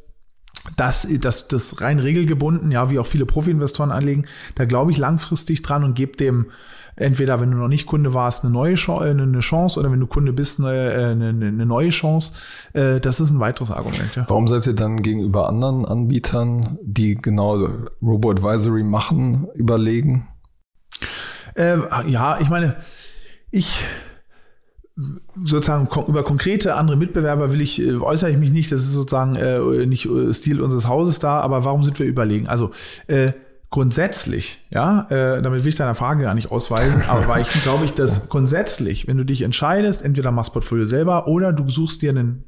das, 0.78 1.08
das, 1.20 1.48
das 1.48 1.82
rein 1.82 2.00
regelgebunden, 2.00 2.72
ja, 2.72 2.90
wie 2.90 3.00
auch 3.00 3.08
viele 3.08 3.26
Profi-Investoren 3.26 3.92
anlegen, 3.92 4.26
da 4.56 4.66
glaube 4.66 4.92
ich 4.92 4.98
langfristig 4.98 5.62
dran 5.62 5.84
und 5.84 5.96
gebe 5.96 6.16
dem 6.16 6.52
entweder, 6.96 7.40
wenn 7.40 7.52
du 7.52 7.58
noch 7.58 7.68
nicht 7.68 7.86
Kunde 7.86 8.14
warst, 8.14 8.44
eine 8.44 8.54
neue 8.54 8.76
Chance, 8.76 9.06
äh, 9.06 9.12
eine 9.12 9.40
Chance 9.40 9.80
oder 9.80 9.92
wenn 9.92 10.00
du 10.00 10.08
Kunde 10.08 10.34
bist, 10.34 10.60
eine, 10.60 10.94
äh, 10.94 11.06
eine, 11.12 11.30
eine 11.30 11.66
neue 11.66 11.90
Chance. 11.90 12.34
Äh, 12.74 13.00
das 13.00 13.20
ist 13.20 13.32
ein 13.32 13.40
weiteres 13.40 13.72
Argument. 13.72 14.16
Ja. 14.16 14.26
Warum 14.28 14.48
seid 14.48 14.68
ihr 14.68 14.74
dann 14.74 15.02
gegenüber 15.02 15.50
anderen 15.50 15.86
Anbietern, 15.86 16.78
die 16.82 17.16
genau 17.16 17.68
Robo-Advisory 18.02 18.84
machen, 18.84 19.48
überlegen? 19.56 20.28
Äh, 21.56 21.78
ja, 22.08 22.40
ich 22.40 22.50
meine, 22.50 22.76
ich 23.52 23.84
sozusagen 25.44 25.88
über 26.08 26.24
konkrete 26.24 26.76
andere 26.76 26.98
Mitbewerber 26.98 27.52
will 27.52 27.62
ich, 27.62 27.82
äußere 27.84 28.30
ich 28.30 28.38
mich 28.38 28.52
nicht, 28.52 28.72
das 28.72 28.82
ist 28.82 28.92
sozusagen 28.92 29.36
äh, 29.36 29.86
nicht 29.88 30.08
Stil 30.32 30.62
unseres 30.62 30.88
Hauses 30.88 31.18
da, 31.20 31.40
aber 31.40 31.66
warum 31.66 31.84
sind 31.84 31.98
wir 31.98 32.06
überlegen? 32.06 32.48
Also 32.48 32.72
äh, 33.08 33.32
grundsätzlich, 33.74 34.60
ja, 34.70 35.08
äh, 35.10 35.42
damit 35.42 35.64
will 35.64 35.70
ich 35.70 35.76
deiner 35.76 35.96
Frage 35.96 36.22
gar 36.22 36.36
nicht 36.36 36.52
ausweisen, 36.52 37.02
aber 37.08 37.28
weil 37.28 37.42
ich 37.42 37.64
glaube 37.64 37.86
ich, 37.86 37.94
dass 37.94 38.30
grundsätzlich, 38.30 39.08
wenn 39.08 39.18
du 39.18 39.26
dich 39.26 39.42
entscheidest, 39.42 40.06
entweder 40.06 40.32
machst 40.32 40.54
Portfolio 40.54 40.86
selber 40.86 41.28
oder 41.28 41.52
du 41.52 41.68
suchst 41.68 42.04
dir 42.04 42.12
einen 42.12 42.44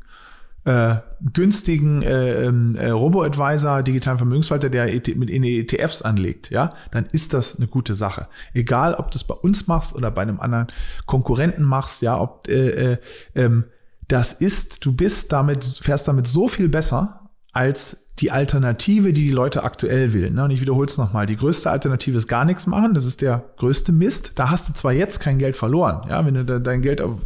äh, 0.66 0.98
günstigen 1.34 2.04
äh, 2.04 2.46
ähm, 2.46 2.76
äh, 2.76 2.92
Robo-Advisor, 2.92 3.82
digitalen 3.82 4.20
Vermögensverwalter, 4.20 4.70
der 4.70 4.94
ET 4.94 5.18
mit 5.18 5.32
in 5.32 5.44
ETFs 5.44 6.04
anlegt, 6.04 6.52
ja, 6.52 6.76
dann 6.92 7.08
ist 7.12 7.34
das 7.34 7.56
eine 7.56 7.66
gute 7.66 7.96
Sache. 7.96 8.28
Egal, 8.54 8.94
ob 8.94 9.10
du 9.10 9.18
es 9.18 9.24
bei 9.24 9.34
uns 9.34 9.66
machst 9.66 9.96
oder 9.96 10.12
bei 10.12 10.22
einem 10.22 10.40
anderen 10.40 10.68
Konkurrenten 11.08 11.64
machst, 11.64 12.04
ja, 12.04 12.22
ob 12.22 12.48
äh, 12.48 12.92
äh, 12.94 12.98
ähm, 13.34 13.64
das 14.08 14.32
ist, 14.32 14.86
du 14.86 14.94
bist 14.94 15.32
damit, 15.32 15.64
fährst 15.64 16.08
damit 16.08 16.28
so 16.28 16.48
viel 16.48 16.70
besser 16.70 17.32
als 17.52 18.05
die 18.20 18.32
Alternative, 18.32 19.12
die 19.12 19.26
die 19.26 19.32
Leute 19.32 19.64
aktuell 19.64 20.14
wählen. 20.14 20.34
Ne? 20.34 20.46
Und 20.46 20.52
ich 20.52 20.62
wiederhole 20.62 20.86
es 20.86 20.98
nochmal. 20.98 21.26
Die 21.26 21.36
größte 21.36 21.70
Alternative 21.70 22.16
ist 22.16 22.28
gar 22.28 22.46
nichts 22.46 22.66
machen. 22.66 22.94
Das 22.94 23.04
ist 23.04 23.22
der 23.22 23.44
größte 23.58 23.92
Mist. 23.92 24.32
Da 24.36 24.50
hast 24.50 24.70
du 24.70 24.74
zwar 24.74 24.94
jetzt 24.94 25.20
kein 25.20 25.38
Geld 25.38 25.58
verloren. 25.58 26.08
Ja, 26.10 26.26
wenn 26.26 26.34
du 26.34 26.62
dein 26.62 26.82
Geld 26.82 27.02
auf, 27.02 27.20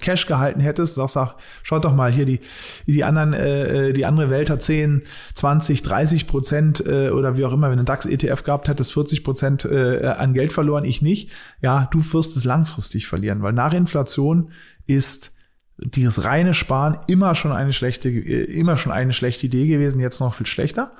Cash 0.00 0.26
gehalten 0.26 0.60
hättest, 0.60 0.96
sagst 0.96 1.16
du, 1.16 1.26
schaut 1.62 1.84
doch 1.86 1.94
mal 1.94 2.12
hier, 2.12 2.26
die, 2.26 2.40
die 2.86 3.02
anderen, 3.02 3.32
äh, 3.32 3.94
die 3.94 4.04
andere 4.04 4.28
Welt 4.28 4.50
hat 4.50 4.60
10, 4.60 5.02
20, 5.34 5.80
30 5.80 6.26
Prozent 6.26 6.84
äh, 6.86 7.08
oder 7.08 7.38
wie 7.38 7.44
auch 7.46 7.52
immer. 7.52 7.70
Wenn 7.70 7.76
du 7.76 7.80
einen 7.80 7.86
DAX-ETF 7.86 8.44
gehabt 8.44 8.68
hättest, 8.68 8.92
40 8.92 9.24
Prozent 9.24 9.64
äh, 9.64 10.06
an 10.06 10.34
Geld 10.34 10.52
verloren, 10.52 10.84
ich 10.84 11.00
nicht. 11.00 11.30
Ja, 11.62 11.88
du 11.90 12.00
wirst 12.12 12.36
es 12.36 12.44
langfristig 12.44 13.06
verlieren, 13.06 13.40
weil 13.40 13.54
nach 13.54 13.72
Inflation 13.72 14.50
ist 14.86 15.32
dieses 15.78 16.24
reine 16.24 16.54
Sparen 16.54 16.98
immer 17.06 17.34
schon 17.34 17.52
eine 17.52 17.72
schlechte, 17.72 18.08
immer 18.08 18.76
schon 18.76 18.92
eine 18.92 19.12
schlechte 19.12 19.46
Idee 19.46 19.66
gewesen, 19.66 20.00
jetzt 20.00 20.20
noch 20.20 20.34
viel 20.34 20.46
schlechter. 20.46 20.92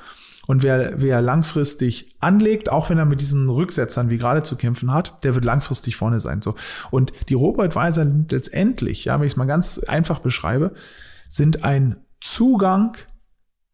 Und 0.46 0.62
wer, 0.62 1.00
wer 1.00 1.20
langfristig 1.20 2.14
anlegt, 2.20 2.70
auch 2.70 2.88
wenn 2.88 2.98
er 2.98 3.04
mit 3.04 3.20
diesen 3.20 3.48
Rücksetzern 3.48 4.10
wie 4.10 4.16
gerade 4.16 4.42
zu 4.42 4.56
kämpfen 4.56 4.92
hat, 4.92 5.24
der 5.24 5.34
wird 5.34 5.44
langfristig 5.44 5.96
vorne 5.96 6.20
sein. 6.20 6.40
So. 6.40 6.54
Und 6.90 7.12
die 7.28 7.34
Robo-Advisor 7.34 8.06
letztendlich, 8.30 9.06
ja, 9.06 9.18
wenn 9.18 9.26
ich 9.26 9.32
es 9.32 9.36
mal 9.36 9.46
ganz 9.46 9.80
einfach 9.80 10.20
beschreibe, 10.20 10.72
sind 11.28 11.64
ein 11.64 11.96
Zugang, 12.20 12.96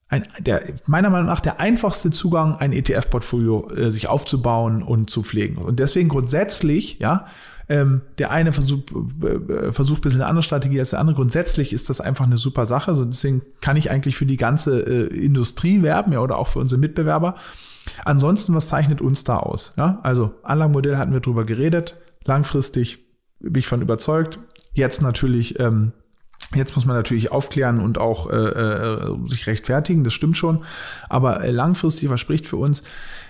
ein, 0.09 0.27
der, 0.41 0.63
meiner 0.87 1.11
Meinung 1.11 1.27
nach 1.27 1.41
der 1.41 1.61
einfachste 1.61 2.11
Zugang, 2.11 2.57
ein 2.57 2.73
ETF-Portfolio 2.73 3.71
äh, 3.71 3.91
sich 3.91 4.09
aufzubauen 4.09 4.83
und 4.83 5.11
zu 5.11 5.23
pflegen. 5.23 5.59
Und 5.59 5.79
deswegen 5.79 6.09
grundsätzlich, 6.09 6.99
ja, 6.99 7.27
ähm, 7.69 8.03
der 8.19 8.31
eine 8.31 8.53
versucht, 8.53 8.93
äh, 8.93 9.73
versucht 9.73 10.01
ein 10.01 10.03
bisschen 10.03 10.21
eine 10.21 10.29
andere 10.29 10.43
Strategie 10.43 10.79
als 10.79 10.91
der 10.91 11.01
andere. 11.01 11.17
Grundsätzlich 11.17 11.73
ist 11.73 11.91
das 11.91 12.01
einfach 12.01 12.25
eine 12.25 12.37
super 12.37 12.67
Sache. 12.67 12.91
Also 12.91 13.05
deswegen 13.05 13.43
kann 13.61 13.77
ich 13.77 13.91
eigentlich 13.91 14.17
für 14.17 14.27
die 14.27 14.37
ganze 14.37 14.81
äh, 14.81 15.07
Industrie 15.07 15.83
werben, 15.83 16.13
ja, 16.13 16.21
oder 16.21 16.39
auch 16.39 16.49
für 16.49 16.59
unsere 16.59 16.81
Mitbewerber. 16.81 17.37
Ansonsten, 18.05 18.55
was 18.55 18.69
zeichnet 18.69 19.01
uns 19.01 19.25
da 19.25 19.39
aus? 19.39 19.73
Ja, 19.77 20.01
also 20.03 20.33
Anlagenmodell 20.43 20.97
hatten 20.97 21.13
wir 21.13 21.21
drüber 21.21 21.45
geredet. 21.45 21.97
Langfristig 22.25 22.99
bin 23.41 23.59
ich 23.59 23.67
von 23.67 23.83
überzeugt. 23.83 24.39
Jetzt 24.73 25.03
natürlich 25.03 25.59
ähm, 25.59 25.93
Jetzt 26.55 26.75
muss 26.77 26.85
man 26.85 26.97
natürlich 26.97 27.33
aufklären 27.33 27.81
und 27.81 27.99
auch 27.99 28.31
äh, 28.31 28.37
äh, 28.37 29.17
sich 29.25 29.47
rechtfertigen, 29.47 30.05
das 30.05 30.13
stimmt 30.13 30.37
schon. 30.37 30.65
Aber 31.09 31.43
äh, 31.43 31.51
langfristig, 31.51 32.11
was 32.11 32.21
spricht 32.21 32.47
für 32.47 32.57
uns? 32.57 32.83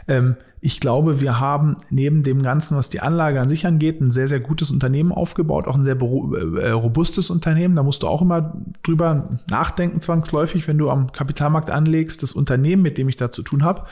Ähm, 0.08 0.36
ich 0.64 0.78
glaube, 0.78 1.20
wir 1.20 1.40
haben 1.40 1.76
neben 1.90 2.22
dem 2.22 2.40
Ganzen, 2.40 2.76
was 2.76 2.88
die 2.88 3.00
Anlage 3.00 3.40
an 3.40 3.48
sich 3.48 3.66
angeht, 3.66 4.00
ein 4.00 4.12
sehr, 4.12 4.28
sehr 4.28 4.38
gutes 4.38 4.70
Unternehmen 4.70 5.10
aufgebaut, 5.10 5.66
auch 5.66 5.74
ein 5.74 5.82
sehr 5.82 6.00
äh, 6.00 6.70
robustes 6.70 7.30
Unternehmen. 7.30 7.74
Da 7.74 7.82
musst 7.82 8.04
du 8.04 8.06
auch 8.06 8.22
immer 8.22 8.54
drüber 8.84 9.40
nachdenken, 9.50 10.00
zwangsläufig, 10.00 10.68
wenn 10.68 10.78
du 10.78 10.88
am 10.88 11.10
Kapitalmarkt 11.10 11.68
anlegst. 11.68 12.22
Das 12.22 12.32
Unternehmen, 12.32 12.80
mit 12.80 12.96
dem 12.96 13.08
ich 13.08 13.16
da 13.16 13.32
zu 13.32 13.42
tun 13.42 13.64
habe, 13.64 13.86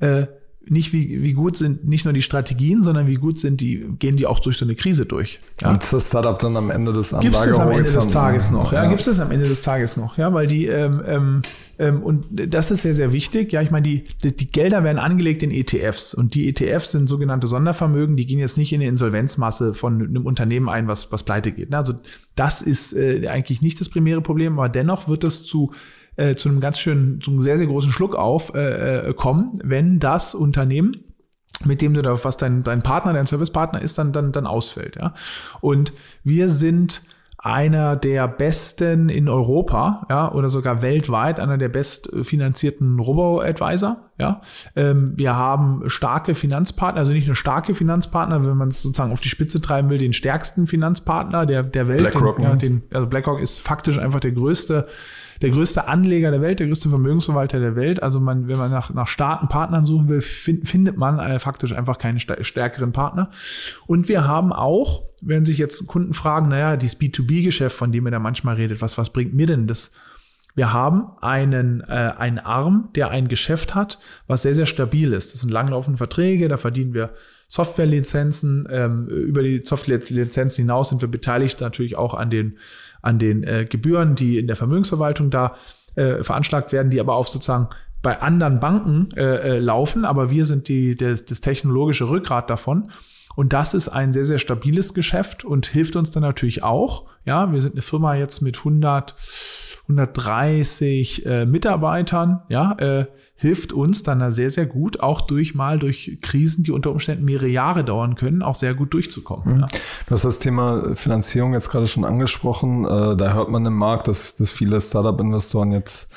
äh, 0.00 0.26
nicht 0.68 0.92
wie, 0.92 1.22
wie 1.22 1.32
gut 1.32 1.56
sind 1.56 1.86
nicht 1.86 2.04
nur 2.04 2.12
die 2.12 2.22
Strategien, 2.22 2.82
sondern 2.82 3.06
wie 3.06 3.14
gut 3.14 3.38
sind 3.38 3.60
die, 3.60 3.86
gehen 3.98 4.16
die 4.16 4.26
auch 4.26 4.40
durch 4.40 4.56
so 4.56 4.64
eine 4.64 4.74
Krise 4.74 5.06
durch. 5.06 5.38
Ja? 5.60 5.70
Und 5.70 5.92
das 5.92 6.08
Startup 6.08 6.38
dann 6.38 6.56
am 6.56 6.70
Ende 6.70 6.92
des 6.92 7.14
Gibt 7.20 7.36
es 7.36 7.58
am 7.58 7.70
Ende 7.70 7.84
des 7.84 8.08
Tages 8.08 8.50
noch, 8.50 8.72
ja, 8.72 8.84
ja. 8.84 8.88
gibt 8.88 9.06
es 9.06 9.20
am 9.20 9.30
Ende 9.30 9.48
des 9.48 9.62
Tages 9.62 9.96
noch, 9.96 10.18
ja, 10.18 10.32
weil 10.34 10.48
die, 10.48 10.66
ähm, 10.66 11.02
ähm, 11.06 11.42
ähm, 11.78 12.02
und 12.02 12.26
das 12.30 12.72
ist 12.72 12.82
sehr, 12.82 12.96
sehr 12.96 13.12
wichtig, 13.12 13.52
ja, 13.52 13.62
ich 13.62 13.70
meine, 13.70 13.86
die, 13.86 14.04
die, 14.24 14.34
die 14.34 14.50
Gelder 14.50 14.82
werden 14.82 14.98
angelegt 14.98 15.44
in 15.44 15.52
ETFs 15.52 16.14
und 16.14 16.34
die 16.34 16.48
ETFs 16.48 16.90
sind 16.90 17.08
sogenannte 17.08 17.46
Sondervermögen, 17.46 18.16
die 18.16 18.26
gehen 18.26 18.40
jetzt 18.40 18.58
nicht 18.58 18.72
in 18.72 18.80
die 18.80 18.86
Insolvenzmasse 18.86 19.72
von 19.72 20.02
einem 20.02 20.26
Unternehmen 20.26 20.68
ein, 20.68 20.88
was, 20.88 21.12
was 21.12 21.22
pleite 21.22 21.52
geht. 21.52 21.70
Ne? 21.70 21.78
Also 21.78 21.94
das 22.34 22.60
ist 22.60 22.92
äh, 22.92 23.28
eigentlich 23.28 23.62
nicht 23.62 23.80
das 23.80 23.88
primäre 23.88 24.20
Problem, 24.20 24.58
aber 24.58 24.68
dennoch 24.68 25.06
wird 25.06 25.22
es 25.22 25.44
zu 25.44 25.72
äh, 26.16 26.34
zu 26.34 26.48
einem 26.48 26.60
ganz 26.60 26.78
schönen, 26.78 27.20
zu 27.20 27.30
einem 27.30 27.42
sehr, 27.42 27.58
sehr 27.58 27.66
großen 27.66 27.92
Schluck 27.92 28.14
auf 28.14 28.54
äh, 28.54 29.08
äh, 29.08 29.14
wenn 29.62 29.98
das 29.98 30.34
Unternehmen 30.34 31.04
mit 31.64 31.80
dem 31.80 31.94
du 31.94 32.02
da, 32.02 32.22
was 32.22 32.36
dein, 32.36 32.62
dein 32.62 32.82
Partner, 32.82 33.14
dein 33.14 33.24
Servicepartner 33.24 33.80
ist, 33.80 33.96
dann, 33.98 34.12
dann, 34.12 34.30
dann 34.30 34.46
ausfällt, 34.46 34.96
ja. 34.96 35.14
Und 35.60 35.92
wir 36.22 36.48
sind 36.48 37.02
einer 37.38 37.96
der 37.96 38.26
besten 38.26 39.08
in 39.08 39.28
Europa, 39.28 40.06
ja, 40.10 40.32
oder 40.32 40.48
sogar 40.48 40.82
weltweit 40.82 41.38
einer 41.38 41.58
der 41.58 41.68
bestfinanzierten 41.68 42.98
Robo-Advisor, 42.98 43.98
ja. 44.18 44.40
Ähm, 44.74 45.14
wir 45.16 45.36
haben 45.36 45.88
starke 45.88 46.34
Finanzpartner, 46.34 47.00
also 47.00 47.12
nicht 47.12 47.26
nur 47.26 47.36
starke 47.36 47.74
Finanzpartner, 47.74 48.44
wenn 48.44 48.56
man 48.56 48.68
es 48.68 48.82
sozusagen 48.82 49.12
auf 49.12 49.20
die 49.20 49.28
Spitze 49.28 49.60
treiben 49.60 49.88
will, 49.90 49.98
den 49.98 50.12
stärksten 50.12 50.66
Finanzpartner 50.66 51.46
der, 51.46 51.62
der 51.62 51.88
Welt. 51.88 51.98
BlackRock. 51.98 52.36
Den, 52.36 52.44
ja, 52.44 52.56
den, 52.56 52.82
also 52.92 53.06
BlackRock 53.06 53.40
ist 53.40 53.60
faktisch 53.60 53.98
einfach 53.98 54.20
der 54.20 54.32
größte 54.32 54.88
der 55.42 55.50
größte 55.50 55.88
Anleger 55.88 56.30
der 56.30 56.40
Welt, 56.40 56.60
der 56.60 56.66
größte 56.66 56.88
Vermögensverwalter 56.88 57.60
der 57.60 57.76
Welt. 57.76 58.02
Also 58.02 58.20
man, 58.20 58.48
wenn 58.48 58.58
man 58.58 58.70
nach, 58.70 58.92
nach 58.92 59.08
starken 59.08 59.48
Partnern 59.48 59.84
suchen 59.84 60.08
will, 60.08 60.20
find, 60.20 60.68
findet 60.68 60.96
man 60.96 61.18
äh, 61.18 61.38
faktisch 61.38 61.72
einfach 61.72 61.98
keinen 61.98 62.18
stärkeren 62.18 62.92
Partner. 62.92 63.30
Und 63.86 64.08
wir 64.08 64.26
haben 64.26 64.52
auch, 64.52 65.04
wenn 65.20 65.44
sich 65.44 65.58
jetzt 65.58 65.86
Kunden 65.86 66.14
fragen, 66.14 66.48
naja, 66.48 66.76
dieses 66.76 66.98
B2B-Geschäft, 66.98 67.76
von 67.76 67.92
dem 67.92 68.06
ihr 68.06 68.10
da 68.10 68.18
manchmal 68.18 68.56
redet, 68.56 68.80
was, 68.80 68.98
was 68.98 69.10
bringt 69.10 69.34
mir 69.34 69.46
denn 69.46 69.66
das? 69.66 69.90
Wir 70.56 70.72
haben 70.72 71.10
einen, 71.20 71.82
äh, 71.82 72.12
einen 72.16 72.38
Arm, 72.38 72.88
der 72.94 73.10
ein 73.10 73.28
Geschäft 73.28 73.74
hat, 73.74 73.98
was 74.26 74.40
sehr, 74.40 74.54
sehr 74.54 74.64
stabil 74.64 75.12
ist. 75.12 75.34
Das 75.34 75.42
sind 75.42 75.52
langlaufende 75.52 75.98
Verträge, 75.98 76.48
da 76.48 76.56
verdienen 76.56 76.94
wir 76.94 77.10
Softwarelizenzen. 77.46 78.66
Ähm, 78.70 79.06
über 79.06 79.42
die 79.42 79.62
Softwarelizenzen 79.62 80.62
hinaus 80.62 80.88
sind 80.88 81.02
wir 81.02 81.08
beteiligt 81.08 81.60
natürlich 81.60 81.96
auch 81.96 82.14
an 82.14 82.30
den 82.30 82.58
an 83.02 83.18
den 83.18 83.44
äh, 83.44 83.66
Gebühren, 83.68 84.14
die 84.14 84.38
in 84.38 84.46
der 84.46 84.56
Vermögensverwaltung 84.56 85.30
da 85.30 85.56
äh, 85.94 86.22
veranschlagt 86.22 86.72
werden, 86.72 86.90
die 86.90 87.00
aber 87.00 87.14
auf 87.14 87.28
sozusagen 87.28 87.68
bei 88.02 88.20
anderen 88.20 88.60
Banken 88.60 89.10
äh, 89.16 89.56
äh, 89.56 89.58
laufen, 89.58 90.04
aber 90.04 90.30
wir 90.30 90.44
sind 90.44 90.68
die, 90.68 90.94
das, 90.94 91.24
das 91.24 91.40
technologische 91.40 92.08
Rückgrat 92.08 92.48
davon. 92.50 92.90
Und 93.34 93.52
das 93.52 93.74
ist 93.74 93.88
ein 93.88 94.12
sehr, 94.12 94.24
sehr 94.24 94.38
stabiles 94.38 94.94
Geschäft 94.94 95.44
und 95.44 95.66
hilft 95.66 95.96
uns 95.96 96.10
dann 96.10 96.22
natürlich 96.22 96.62
auch. 96.62 97.06
Ja, 97.24 97.52
wir 97.52 97.60
sind 97.60 97.74
eine 97.74 97.82
Firma 97.82 98.14
jetzt 98.14 98.40
mit 98.40 98.58
100, 98.58 99.14
130 99.82 101.26
äh, 101.26 101.46
Mitarbeitern, 101.46 102.42
ja, 102.48 102.72
äh, 102.78 103.06
hilft 103.38 103.74
uns 103.74 104.02
dann 104.02 104.18
da 104.18 104.30
sehr, 104.30 104.48
sehr 104.48 104.64
gut, 104.64 105.00
auch 105.00 105.20
durch 105.20 105.54
mal 105.54 105.78
durch 105.78 106.18
Krisen, 106.22 106.64
die 106.64 106.72
unter 106.72 106.90
Umständen 106.90 107.24
mehrere 107.26 107.48
Jahre 107.48 107.84
dauern 107.84 108.14
können, 108.14 108.42
auch 108.42 108.54
sehr 108.54 108.74
gut 108.74 108.94
durchzukommen. 108.94 109.56
Mhm. 109.56 109.60
Ja. 109.60 109.68
Du 110.06 110.10
hast 110.12 110.24
das 110.24 110.38
Thema 110.38 110.96
Finanzierung 110.96 111.52
jetzt 111.52 111.70
gerade 111.70 111.86
schon 111.86 112.04
angesprochen. 112.04 112.86
Äh, 112.86 113.14
da 113.16 113.34
hört 113.34 113.50
man 113.50 113.66
im 113.66 113.74
Markt, 113.74 114.08
dass, 114.08 114.36
dass 114.36 114.50
viele 114.50 114.80
Startup-Investoren 114.80 115.70
jetzt 115.72 116.10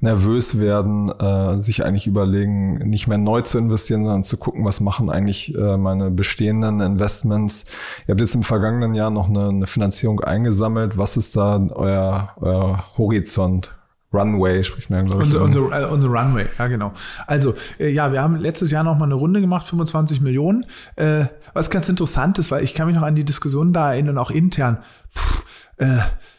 nervös 0.00 0.58
werden, 0.58 1.10
äh, 1.10 1.60
sich 1.60 1.84
eigentlich 1.84 2.06
überlegen, 2.06 2.78
nicht 2.88 3.06
mehr 3.06 3.18
neu 3.18 3.42
zu 3.42 3.58
investieren, 3.58 4.02
sondern 4.04 4.24
zu 4.24 4.38
gucken, 4.38 4.64
was 4.64 4.80
machen 4.80 5.10
eigentlich 5.10 5.54
äh, 5.54 5.76
meine 5.76 6.10
bestehenden 6.10 6.80
Investments. 6.80 7.66
Ihr 8.06 8.12
habt 8.12 8.20
jetzt 8.20 8.34
im 8.34 8.42
vergangenen 8.42 8.94
Jahr 8.94 9.10
noch 9.10 9.28
eine, 9.28 9.48
eine 9.48 9.66
Finanzierung 9.66 10.20
eingesammelt. 10.20 10.96
Was 10.96 11.18
ist 11.18 11.36
da 11.36 11.68
euer, 11.74 12.30
euer 12.40 12.84
Horizont? 12.96 13.74
Runway 14.12 14.62
spricht 14.62 14.90
man, 14.90 15.06
glaube 15.06 15.22
ich. 15.22 15.26
Unsere, 15.26 15.44
unsere, 15.44 15.88
unsere 15.88 16.12
Runway, 16.12 16.46
ja 16.58 16.66
genau. 16.68 16.92
Also, 17.26 17.54
äh, 17.78 17.88
ja, 17.88 18.12
wir 18.12 18.22
haben 18.22 18.36
letztes 18.36 18.70
Jahr 18.70 18.84
noch 18.84 18.98
mal 18.98 19.06
eine 19.06 19.14
Runde 19.14 19.40
gemacht, 19.40 19.66
25 19.66 20.20
Millionen. 20.20 20.66
Äh, 20.96 21.26
was 21.54 21.70
ganz 21.70 21.88
interessant 21.88 22.38
ist, 22.38 22.50
weil 22.50 22.64
ich 22.64 22.74
kann 22.74 22.86
mich 22.86 22.96
noch 22.96 23.02
an 23.02 23.14
die 23.14 23.24
Diskussion 23.24 23.72
da 23.72 23.92
erinnern, 23.92 24.18
auch 24.18 24.30
intern. 24.30 24.78
Puh, 25.14 25.84
äh, 25.84 25.98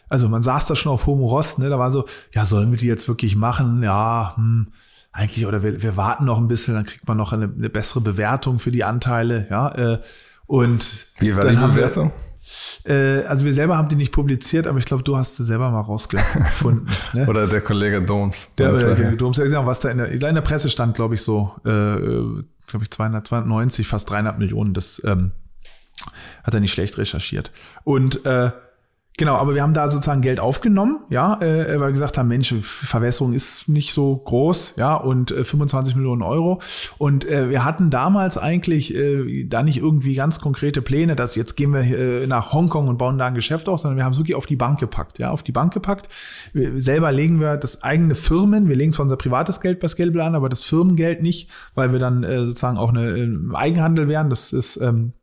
also 0.09 0.29
man 0.29 0.43
saß 0.43 0.67
da 0.67 0.75
schon 0.75 0.91
auf 0.91 1.05
hohem 1.05 1.23
Rost, 1.23 1.59
ne? 1.59 1.69
Da 1.69 1.79
war 1.79 1.91
so, 1.91 2.05
ja, 2.33 2.45
sollen 2.45 2.71
wir 2.71 2.77
die 2.77 2.87
jetzt 2.87 3.07
wirklich 3.07 3.35
machen? 3.35 3.81
Ja, 3.81 4.33
hm, 4.35 4.67
eigentlich, 5.11 5.45
oder 5.45 5.63
wir, 5.63 5.81
wir 5.81 5.97
warten 5.97 6.25
noch 6.25 6.37
ein 6.37 6.47
bisschen, 6.47 6.73
dann 6.75 6.85
kriegt 6.85 7.07
man 7.07 7.17
noch 7.17 7.33
eine, 7.33 7.45
eine 7.45 7.69
bessere 7.69 8.01
Bewertung 8.01 8.59
für 8.59 8.71
die 8.71 8.83
Anteile, 8.83 9.47
ja. 9.49 9.69
Äh, 9.69 9.99
und 10.45 11.07
wie 11.19 11.35
war 11.35 11.47
die 11.47 11.55
Bewertung? 11.55 12.11
Wir, 12.11 12.32
äh, 12.85 13.23
also 13.23 13.45
wir 13.45 13.53
selber 13.53 13.77
haben 13.77 13.89
die 13.89 13.95
nicht 13.95 14.11
publiziert, 14.11 14.67
aber 14.67 14.79
ich 14.79 14.85
glaube, 14.85 15.03
du 15.03 15.17
hast 15.17 15.35
sie 15.35 15.43
selber 15.43 15.69
mal 15.71 15.81
rausgefunden. 15.81 16.87
ne? 17.13 17.27
Oder 17.27 17.47
der 17.47 17.61
Kollege 17.61 18.01
Doms. 18.01 18.53
Der, 18.55 18.73
der 18.73 18.95
Kollege 18.95 19.17
Doms, 19.17 19.37
genau, 19.37 19.65
was 19.65 19.79
da 19.79 19.89
in 19.89 19.97
der, 19.97 20.11
in 20.11 20.19
der 20.19 20.41
Presse 20.41 20.69
stand, 20.69 20.95
glaube 20.95 21.15
ich, 21.15 21.21
so, 21.21 21.53
äh, 21.65 21.69
glaube 22.67 22.83
ich, 22.83 22.91
200, 22.91 23.27
290, 23.27 23.87
fast 23.87 24.09
300 24.09 24.37
Millionen. 24.37 24.73
Das 24.73 25.01
ähm, 25.05 25.31
hat 26.43 26.53
er 26.53 26.59
nicht 26.59 26.73
schlecht 26.73 26.97
recherchiert. 26.97 27.51
Und 27.83 28.25
äh, 28.25 28.51
Genau, 29.15 29.35
aber 29.35 29.53
wir 29.53 29.61
haben 29.61 29.75
da 29.75 29.89
sozusagen 29.89 30.23
Geld 30.23 30.39
aufgenommen, 30.39 31.03
ja, 31.11 31.39
äh, 31.39 31.79
weil 31.79 31.89
wir 31.89 31.91
gesagt 31.91 32.17
haben, 32.17 32.27
Mensch, 32.27 32.51
Verwässerung 32.63 33.33
ist 33.33 33.69
nicht 33.69 33.93
so 33.93 34.15
groß, 34.17 34.73
ja, 34.75 34.95
und 34.95 35.29
äh, 35.29 35.43
25 35.43 35.95
Millionen 35.95 36.23
Euro. 36.23 36.61
Und 36.97 37.23
äh, 37.23 37.51
wir 37.51 37.63
hatten 37.63 37.91
damals 37.91 38.39
eigentlich 38.39 38.95
äh, 38.95 39.43
da 39.43 39.61
nicht 39.61 39.77
irgendwie 39.77 40.15
ganz 40.15 40.39
konkrete 40.39 40.81
Pläne, 40.81 41.15
dass 41.15 41.35
jetzt 41.35 41.55
gehen 41.55 41.73
wir 41.73 41.81
äh, 41.81 42.25
nach 42.25 42.53
Hongkong 42.53 42.87
und 42.87 42.97
bauen 42.97 43.19
da 43.19 43.27
ein 43.27 43.35
Geschäft 43.35 43.69
auf, 43.69 43.81
sondern 43.81 43.97
wir 43.97 44.03
haben 44.03 44.13
es 44.13 44.17
wirklich 44.17 44.35
auf 44.35 44.47
die 44.47 44.55
Bank 44.55 44.79
gepackt, 44.79 45.19
ja, 45.19 45.29
auf 45.29 45.43
die 45.43 45.51
Bank 45.51 45.73
gepackt. 45.75 46.09
Wir, 46.53 46.81
selber 46.81 47.11
legen 47.11 47.39
wir 47.39 47.57
das 47.57 47.83
eigene 47.83 48.15
Firmen, 48.15 48.67
wir 48.67 48.75
legen 48.75 48.93
zwar 48.93 49.03
unser 49.03 49.17
privates 49.17 49.61
Geld 49.61 49.79
bei 49.79 49.89
Scalable 49.89 50.23
an, 50.23 50.33
aber 50.33 50.49
das 50.49 50.63
Firmengeld 50.63 51.21
nicht, 51.21 51.51
weil 51.75 51.91
wir 51.91 51.99
dann 51.99 52.23
äh, 52.23 52.47
sozusagen 52.47 52.79
auch 52.79 52.89
eine, 52.89 53.11
äh, 53.15 53.55
Eigenhandel 53.55 54.07
wären. 54.07 54.31
Das 54.31 54.51
ist, 54.53 54.77
ähm, 54.77 55.13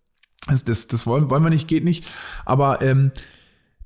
das, 0.47 0.65
das, 0.65 0.87
das 0.87 1.09
wollen, 1.09 1.29
wollen 1.29 1.43
wir 1.43 1.51
nicht, 1.51 1.67
geht 1.67 1.83
nicht. 1.83 2.05
Aber 2.45 2.83
ähm, 2.83 3.11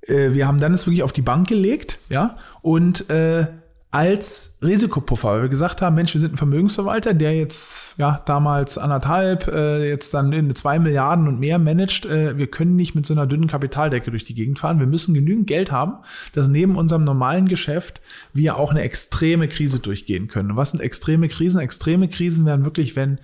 äh, 0.09 0.33
wir 0.33 0.47
haben 0.47 0.61
dann 0.61 0.75
es 0.75 0.87
wirklich 0.87 1.03
auf 1.03 1.13
die 1.13 1.23
Bank 1.23 1.49
gelegt, 1.49 1.99
ja, 2.09 2.37
und 2.63 3.09
äh, 3.11 3.47
als 3.95 4.59
Risikopuffer, 4.61 5.29
weil 5.29 5.43
wir 5.43 5.49
gesagt 5.49 5.81
haben, 5.81 5.95
Mensch, 5.95 6.15
wir 6.15 6.21
sind 6.21 6.35
ein 6.35 6.37
Vermögensverwalter, 6.37 7.15
der 7.15 7.37
jetzt 7.37 7.95
ja 7.97 8.25
damals 8.27 8.77
anderthalb, 8.77 9.47
äh, 9.47 9.89
jetzt 9.89 10.13
dann 10.13 10.33
in 10.33 10.53
zwei 10.57 10.81
Milliarden 10.81 11.29
und 11.29 11.39
mehr 11.39 11.61
managt. 11.61 12.05
Äh, 12.05 12.37
wir 12.37 12.49
können 12.49 12.75
nicht 12.75 12.97
mit 12.97 13.07
so 13.07 13.15
einer 13.15 13.29
dünnen 13.29 13.47
Kapitaldecke 13.47 14.11
durch 14.11 14.25
die 14.25 14.35
Gegend 14.35 14.59
fahren. 14.59 14.81
Wir 14.81 14.89
müssen 14.89 15.15
genügend 15.15 15.47
Geld 15.47 15.71
haben, 15.71 15.99
dass 16.33 16.49
neben 16.49 16.75
unserem 16.75 17.05
normalen 17.05 17.47
Geschäft 17.47 18.01
wir 18.33 18.57
auch 18.57 18.73
eine 18.73 18.83
extreme 18.83 19.47
Krise 19.47 19.79
durchgehen 19.79 20.27
können. 20.27 20.51
Und 20.51 20.57
was 20.57 20.73
sind 20.73 20.81
extreme 20.81 21.29
Krisen? 21.29 21.61
Extreme 21.61 22.09
Krisen 22.09 22.47
wären 22.47 22.65
wirklich, 22.65 22.97
wenn 22.97 23.21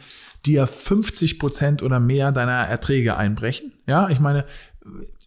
dir 0.46 0.68
50 0.68 1.40
Prozent 1.40 1.82
oder 1.82 1.98
mehr 1.98 2.30
deiner 2.30 2.52
Erträge 2.52 3.16
einbrechen. 3.16 3.72
Ja, 3.88 4.08
ich 4.08 4.20
meine, 4.20 4.44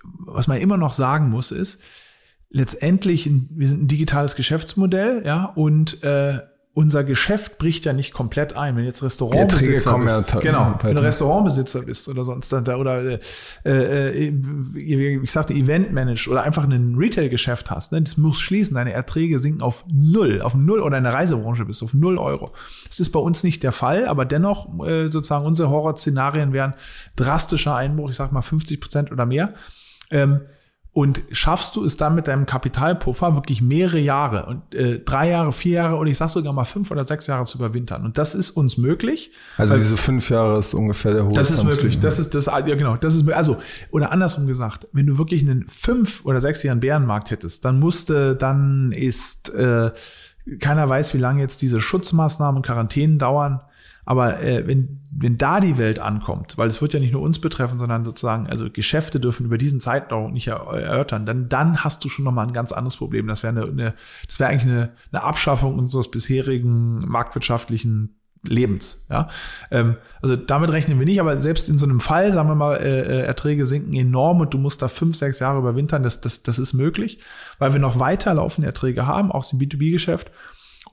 was 0.04 0.48
man 0.48 0.60
immer 0.60 0.78
noch 0.78 0.94
sagen 0.94 1.30
muss, 1.30 1.52
ist, 1.52 1.82
letztendlich, 2.50 3.30
wir 3.30 3.68
sind 3.68 3.84
ein 3.84 3.88
digitales 3.88 4.36
Geschäftsmodell, 4.36 5.24
ja, 5.26 5.46
und 5.46 6.04
äh, 6.04 6.40
unser 6.76 7.04
Geschäft 7.04 7.60
bricht 7.60 7.86
ja 7.86 7.94
nicht 7.94 8.14
komplett 8.14 8.56
ein. 8.56 8.76
Wenn 8.76 8.86
jetzt 8.86 9.04
Restaurantbesitzer 9.04 10.00
bist, 10.00 10.34
ja 10.34 10.40
genau, 10.40 10.76
wenn 10.82 10.96
du 10.96 11.04
Restaurantbesitzer 11.04 11.84
bist 11.84 12.10
oder 12.10 12.26
sonst 12.26 12.52
da, 12.52 12.78
oder 12.78 13.04
äh, 13.04 13.20
äh, 13.64 14.34
ich 14.76 15.32
sagte 15.32 15.54
Eventmanage 15.54 16.28
oder 16.30 16.42
einfach 16.42 16.64
ein 16.64 16.96
Retail-Geschäft 16.98 17.70
hast, 17.70 17.92
ne, 17.92 18.02
das 18.02 18.18
muss 18.18 18.40
schließen. 18.40 18.74
Deine 18.74 18.92
Erträge 18.92 19.38
sinken 19.38 19.62
auf 19.62 19.86
null, 19.88 20.42
auf 20.42 20.56
null 20.56 20.82
oder 20.82 20.98
in 20.98 21.04
der 21.04 21.14
Reisebranche 21.14 21.64
bist 21.66 21.84
auf 21.84 21.94
null 21.94 22.18
Euro. 22.18 22.52
Das 22.88 23.00
ist 23.00 23.12
bei 23.12 23.20
uns 23.20 23.44
nicht 23.44 23.62
der 23.62 23.72
Fall, 23.72 24.08
aber 24.08 24.26
dennoch 24.26 24.84
äh, 24.84 25.10
sozusagen 25.10 25.46
unsere 25.46 25.70
Horrorszenarien 25.70 26.54
wären 26.54 26.74
drastischer 27.16 27.76
Einbruch, 27.76 28.10
ich 28.10 28.16
sag 28.16 28.32
mal 28.32 28.42
50 28.42 28.82
Prozent 28.82 29.12
oder 29.12 29.28
mehr. 29.28 29.54
Ähm, 30.10 30.42
und 30.94 31.24
schaffst 31.32 31.76
du 31.76 31.84
es 31.84 31.98
dann 31.98 32.14
mit 32.14 32.28
deinem 32.28 32.46
Kapitalpuffer 32.46 33.34
wirklich 33.34 33.64
mehrere 33.64 33.98
Jahre 33.98 34.46
und 34.46 34.76
äh, 34.76 35.00
drei 35.00 35.32
Jahre, 35.32 35.52
vier 35.52 35.74
Jahre 35.74 35.96
und 35.96 36.06
ich 36.06 36.18
sag 36.18 36.30
sogar 36.30 36.54
mal 36.54 36.66
fünf 36.66 36.92
oder 36.92 37.04
sechs 37.04 37.26
Jahre 37.26 37.46
zu 37.46 37.58
überwintern. 37.58 38.06
Und 38.06 38.20
das 38.20 38.36
ist 38.36 38.52
uns 38.52 38.78
möglich. 38.78 39.32
Also 39.58 39.76
diese 39.76 39.98
fünf 39.98 40.30
Jahre 40.30 40.60
ist 40.60 40.76
ungefähr 40.76 41.14
der 41.14 41.24
Horizont. 41.24 41.40
Das 41.40 41.50
ist 41.50 41.64
möglich. 41.64 42.00
Das 42.00 42.20
ist 42.20 42.36
das, 42.36 42.46
ja 42.46 42.60
genau. 42.62 42.96
Das 42.96 43.16
ist 43.16 43.28
also 43.28 43.58
oder 43.90 44.12
andersrum 44.12 44.46
gesagt, 44.46 44.88
wenn 44.92 45.08
du 45.08 45.18
wirklich 45.18 45.42
einen 45.42 45.66
fünf 45.68 46.24
oder 46.26 46.40
sechs 46.42 46.62
Jahren 46.62 46.80
Bärenmarkt 46.80 47.32
hättest, 47.32 47.66
dann 47.66 47.80
musste, 47.80 48.36
dann 48.36 48.92
ist 48.92 49.50
äh, 49.50 49.90
keiner 50.60 50.88
weiß, 50.88 51.16
wie 51.16 51.20
lange 51.20 51.42
jetzt 51.42 51.64
diese 51.64 51.82
Schutzmaßnahmen 51.82 52.58
und 52.58 52.66
Quarantänen 52.66 53.18
dauern. 53.18 53.62
Aber 54.06 54.42
äh, 54.42 54.68
wenn, 54.68 55.02
wenn 55.12 55.38
da 55.38 55.60
die 55.60 55.78
Welt 55.78 56.00
ankommt, 56.00 56.58
weil 56.58 56.68
es 56.68 56.82
wird 56.82 56.94
ja 56.94 57.00
nicht 57.00 57.14
nur 57.14 57.22
uns 57.22 57.40
betreffen, 57.40 57.80
sondern 57.80 58.04
sozusagen, 58.06 58.48
also 58.48 58.70
Geschäfte 58.70 59.20
dürfen 59.20 59.46
über 59.46 59.58
diesen 59.58 59.80
Zeitraum 59.80 60.34
nicht 60.34 60.48
erörtern, 60.48 61.26
dann, 61.26 61.50
dann 61.50 61.84
hast 61.84 62.04
du 62.04 62.10
schon 62.10 62.26
nochmal 62.26 62.48
ein 62.48 62.54
ganz 62.54 62.72
anderes 62.72 62.98
Problem. 62.98 63.28
Das 63.28 63.44
wäre 63.44 63.58
eine, 63.58 63.70
eine, 63.70 63.94
das 64.28 64.40
wäre 64.40 64.50
eigentlich 64.50 64.72
eine, 64.72 64.92
eine 65.12 65.24
Abschaffung 65.24 65.78
unseres 65.78 66.12
bisherigen 66.12 67.00
marktwirtschaftlichen 67.08 68.16
Lebens. 68.48 69.06
Ja? 69.10 69.30
Ähm, 69.72 69.96
also 70.22 70.36
damit 70.36 70.72
rechnen 70.72 71.00
wir 71.00 71.06
nicht, 71.06 71.20
aber 71.20 71.40
selbst 71.40 71.70
in 71.70 71.80
so 71.80 71.86
einem 71.86 72.02
Fall, 72.02 72.34
sagen 72.34 72.50
wir 72.50 72.56
mal, 72.56 72.76
äh, 72.78 73.02
äh, 73.02 73.22
Erträge 73.22 73.66
sinken 73.66 73.94
enorm 73.94 74.42
und 74.42 74.54
du 74.54 74.58
musst 74.58 74.82
da 74.82 74.88
fünf, 74.88 75.16
sechs 75.16 75.40
Jahre 75.40 75.60
überwintern, 75.60 76.04
das, 76.04 76.20
das, 76.22 76.44
das 76.44 76.60
ist 76.60 76.74
möglich, 76.74 77.20
weil 77.58 77.74
wir 77.74 77.80
noch 77.80 78.00
weiter 78.00 78.34
laufende 78.34 78.68
Erträge 78.68 79.08
haben, 79.08 79.32
auch 79.32 79.52
im 79.54 79.60
B2B-Geschäft. 79.60 80.32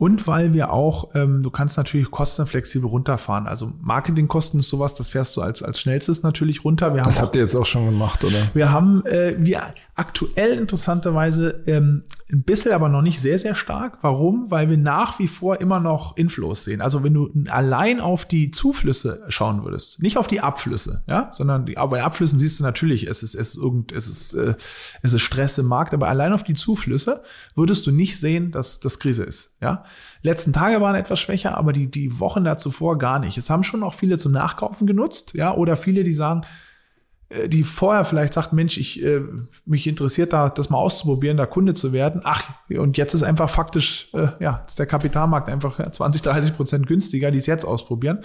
Und 0.01 0.27
weil 0.27 0.55
wir 0.55 0.73
auch, 0.73 1.15
ähm, 1.15 1.43
du 1.43 1.51
kannst 1.51 1.77
natürlich 1.77 2.11
kostenflexibel 2.11 2.89
runterfahren. 2.89 3.47
Also 3.47 3.71
Marketingkosten 3.83 4.61
ist 4.61 4.71
sowas, 4.71 4.95
das 4.95 5.11
fährst 5.11 5.37
du 5.37 5.43
als, 5.43 5.63
als 5.63 5.79
schnellstes 5.79 6.23
natürlich 6.23 6.65
runter. 6.65 6.95
Wir 6.95 7.03
das 7.03 7.19
haben 7.19 7.27
habt 7.27 7.37
ihr 7.37 7.43
jetzt 7.43 7.55
auch 7.55 7.67
schon 7.67 7.85
gemacht, 7.85 8.25
oder? 8.25 8.39
Wir 8.55 8.73
haben, 8.73 9.05
äh, 9.05 9.35
wir 9.39 9.75
aktuell 10.01 10.57
interessanterweise 10.59 11.63
ähm, 11.67 12.05
ein 12.33 12.43
bisschen, 12.45 12.73
aber 12.73 12.89
noch 12.89 13.03
nicht 13.03 13.21
sehr, 13.21 13.39
sehr 13.39 13.55
stark. 13.55 13.99
Warum? 14.01 14.51
Weil 14.51 14.71
wir 14.71 14.79
nach 14.79 15.19
wie 15.19 15.29
vor 15.29 15.61
immer 15.61 15.81
noch 15.81 16.17
Inflows 16.17 16.65
sehen. 16.65 16.81
Also 16.81 17.05
wenn 17.05 17.13
du 17.13 17.31
allein 17.49 18.01
auf 18.01 18.25
die 18.25 18.51
Zuflüsse 18.51 19.23
schauen 19.29 19.63
würdest, 19.63 20.01
nicht 20.01 20.17
auf 20.17 20.27
die 20.27 20.41
Abflüsse, 20.41 21.03
ja, 21.07 21.29
sondern 21.35 21.67
die, 21.67 21.77
aber 21.77 21.99
bei 21.99 22.03
Abflüssen 22.03 22.39
siehst 22.39 22.61
du 22.61 22.63
natürlich, 22.63 23.07
es 23.07 23.23
ist, 23.23 23.35
es 23.35 23.51
ist 23.51 23.57
irgend, 23.59 23.93
es 23.93 24.09
ist, 24.09 24.33
äh, 24.33 24.55
es 25.03 25.13
ist 25.13 25.21
Stress 25.21 25.59
im 25.59 25.67
Markt, 25.67 25.93
aber 25.93 26.09
allein 26.09 26.33
auf 26.33 26.45
die 26.45 26.55
Zuflüsse 26.55 27.23
würdest 27.55 27.87
du 27.87 27.91
nicht 27.91 28.19
sehen, 28.19 28.53
dass 28.53 28.81
das 28.81 28.99
Krise 29.01 29.25
ist, 29.25 29.53
ja. 29.61 29.85
Letzten 30.23 30.53
Tage 30.53 30.81
waren 30.81 30.95
etwas 30.95 31.19
schwächer, 31.19 31.57
aber 31.57 31.73
die, 31.73 31.91
die 31.91 32.19
Wochen 32.21 32.47
zuvor 32.59 32.99
gar 32.99 33.19
nicht. 33.19 33.39
Es 33.39 33.49
haben 33.51 33.65
schon 33.65 33.83
auch 33.83 33.95
viele 33.95 34.19
zum 34.19 34.33
Nachkaufen 34.33 34.87
genutzt, 34.87 35.33
ja, 35.35 35.55
oder 35.55 35.77
viele, 35.77 36.05
die 36.05 36.13
sagen, 36.13 36.43
äh, 37.31 37.49
die 37.49 37.65
vorher 37.65 38.05
vielleicht 38.05 38.35
sagt, 38.35 38.53
Mensch, 38.53 38.77
ich 38.77 39.03
äh, 39.03 39.23
mich 39.65 39.87
interessiert 39.87 40.33
da, 40.33 40.51
das 40.51 40.69
mal 40.69 40.79
auszuprobieren, 40.79 41.37
da 41.37 41.47
Kunde 41.47 41.75
zu 41.75 41.93
werden. 41.93 42.21
Ach, 42.25 42.43
und 42.69 42.99
jetzt 42.99 43.15
ist 43.15 43.23
einfach 43.23 43.49
faktisch, 43.49 44.09
äh, 44.13 44.29
ja, 44.41 44.65
ist 44.67 44.79
der 44.79 44.87
Kapitalmarkt 44.87 45.49
einfach 45.49 45.91
20, 45.91 46.23
30 46.23 46.57
Prozent 46.57 46.87
günstiger, 46.87 47.31
die 47.31 47.39
es 47.39 47.47
jetzt 47.47 47.65
ausprobieren. 47.65 48.21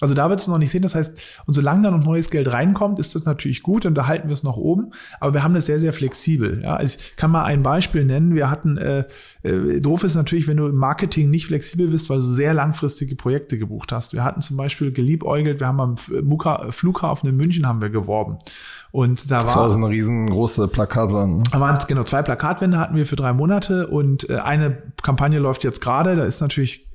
Also 0.00 0.14
da 0.14 0.28
wird 0.28 0.40
es 0.40 0.46
noch 0.46 0.58
nicht 0.58 0.70
sehen. 0.70 0.82
Das 0.82 0.94
heißt, 0.94 1.18
und 1.46 1.54
solange 1.54 1.82
da 1.82 1.90
noch 1.90 2.04
neues 2.04 2.30
Geld 2.30 2.52
reinkommt, 2.52 2.98
ist 2.98 3.14
das 3.14 3.24
natürlich 3.24 3.62
gut 3.62 3.86
und 3.86 3.94
da 3.94 4.06
halten 4.06 4.28
wir 4.28 4.34
es 4.34 4.42
noch 4.42 4.56
oben. 4.56 4.92
Aber 5.20 5.32
wir 5.34 5.42
haben 5.42 5.54
das 5.54 5.66
sehr, 5.66 5.80
sehr 5.80 5.92
flexibel. 5.92 6.62
Ja, 6.62 6.76
also 6.76 6.98
ich 6.98 7.16
kann 7.16 7.30
mal 7.30 7.44
ein 7.44 7.62
Beispiel 7.62 8.04
nennen. 8.04 8.34
Wir 8.34 8.50
hatten, 8.50 8.76
äh, 8.76 9.04
äh, 9.42 9.80
doof 9.80 10.04
ist 10.04 10.14
natürlich, 10.14 10.46
wenn 10.48 10.58
du 10.58 10.66
im 10.66 10.76
Marketing 10.76 11.30
nicht 11.30 11.46
flexibel 11.46 11.88
bist, 11.88 12.10
weil 12.10 12.18
du 12.18 12.26
sehr 12.26 12.52
langfristige 12.52 13.16
Projekte 13.16 13.58
gebucht 13.58 13.92
hast. 13.92 14.12
Wir 14.12 14.22
hatten 14.22 14.42
zum 14.42 14.56
Beispiel 14.56 14.92
geliebäugelt, 14.92 15.60
wir 15.60 15.66
haben 15.66 15.80
am 15.80 15.96
Muka, 16.22 16.70
Flughafen 16.70 17.30
in 17.30 17.36
München 17.36 17.66
haben 17.66 17.80
wir 17.80 17.90
geworben. 17.90 18.38
Und 18.92 19.30
da 19.30 19.38
das 19.38 19.48
war, 19.48 19.62
war 19.62 19.70
so 19.70 19.78
eine 19.78 19.88
riesengroße 19.88 20.68
Plakatwand. 20.68 21.36
Ne? 21.38 21.42
Da 21.52 21.60
waren 21.60 21.78
genau 21.86 22.04
zwei 22.04 22.22
Plakatwände 22.22 22.78
hatten 22.78 22.96
wir 22.96 23.06
für 23.06 23.16
drei 23.16 23.32
Monate 23.32 23.88
und 23.88 24.28
äh, 24.30 24.36
eine 24.36 24.82
Kampagne 25.02 25.38
läuft 25.38 25.64
jetzt 25.64 25.80
gerade. 25.80 26.16
Da 26.16 26.24
ist 26.24 26.40
natürlich 26.40 26.85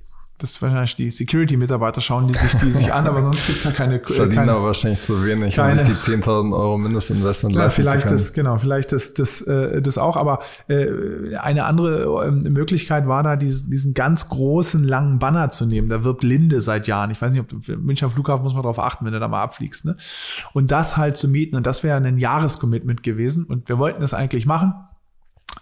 das 0.41 0.61
wahrscheinlich 0.61 0.95
die 0.95 1.09
Security-Mitarbeiter 1.09 2.01
schauen 2.01 2.27
die 2.27 2.33
sich 2.33 2.51
die 2.61 2.71
sich 2.71 2.93
an, 2.93 3.07
aber 3.07 3.21
sonst 3.21 3.45
gibt's 3.45 3.63
ja 3.63 3.71
keine. 3.71 3.99
Verdienen 3.99 4.31
keine, 4.31 4.51
aber 4.53 4.63
wahrscheinlich 4.63 5.01
zu 5.01 5.23
wenig, 5.23 5.55
keine, 5.55 5.79
um 5.79 5.85
sich 5.85 5.87
die 5.87 6.11
10.000 6.11 6.53
Euro 6.53 6.77
Mindestinvestment 6.77 7.55
ja, 7.55 7.63
leisten 7.63 7.81
Vielleicht 7.81 8.09
das, 8.09 8.33
genau, 8.33 8.57
vielleicht 8.57 8.91
das, 8.91 9.13
das, 9.13 9.41
äh, 9.41 9.81
das 9.81 9.97
auch, 9.97 10.17
aber 10.17 10.39
äh, 10.67 11.35
eine 11.37 11.65
andere 11.65 12.27
äh, 12.27 12.49
Möglichkeit 12.49 13.07
war 13.07 13.23
da, 13.23 13.35
diesen, 13.35 13.69
diesen 13.69 13.93
ganz 13.93 14.29
großen, 14.29 14.83
langen 14.83 15.19
Banner 15.19 15.49
zu 15.49 15.65
nehmen. 15.65 15.89
Da 15.89 16.03
wirbt 16.03 16.23
Linde 16.23 16.61
seit 16.61 16.87
Jahren. 16.87 17.11
Ich 17.11 17.21
weiß 17.21 17.33
nicht, 17.33 17.41
ob 17.41 17.49
du, 17.49 17.77
Münchner 17.77 18.09
Flughafen 18.09 18.43
muss 18.43 18.53
man 18.53 18.63
darauf 18.63 18.79
achten, 18.79 19.05
wenn 19.05 19.13
du 19.13 19.19
da 19.19 19.27
mal 19.27 19.43
abfliegst. 19.43 19.85
Ne? 19.85 19.97
Und 20.53 20.71
das 20.71 20.97
halt 20.97 21.17
zu 21.17 21.27
mieten 21.27 21.55
und 21.55 21.65
das 21.65 21.83
wäre 21.83 21.97
ein 21.97 22.17
Jahrescommitment 22.17 23.03
gewesen 23.03 23.45
und 23.45 23.69
wir 23.69 23.77
wollten 23.77 24.01
das 24.01 24.13
eigentlich 24.13 24.45
machen. 24.45 24.73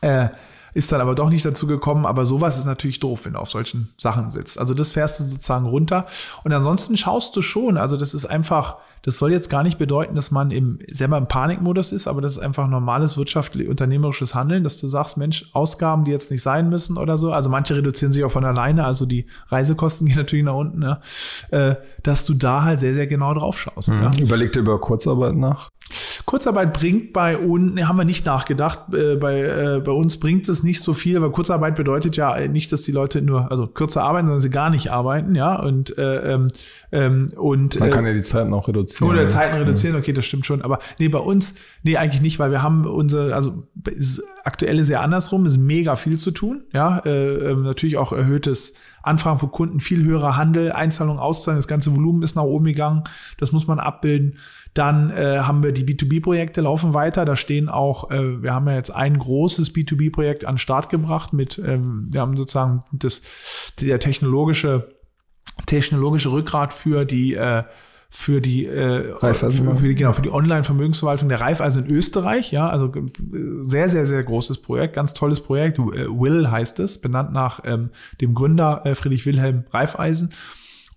Äh, 0.01 0.30
ist 0.74 0.91
dann 0.91 1.01
aber 1.01 1.15
doch 1.15 1.30
nicht 1.30 1.45
dazu 1.45 1.67
gekommen. 1.67 2.05
Aber 2.05 2.26
sowas 2.26 2.57
ist 2.57 2.65
natürlich 2.65 2.99
doof, 2.99 3.26
wenn 3.26 3.34
du 3.34 3.39
auf 3.39 3.49
solchen 3.49 3.89
Sachen 3.97 4.32
sitzt. 4.32 4.59
Also 4.59 4.74
das 4.74 4.91
fährst 4.91 5.20
du 5.20 5.24
sozusagen 5.24 5.65
runter. 5.65 6.05
Und 6.43 6.53
ansonsten 6.53 6.97
schaust 6.97 7.36
du 7.36 7.41
schon. 7.41 7.78
Also 7.78 7.97
das 7.97 8.13
ist 8.13 8.26
einfach, 8.26 8.78
das 9.03 9.17
soll 9.17 9.32
jetzt 9.32 9.49
gar 9.49 9.63
nicht 9.63 9.78
bedeuten, 9.78 10.15
dass 10.15 10.32
man 10.32 10.51
im, 10.51 10.80
selber 10.91 11.17
im 11.17 11.28
Panikmodus 11.28 11.91
ist, 11.91 12.07
aber 12.07 12.22
das 12.22 12.34
ist 12.34 12.39
einfach 12.39 12.67
normales 12.67 13.17
wirtschaftlich 13.17 13.67
unternehmerisches 13.67 14.36
Handeln, 14.36 14.63
dass 14.63 14.80
du 14.80 14.88
sagst, 14.88 15.17
Mensch, 15.17 15.49
Ausgaben, 15.53 16.03
die 16.03 16.11
jetzt 16.11 16.32
nicht 16.32 16.41
sein 16.41 16.70
müssen 16.70 16.97
oder 16.97 17.17
so. 17.17 17.32
Also 17.32 17.49
manche 17.49 17.76
reduzieren 17.76 18.11
sich 18.11 18.24
auch 18.24 18.32
von 18.32 18.45
alleine. 18.45 18.86
Also 18.86 19.05
die 19.05 19.26
Reisekosten 19.47 20.05
gehen 20.07 20.17
natürlich 20.17 20.45
nach 20.45 20.55
unten, 20.55 20.82
ja, 20.82 20.99
äh, 21.51 21.76
dass 22.03 22.26
du 22.26 22.34
da 22.34 22.63
halt 22.63 22.80
sehr, 22.80 22.93
sehr 22.93 23.07
genau 23.07 23.34
drauf 23.34 23.59
schaust. 23.59 23.89
Mhm. 23.89 24.03
Ja. 24.03 24.11
Überleg 24.20 24.51
dir 24.51 24.59
über 24.59 24.80
Kurzarbeit 24.80 25.36
nach. 25.36 25.70
Kurzarbeit 26.25 26.73
bringt 26.73 27.13
bei 27.13 27.37
uns, 27.37 27.73
ne, 27.73 27.87
haben 27.87 27.97
wir 27.97 28.05
nicht 28.05 28.25
nachgedacht, 28.25 28.93
äh, 28.93 29.15
bei, 29.15 29.41
äh, 29.41 29.81
bei 29.83 29.91
uns 29.91 30.19
bringt 30.19 30.47
es 30.49 30.63
nicht 30.63 30.81
so 30.81 30.93
viel, 30.93 31.21
weil 31.21 31.31
Kurzarbeit 31.31 31.75
bedeutet 31.75 32.17
ja 32.17 32.47
nicht, 32.47 32.71
dass 32.71 32.81
die 32.81 32.91
Leute 32.91 33.21
nur, 33.21 33.51
also 33.51 33.67
kürzer 33.67 34.03
arbeiten, 34.03 34.27
sondern 34.27 34.41
sie 34.41 34.49
gar 34.49 34.69
nicht 34.69 34.91
arbeiten, 34.91 35.35
ja, 35.35 35.55
und, 35.55 35.97
äh, 35.97 36.33
ähm, 36.33 36.47
ähm 36.91 37.27
und 37.35 37.79
man 37.79 37.89
kann 37.89 38.05
ja 38.05 38.13
die 38.13 38.21
Zeiten 38.21 38.53
auch 38.53 38.67
reduzieren. 38.67 39.11
Oder 39.11 39.27
Zeiten 39.29 39.57
reduzieren, 39.57 39.95
okay, 39.95 40.13
das 40.13 40.25
stimmt 40.25 40.45
schon, 40.45 40.61
aber 40.61 40.79
nee, 40.99 41.07
bei 41.07 41.19
uns, 41.19 41.55
nee, 41.83 41.97
eigentlich 41.97 42.21
nicht, 42.21 42.39
weil 42.39 42.51
wir 42.51 42.61
haben 42.61 42.85
unsere, 42.85 43.33
also 43.33 43.67
aktuell 44.43 44.79
ist 44.79 44.89
ja 44.89 45.01
andersrum, 45.01 45.45
ist 45.45 45.57
mega 45.57 45.95
viel 45.95 46.17
zu 46.17 46.31
tun, 46.31 46.63
ja, 46.73 46.99
äh, 47.05 47.51
äh, 47.51 47.55
natürlich 47.55 47.97
auch 47.97 48.11
erhöhtes 48.11 48.73
Anfragen 49.01 49.39
von 49.39 49.51
Kunden, 49.51 49.79
viel 49.79 50.03
höherer 50.03 50.37
Handel, 50.37 50.71
Einzahlung, 50.71 51.19
Auszahlung, 51.19 51.59
das 51.59 51.67
ganze 51.67 51.95
Volumen 51.95 52.21
ist 52.21 52.35
nach 52.35 52.43
oben 52.43 52.65
gegangen, 52.65 53.03
das 53.37 53.51
muss 53.51 53.67
man 53.67 53.79
abbilden. 53.79 54.37
Dann 54.74 55.09
äh, 55.09 55.39
haben 55.39 55.63
wir 55.63 55.72
die 55.72 55.84
B2B-Projekte 55.84 56.61
laufen 56.61 56.93
weiter. 56.93 57.26
Da 57.26 57.36
stehen 57.36 57.70
auch, 57.70 58.11
äh, 58.11 58.41
wir 58.41 58.53
haben 58.53 58.67
ja 58.67 58.76
jetzt 58.76 58.91
ein 58.91 59.17
großes 59.17 59.74
B2B-Projekt 59.74 60.45
an 60.45 60.55
den 60.55 60.59
Start 60.59 60.89
gebracht 60.89 61.34
mit, 61.34 61.57
ähm, 61.59 62.07
wir 62.11 62.22
haben 62.22 62.38
sozusagen 62.38 62.82
das, 62.91 63.22
der 63.82 63.99
technologische, 63.99 64.95
technologische 65.65 66.32
Rückgrat 66.32 66.74
für 66.74 67.05
die 67.05 67.34
äh, 67.34 67.63
für 68.11 68.41
die, 68.41 68.65
äh, 68.65 69.13
für, 69.20 69.51
für, 69.51 69.88
die 69.88 69.93
genau 69.93 70.13
für 70.13 70.24
die 70.24 70.32
Online-Vermögensverwaltung 70.32 71.30
der 71.30 71.41
Raiffeisen 71.41 71.86
in 71.86 71.95
Österreich. 71.95 72.51
Ja, 72.51 72.67
also 72.67 72.88
äh, 72.88 73.03
sehr 73.63 73.88
sehr 73.88 74.07
sehr 74.07 74.24
großes 74.24 74.63
Projekt, 74.63 74.95
ganz 74.95 75.13
tolles 75.13 75.41
Projekt. 75.41 75.78
Äh, 75.78 76.07
Will 76.09 76.49
heißt 76.49 76.80
es, 76.80 76.99
benannt 76.99 77.32
nach 77.34 77.61
ähm, 77.65 77.91
dem 78.20 78.34
Gründer 78.34 78.82
äh, 78.86 78.95
Friedrich 78.95 79.26
Wilhelm 79.28 79.65
Raiffeisen. 79.72 80.34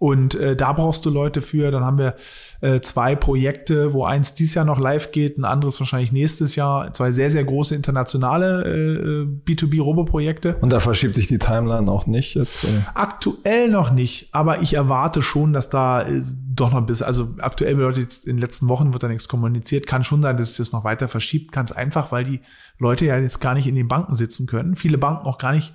Und 0.03 0.35
äh, 0.35 0.57
da 0.57 0.73
brauchst 0.73 1.07
du 1.07 1.11
Leute 1.11 1.41
für. 1.41 1.71
Dann 1.71 1.85
haben 1.85 1.97
wir 1.97 2.17
äh, 2.61 2.81
zwei 2.81 3.15
Projekte, 3.15 3.93
wo 3.93 4.05
eins 4.05 4.35
dieses 4.35 4.55
Jahr 4.55 4.65
noch 4.65 4.81
live 4.81 5.13
geht, 5.13 5.39
ein 5.39 5.45
anderes 5.45 5.79
wahrscheinlich 5.79 6.11
nächstes 6.11 6.57
Jahr. 6.57 6.93
Zwei 6.93 7.13
sehr, 7.13 7.31
sehr 7.31 7.45
große 7.45 7.77
internationale 7.77 8.65
äh, 8.65 9.27
B2B-Robo-Projekte. 9.49 10.57
Und 10.61 10.73
da 10.73 10.81
verschiebt 10.81 11.15
sich 11.15 11.29
die 11.29 11.39
Timeline 11.39 11.89
auch 11.89 12.09
nicht 12.09 12.35
jetzt? 12.35 12.65
Äh? 12.65 12.81
Aktuell 12.95 13.71
noch 13.71 13.93
nicht, 13.93 14.31
aber 14.33 14.61
ich 14.61 14.75
erwarte 14.75 15.23
schon, 15.23 15.53
dass 15.53 15.71
da 15.71 16.03
äh, 16.03 16.21
doch 16.53 16.73
noch 16.73 16.79
ein 16.79 16.87
bisschen, 16.87 17.07
also 17.07 17.29
aktuell 17.39 17.77
bedeutet 17.77 18.03
jetzt 18.03 18.27
in 18.27 18.39
den 18.39 18.41
letzten 18.41 18.69
Wochen 18.69 18.93
wird 18.93 19.05
da 19.05 19.09
nichts 19.09 19.29
kommuniziert. 19.29 19.87
Kann 19.87 20.03
schon 20.03 20.21
sein, 20.21 20.37
dass 20.37 20.51
es 20.51 20.57
das 20.57 20.73
noch 20.73 20.83
weiter 20.83 21.07
verschiebt. 21.07 21.53
Ganz 21.53 21.71
einfach, 21.71 22.11
weil 22.11 22.25
die 22.25 22.41
Leute 22.77 23.07
ja 23.07 23.19
jetzt 23.19 23.41
gar 23.41 23.55
nicht 23.55 23.69
in 23.69 23.77
den 23.77 23.87
Banken 23.87 24.17
sitzen 24.17 24.49
können. 24.49 24.75
Viele 24.75 24.99
Banken 24.99 25.29
auch 25.29 25.39
gar 25.39 25.53
nicht 25.53 25.75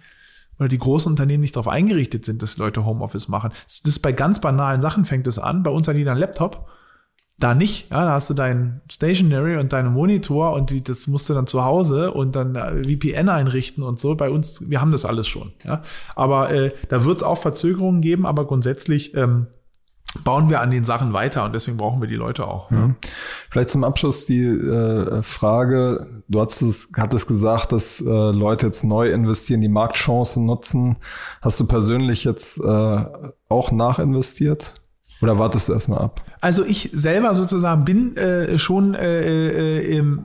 oder 0.60 0.70
die 0.70 0.78
großen 0.78 1.12
Unternehmen 1.12 1.42
nicht 1.42 1.56
darauf 1.56 1.68
eingerichtet 1.68 2.26
sind, 2.26 2.42
dass 2.42 2.58
Leute 2.58 2.86
Homeoffice 2.86 3.28
machen. 3.28 3.52
Das 3.66 3.82
ist 3.86 4.00
bei 4.00 4.12
ganz 4.12 4.42
banalen 4.42 4.82
Sachen 4.82 5.06
fängt 5.06 5.28
es 5.28 5.40
an. 5.40 5.64
Bei 5.64 5.72
uns 5.72 5.88
hat 5.88 5.96
jeder 5.96 6.12
einen 6.12 6.20
Laptop. 6.20 6.68
Da 7.40 7.54
nicht, 7.54 7.92
ja, 7.92 8.04
da 8.04 8.12
hast 8.14 8.32
du 8.32 8.34
dein 8.34 8.82
Stationary 8.92 9.58
und 9.58 9.72
deinen 9.72 9.94
Monitor 9.94 10.54
und 10.54 10.72
die, 10.72 10.84
das 10.84 11.06
musst 11.06 11.30
du 11.30 11.36
dann 11.36 11.46
zu 11.46 11.64
Hause 11.64 12.12
und 12.12 12.36
dann 12.36 12.56
äh, 12.56 12.84
VPN 12.84 13.30
einrichten 13.30 13.84
und 13.84 14.00
so. 14.00 14.16
Bei 14.16 14.32
uns, 14.32 14.72
wir 14.72 14.82
haben 14.82 14.92
das 14.92 15.06
alles 15.06 15.28
schon, 15.28 15.54
ja. 15.64 15.84
Aber 16.16 16.50
äh, 16.50 16.72
da 16.90 17.06
wird 17.06 17.18
es 17.18 17.24
auch 17.24 17.38
Verzögerungen 17.38 18.02
geben, 18.02 18.26
aber 18.26 18.48
grundsätzlich 18.48 19.14
ähm, 19.14 19.46
bauen 20.24 20.50
wir 20.50 20.62
an 20.62 20.72
den 20.72 20.84
Sachen 20.84 21.14
weiter 21.14 21.44
und 21.46 21.54
deswegen 21.54 21.78
brauchen 21.78 22.02
wir 22.02 22.08
die 22.08 22.16
Leute 22.16 22.48
auch. 22.48 22.70
Mhm. 22.70 22.78
Ja. 22.78 23.10
Vielleicht 23.50 23.70
zum 23.70 23.84
Abschluss 23.84 24.26
die 24.26 24.44
äh, 24.44 25.24
Frage, 25.24 26.24
du 26.28 26.42
hattest, 26.42 26.90
hattest 26.98 27.28
gesagt, 27.28 27.72
dass 27.72 28.02
äh, 28.02 28.04
Leute 28.04 28.68
jetzt 28.68 28.84
neu 28.84 29.10
investieren, 29.10 29.62
die 29.62 29.70
Marktchancen 29.70 30.46
nutzen. 30.46 30.98
Hast 31.42 31.60
du 31.60 31.68
persönlich 31.68 32.24
jetzt 32.24 32.60
äh, 32.60 33.06
auch 33.50 33.72
nachinvestiert? 33.72 34.74
Oder 35.22 35.40
wartest 35.40 35.68
du 35.68 35.74
erstmal 35.74 36.00
ab? 36.00 36.22
Also 36.42 36.64
ich 36.64 36.92
selber 36.94 37.34
sozusagen 37.34 37.86
bin 37.86 38.16
äh, 38.18 38.60
schon 38.60 38.94
äh, 38.94 39.80
äh, 39.80 39.98
im 39.98 40.24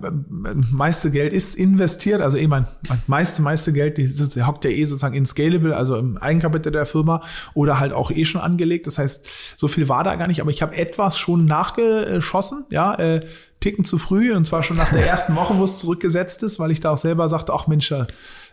meiste 0.70 1.11
Geld 1.11 1.32
ist 1.32 1.55
investiert, 1.55 2.20
also 2.20 2.36
eh 2.36 2.47
mein, 2.47 2.66
mein 2.88 3.03
meiste, 3.07 3.40
meiste 3.40 3.72
Geld, 3.72 3.97
die, 3.97 4.07
die 4.07 4.43
hockt 4.43 4.64
ja 4.64 4.70
eh 4.70 4.84
sozusagen 4.84 5.14
in 5.14 5.24
Scalable, 5.24 5.74
also 5.74 5.97
im 5.97 6.18
Eigenkapital 6.18 6.72
der 6.72 6.86
Firma 6.86 7.22
oder 7.55 7.80
halt 7.80 7.93
auch 7.93 8.11
eh 8.11 8.26
schon 8.26 8.43
angelegt. 8.43 8.86
Das 8.86 8.99
heißt, 8.99 9.26
so 9.57 9.66
viel 9.66 9.88
war 9.88 10.05
da 10.05 10.14
gar 10.16 10.26
nicht, 10.26 10.43
aber 10.43 10.51
ich 10.51 10.61
habe 10.61 10.76
etwas 10.76 11.16
schon 11.18 11.47
nachgeschossen, 11.47 12.66
ja, 12.70 12.95
äh, 12.95 13.22
Ticken 13.63 13.85
zu 13.85 13.97
früh 13.97 14.35
und 14.35 14.45
zwar 14.45 14.63
schon 14.63 14.77
nach 14.77 14.91
der 14.91 15.07
ersten 15.09 15.35
Woche, 15.35 15.57
wo 15.57 15.65
es 15.65 15.79
zurückgesetzt 15.79 16.43
ist, 16.43 16.59
weil 16.59 16.71
ich 16.71 16.81
da 16.81 16.91
auch 16.91 16.99
selber 16.99 17.29
sagte, 17.29 17.55
ach 17.55 17.67
Mensch, 17.67 17.91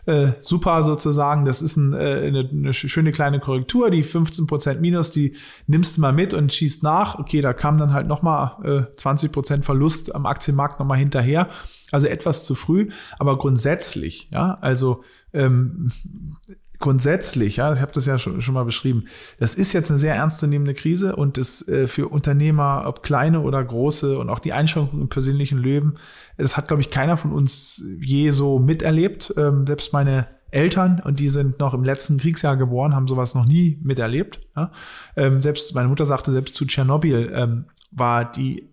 äh, 0.06 0.32
super 0.40 0.82
sozusagen, 0.84 1.44
das 1.44 1.60
ist 1.60 1.76
ein, 1.76 1.92
äh, 1.92 2.26
eine, 2.26 2.48
eine 2.50 2.72
schöne 2.72 3.12
kleine 3.12 3.40
Korrektur, 3.40 3.90
die 3.90 4.02
15% 4.02 4.80
Minus, 4.80 5.10
die 5.10 5.36
nimmst 5.66 5.96
du 5.96 6.00
mal 6.00 6.12
mit 6.12 6.32
und 6.32 6.52
schießt 6.52 6.82
nach. 6.82 7.18
Okay, 7.18 7.42
da 7.42 7.52
kam 7.52 7.76
dann 7.76 7.92
halt 7.92 8.06
nochmal 8.06 8.56
äh, 8.64 9.00
20% 9.00 9.62
Verlust 9.62 10.14
am 10.14 10.26
Aktienmarkt 10.26 10.78
nochmal 10.80 10.98
hinterher. 10.98 11.48
Also 11.92 12.06
etwas 12.06 12.44
zu 12.44 12.54
früh, 12.54 12.90
aber 13.18 13.36
grundsätzlich, 13.36 14.28
ja, 14.30 14.58
also 14.60 15.02
ähm, 15.32 15.90
grundsätzlich, 16.80 17.56
ja, 17.56 17.72
ich 17.72 17.80
habe 17.80 17.92
das 17.92 18.06
ja 18.06 18.18
schon, 18.18 18.40
schon 18.40 18.54
mal 18.54 18.64
beschrieben, 18.64 19.04
das 19.38 19.54
ist 19.54 19.72
jetzt 19.72 19.90
eine 19.90 19.98
sehr 19.98 20.14
ernstzunehmende 20.14 20.74
Krise 20.74 21.14
und 21.14 21.38
das 21.38 21.66
äh, 21.68 21.86
für 21.86 22.08
Unternehmer, 22.08 22.84
ob 22.86 23.02
kleine 23.02 23.42
oder 23.42 23.62
große 23.62 24.18
und 24.18 24.30
auch 24.30 24.40
die 24.40 24.52
Einschränkungen 24.52 25.02
im 25.02 25.08
persönlichen 25.08 25.58
Leben, 25.58 25.94
das 26.36 26.56
hat, 26.56 26.68
glaube 26.68 26.80
ich, 26.80 26.90
keiner 26.90 27.16
von 27.16 27.32
uns 27.32 27.84
je 28.00 28.30
so 28.30 28.58
miterlebt. 28.58 29.34
Ähm, 29.36 29.66
selbst 29.66 29.92
meine 29.92 30.26
Eltern, 30.50 31.00
und 31.04 31.20
die 31.20 31.28
sind 31.28 31.60
noch 31.60 31.74
im 31.74 31.84
letzten 31.84 32.18
Kriegsjahr 32.18 32.56
geboren, 32.56 32.94
haben 32.94 33.06
sowas 33.06 33.34
noch 33.34 33.44
nie 33.44 33.78
miterlebt. 33.82 34.40
Ja? 34.56 34.72
Ähm, 35.16 35.42
selbst 35.42 35.74
meine 35.74 35.88
Mutter 35.88 36.06
sagte, 36.06 36.32
selbst 36.32 36.56
zu 36.56 36.64
Tschernobyl 36.64 37.30
ähm, 37.34 37.66
war 37.90 38.30
die 38.30 38.68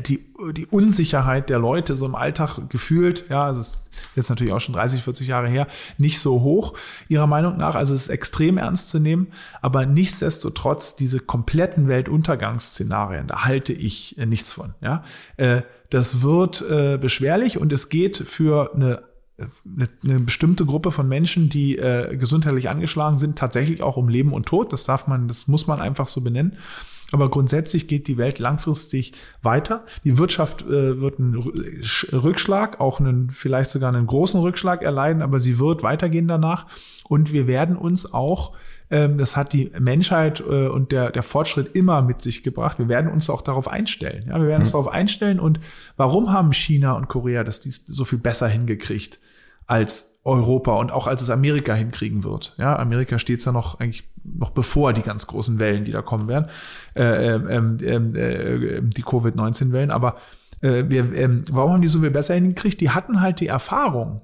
die, 0.00 0.26
die 0.52 0.66
Unsicherheit 0.66 1.48
der 1.48 1.60
Leute 1.60 1.94
so 1.94 2.06
im 2.06 2.16
Alltag 2.16 2.58
gefühlt, 2.68 3.26
ja, 3.28 3.44
also 3.44 3.60
ist 3.60 3.88
jetzt 4.16 4.28
natürlich 4.30 4.52
auch 4.52 4.60
schon 4.60 4.74
30, 4.74 5.00
40 5.00 5.28
Jahre 5.28 5.48
her, 5.48 5.68
nicht 5.96 6.18
so 6.18 6.42
hoch, 6.42 6.74
ihrer 7.08 7.28
Meinung 7.28 7.56
nach. 7.56 7.76
Also 7.76 7.94
es 7.94 8.02
ist 8.02 8.08
extrem 8.08 8.58
ernst 8.58 8.90
zu 8.90 8.98
nehmen, 8.98 9.28
aber 9.62 9.86
nichtsdestotrotz 9.86 10.96
diese 10.96 11.20
kompletten 11.20 11.86
Weltuntergangsszenarien, 11.86 13.28
da 13.28 13.44
halte 13.44 13.72
ich 13.72 14.18
äh, 14.18 14.26
nichts 14.26 14.50
von, 14.52 14.74
ja. 14.80 15.04
Äh, 15.36 15.62
das 15.90 16.20
wird 16.20 16.64
beschwerlich 17.00 17.58
und 17.58 17.72
es 17.72 17.88
geht 17.88 18.16
für 18.16 18.74
eine 18.74 19.04
eine, 20.04 20.20
bestimmte 20.20 20.64
Gruppe 20.64 20.90
von 20.90 21.08
Menschen, 21.08 21.48
die 21.48 21.78
äh, 21.78 22.16
gesundheitlich 22.16 22.68
angeschlagen 22.68 23.18
sind, 23.18 23.38
tatsächlich 23.38 23.82
auch 23.82 23.96
um 23.96 24.08
Leben 24.08 24.32
und 24.32 24.46
Tod. 24.46 24.72
Das 24.72 24.84
darf 24.84 25.06
man, 25.06 25.28
das 25.28 25.46
muss 25.46 25.68
man 25.68 25.80
einfach 25.80 26.08
so 26.08 26.22
benennen. 26.22 26.56
Aber 27.12 27.30
grundsätzlich 27.30 27.86
geht 27.86 28.08
die 28.08 28.18
Welt 28.18 28.38
langfristig 28.38 29.12
weiter. 29.42 29.84
Die 30.04 30.18
Wirtschaft 30.18 30.62
äh, 30.62 31.00
wird 31.00 31.18
einen 31.20 31.36
Rückschlag, 32.12 32.80
auch 32.80 32.98
einen, 32.98 33.30
vielleicht 33.30 33.70
sogar 33.70 33.94
einen 33.94 34.06
großen 34.06 34.40
Rückschlag 34.40 34.82
erleiden, 34.82 35.22
aber 35.22 35.38
sie 35.38 35.58
wird 35.58 35.82
weitergehen 35.82 36.26
danach. 36.26 36.66
Und 37.04 37.32
wir 37.32 37.46
werden 37.46 37.76
uns 37.76 38.12
auch, 38.12 38.56
ähm, 38.90 39.18
das 39.18 39.36
hat 39.36 39.52
die 39.52 39.70
Menschheit 39.78 40.40
äh, 40.40 40.66
und 40.66 40.90
der, 40.90 41.10
der 41.12 41.22
Fortschritt 41.22 41.76
immer 41.76 42.02
mit 42.02 42.22
sich 42.22 42.42
gebracht, 42.42 42.78
wir 42.80 42.88
werden 42.88 43.10
uns 43.10 43.30
auch 43.30 43.42
darauf 43.42 43.68
einstellen. 43.68 44.26
Ja, 44.28 44.40
wir 44.40 44.48
werden 44.48 44.62
uns 44.62 44.70
mhm. 44.70 44.78
darauf 44.78 44.88
einstellen. 44.88 45.38
Und 45.38 45.60
warum 45.96 46.32
haben 46.32 46.52
China 46.52 46.92
und 46.94 47.06
Korea 47.06 47.44
das 47.44 47.60
dies 47.60 47.86
so 47.86 48.04
viel 48.04 48.18
besser 48.18 48.48
hingekriegt 48.48 49.20
als 49.66 50.20
Europa 50.24 50.72
und 50.72 50.90
auch 50.90 51.06
als 51.06 51.22
es 51.22 51.30
Amerika 51.30 51.72
hinkriegen 51.74 52.24
wird. 52.24 52.54
Ja, 52.58 52.76
Amerika 52.76 53.18
steht 53.18 53.44
ja 53.44 53.52
noch 53.52 53.78
eigentlich 53.78 54.08
noch 54.24 54.50
bevor 54.50 54.92
die 54.92 55.02
ganz 55.02 55.26
großen 55.28 55.60
Wellen, 55.60 55.84
die 55.84 55.92
da 55.92 56.02
kommen 56.02 56.26
werden, 56.26 56.46
äh, 56.94 57.34
ähm, 57.34 57.78
ähm, 57.80 58.16
äh, 58.16 58.80
die 58.82 59.02
Covid-19-Wellen. 59.02 59.92
Aber 59.92 60.16
äh, 60.62 60.84
wir, 60.88 61.12
äh, 61.12 61.28
warum 61.50 61.72
haben 61.72 61.82
die 61.82 61.88
so 61.88 62.00
viel 62.00 62.10
besser 62.10 62.34
hingekriegt? 62.34 62.80
Die 62.80 62.90
hatten 62.90 63.20
halt 63.20 63.38
die 63.38 63.46
Erfahrung 63.46 64.22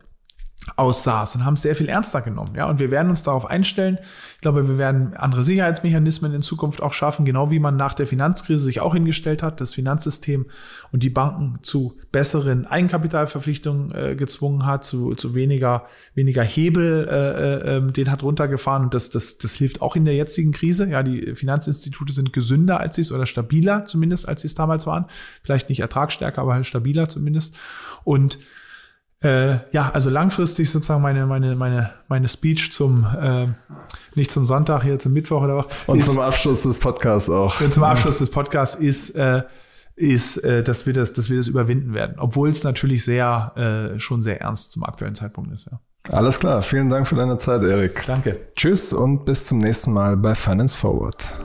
aus 0.76 1.02
SARS 1.02 1.34
und 1.34 1.44
haben 1.44 1.54
es 1.54 1.62
sehr 1.62 1.74
viel 1.74 1.88
ernster 1.88 2.20
genommen. 2.20 2.54
Ja, 2.54 2.68
und 2.68 2.78
wir 2.78 2.90
werden 2.90 3.10
uns 3.10 3.22
darauf 3.22 3.46
einstellen. 3.46 3.98
Ich 4.34 4.40
glaube, 4.40 4.68
wir 4.68 4.78
werden 4.78 5.14
andere 5.14 5.42
Sicherheitsmechanismen 5.44 6.32
in 6.34 6.42
Zukunft 6.42 6.82
auch 6.82 6.92
schaffen, 6.92 7.24
genau 7.24 7.50
wie 7.50 7.58
man 7.58 7.76
nach 7.76 7.94
der 7.94 8.06
Finanzkrise 8.06 8.64
sich 8.64 8.80
auch 8.80 8.94
hingestellt 8.94 9.42
hat, 9.42 9.60
das 9.60 9.74
Finanzsystem 9.74 10.46
und 10.92 11.02
die 11.02 11.10
Banken 11.10 11.58
zu 11.62 11.96
besseren 12.12 12.66
Eigenkapitalverpflichtungen 12.66 13.94
äh, 13.94 14.14
gezwungen 14.14 14.66
hat, 14.66 14.84
zu, 14.84 15.14
zu 15.14 15.34
weniger, 15.34 15.86
weniger 16.14 16.42
Hebel, 16.42 17.08
äh, 17.08 17.72
äh, 17.72 17.76
ähm, 17.76 17.92
den 17.92 18.10
hat 18.10 18.22
runtergefahren. 18.22 18.84
Und 18.84 18.94
das, 18.94 19.10
das, 19.10 19.38
das 19.38 19.54
hilft 19.54 19.82
auch 19.82 19.96
in 19.96 20.04
der 20.04 20.14
jetzigen 20.14 20.52
Krise. 20.52 20.88
Ja, 20.88 21.02
die 21.02 21.34
Finanzinstitute 21.34 22.12
sind 22.12 22.32
gesünder 22.32 22.80
als 22.80 22.96
sie 22.96 23.02
es 23.02 23.12
oder 23.12 23.26
stabiler 23.26 23.84
zumindest, 23.84 24.28
als 24.28 24.42
sie 24.42 24.48
es 24.48 24.54
damals 24.54 24.86
waren. 24.86 25.06
Vielleicht 25.42 25.68
nicht 25.68 25.80
ertragsstärker, 25.80 26.42
aber 26.42 26.62
stabiler 26.64 27.08
zumindest. 27.08 27.56
Und 28.04 28.38
äh, 29.22 29.58
ja, 29.72 29.90
also 29.92 30.10
langfristig 30.10 30.70
sozusagen 30.70 31.02
meine, 31.02 31.26
meine, 31.26 31.54
meine, 31.54 31.90
meine 32.08 32.28
Speech 32.28 32.72
zum, 32.72 33.06
äh, 33.20 33.46
nicht 34.14 34.30
zum 34.30 34.46
Sonntag, 34.46 34.82
hier 34.82 34.98
zum 34.98 35.12
Mittwoch 35.12 35.42
oder 35.42 35.58
was. 35.58 35.66
Und 35.86 35.98
ist, 35.98 36.06
zum 36.06 36.18
Abschluss 36.18 36.62
des 36.62 36.78
Podcasts 36.78 37.30
auch. 37.30 37.68
Zum 37.70 37.84
Abschluss 37.84 38.18
des 38.18 38.30
Podcasts 38.30 38.74
ist, 38.74 39.10
äh, 39.10 39.42
ist, 39.94 40.38
äh, 40.38 40.62
dass 40.62 40.86
wir 40.86 40.92
das, 40.92 41.12
dass 41.12 41.30
wir 41.30 41.36
das 41.36 41.48
überwinden 41.48 41.94
werden. 41.94 42.16
Obwohl 42.18 42.48
es 42.48 42.64
natürlich 42.64 43.04
sehr, 43.04 43.92
äh, 43.94 44.00
schon 44.00 44.22
sehr 44.22 44.40
ernst 44.40 44.72
zum 44.72 44.84
aktuellen 44.84 45.14
Zeitpunkt 45.14 45.52
ist, 45.52 45.68
ja. 45.70 45.78
Alles 46.10 46.40
klar. 46.40 46.62
Vielen 46.62 46.90
Dank 46.90 47.06
für 47.06 47.14
deine 47.14 47.38
Zeit, 47.38 47.62
Erik. 47.62 48.02
Danke. 48.06 48.40
Tschüss 48.56 48.92
und 48.92 49.24
bis 49.24 49.46
zum 49.46 49.58
nächsten 49.58 49.92
Mal 49.92 50.16
bei 50.16 50.34
Finance 50.34 50.76
Forward. 50.76 51.38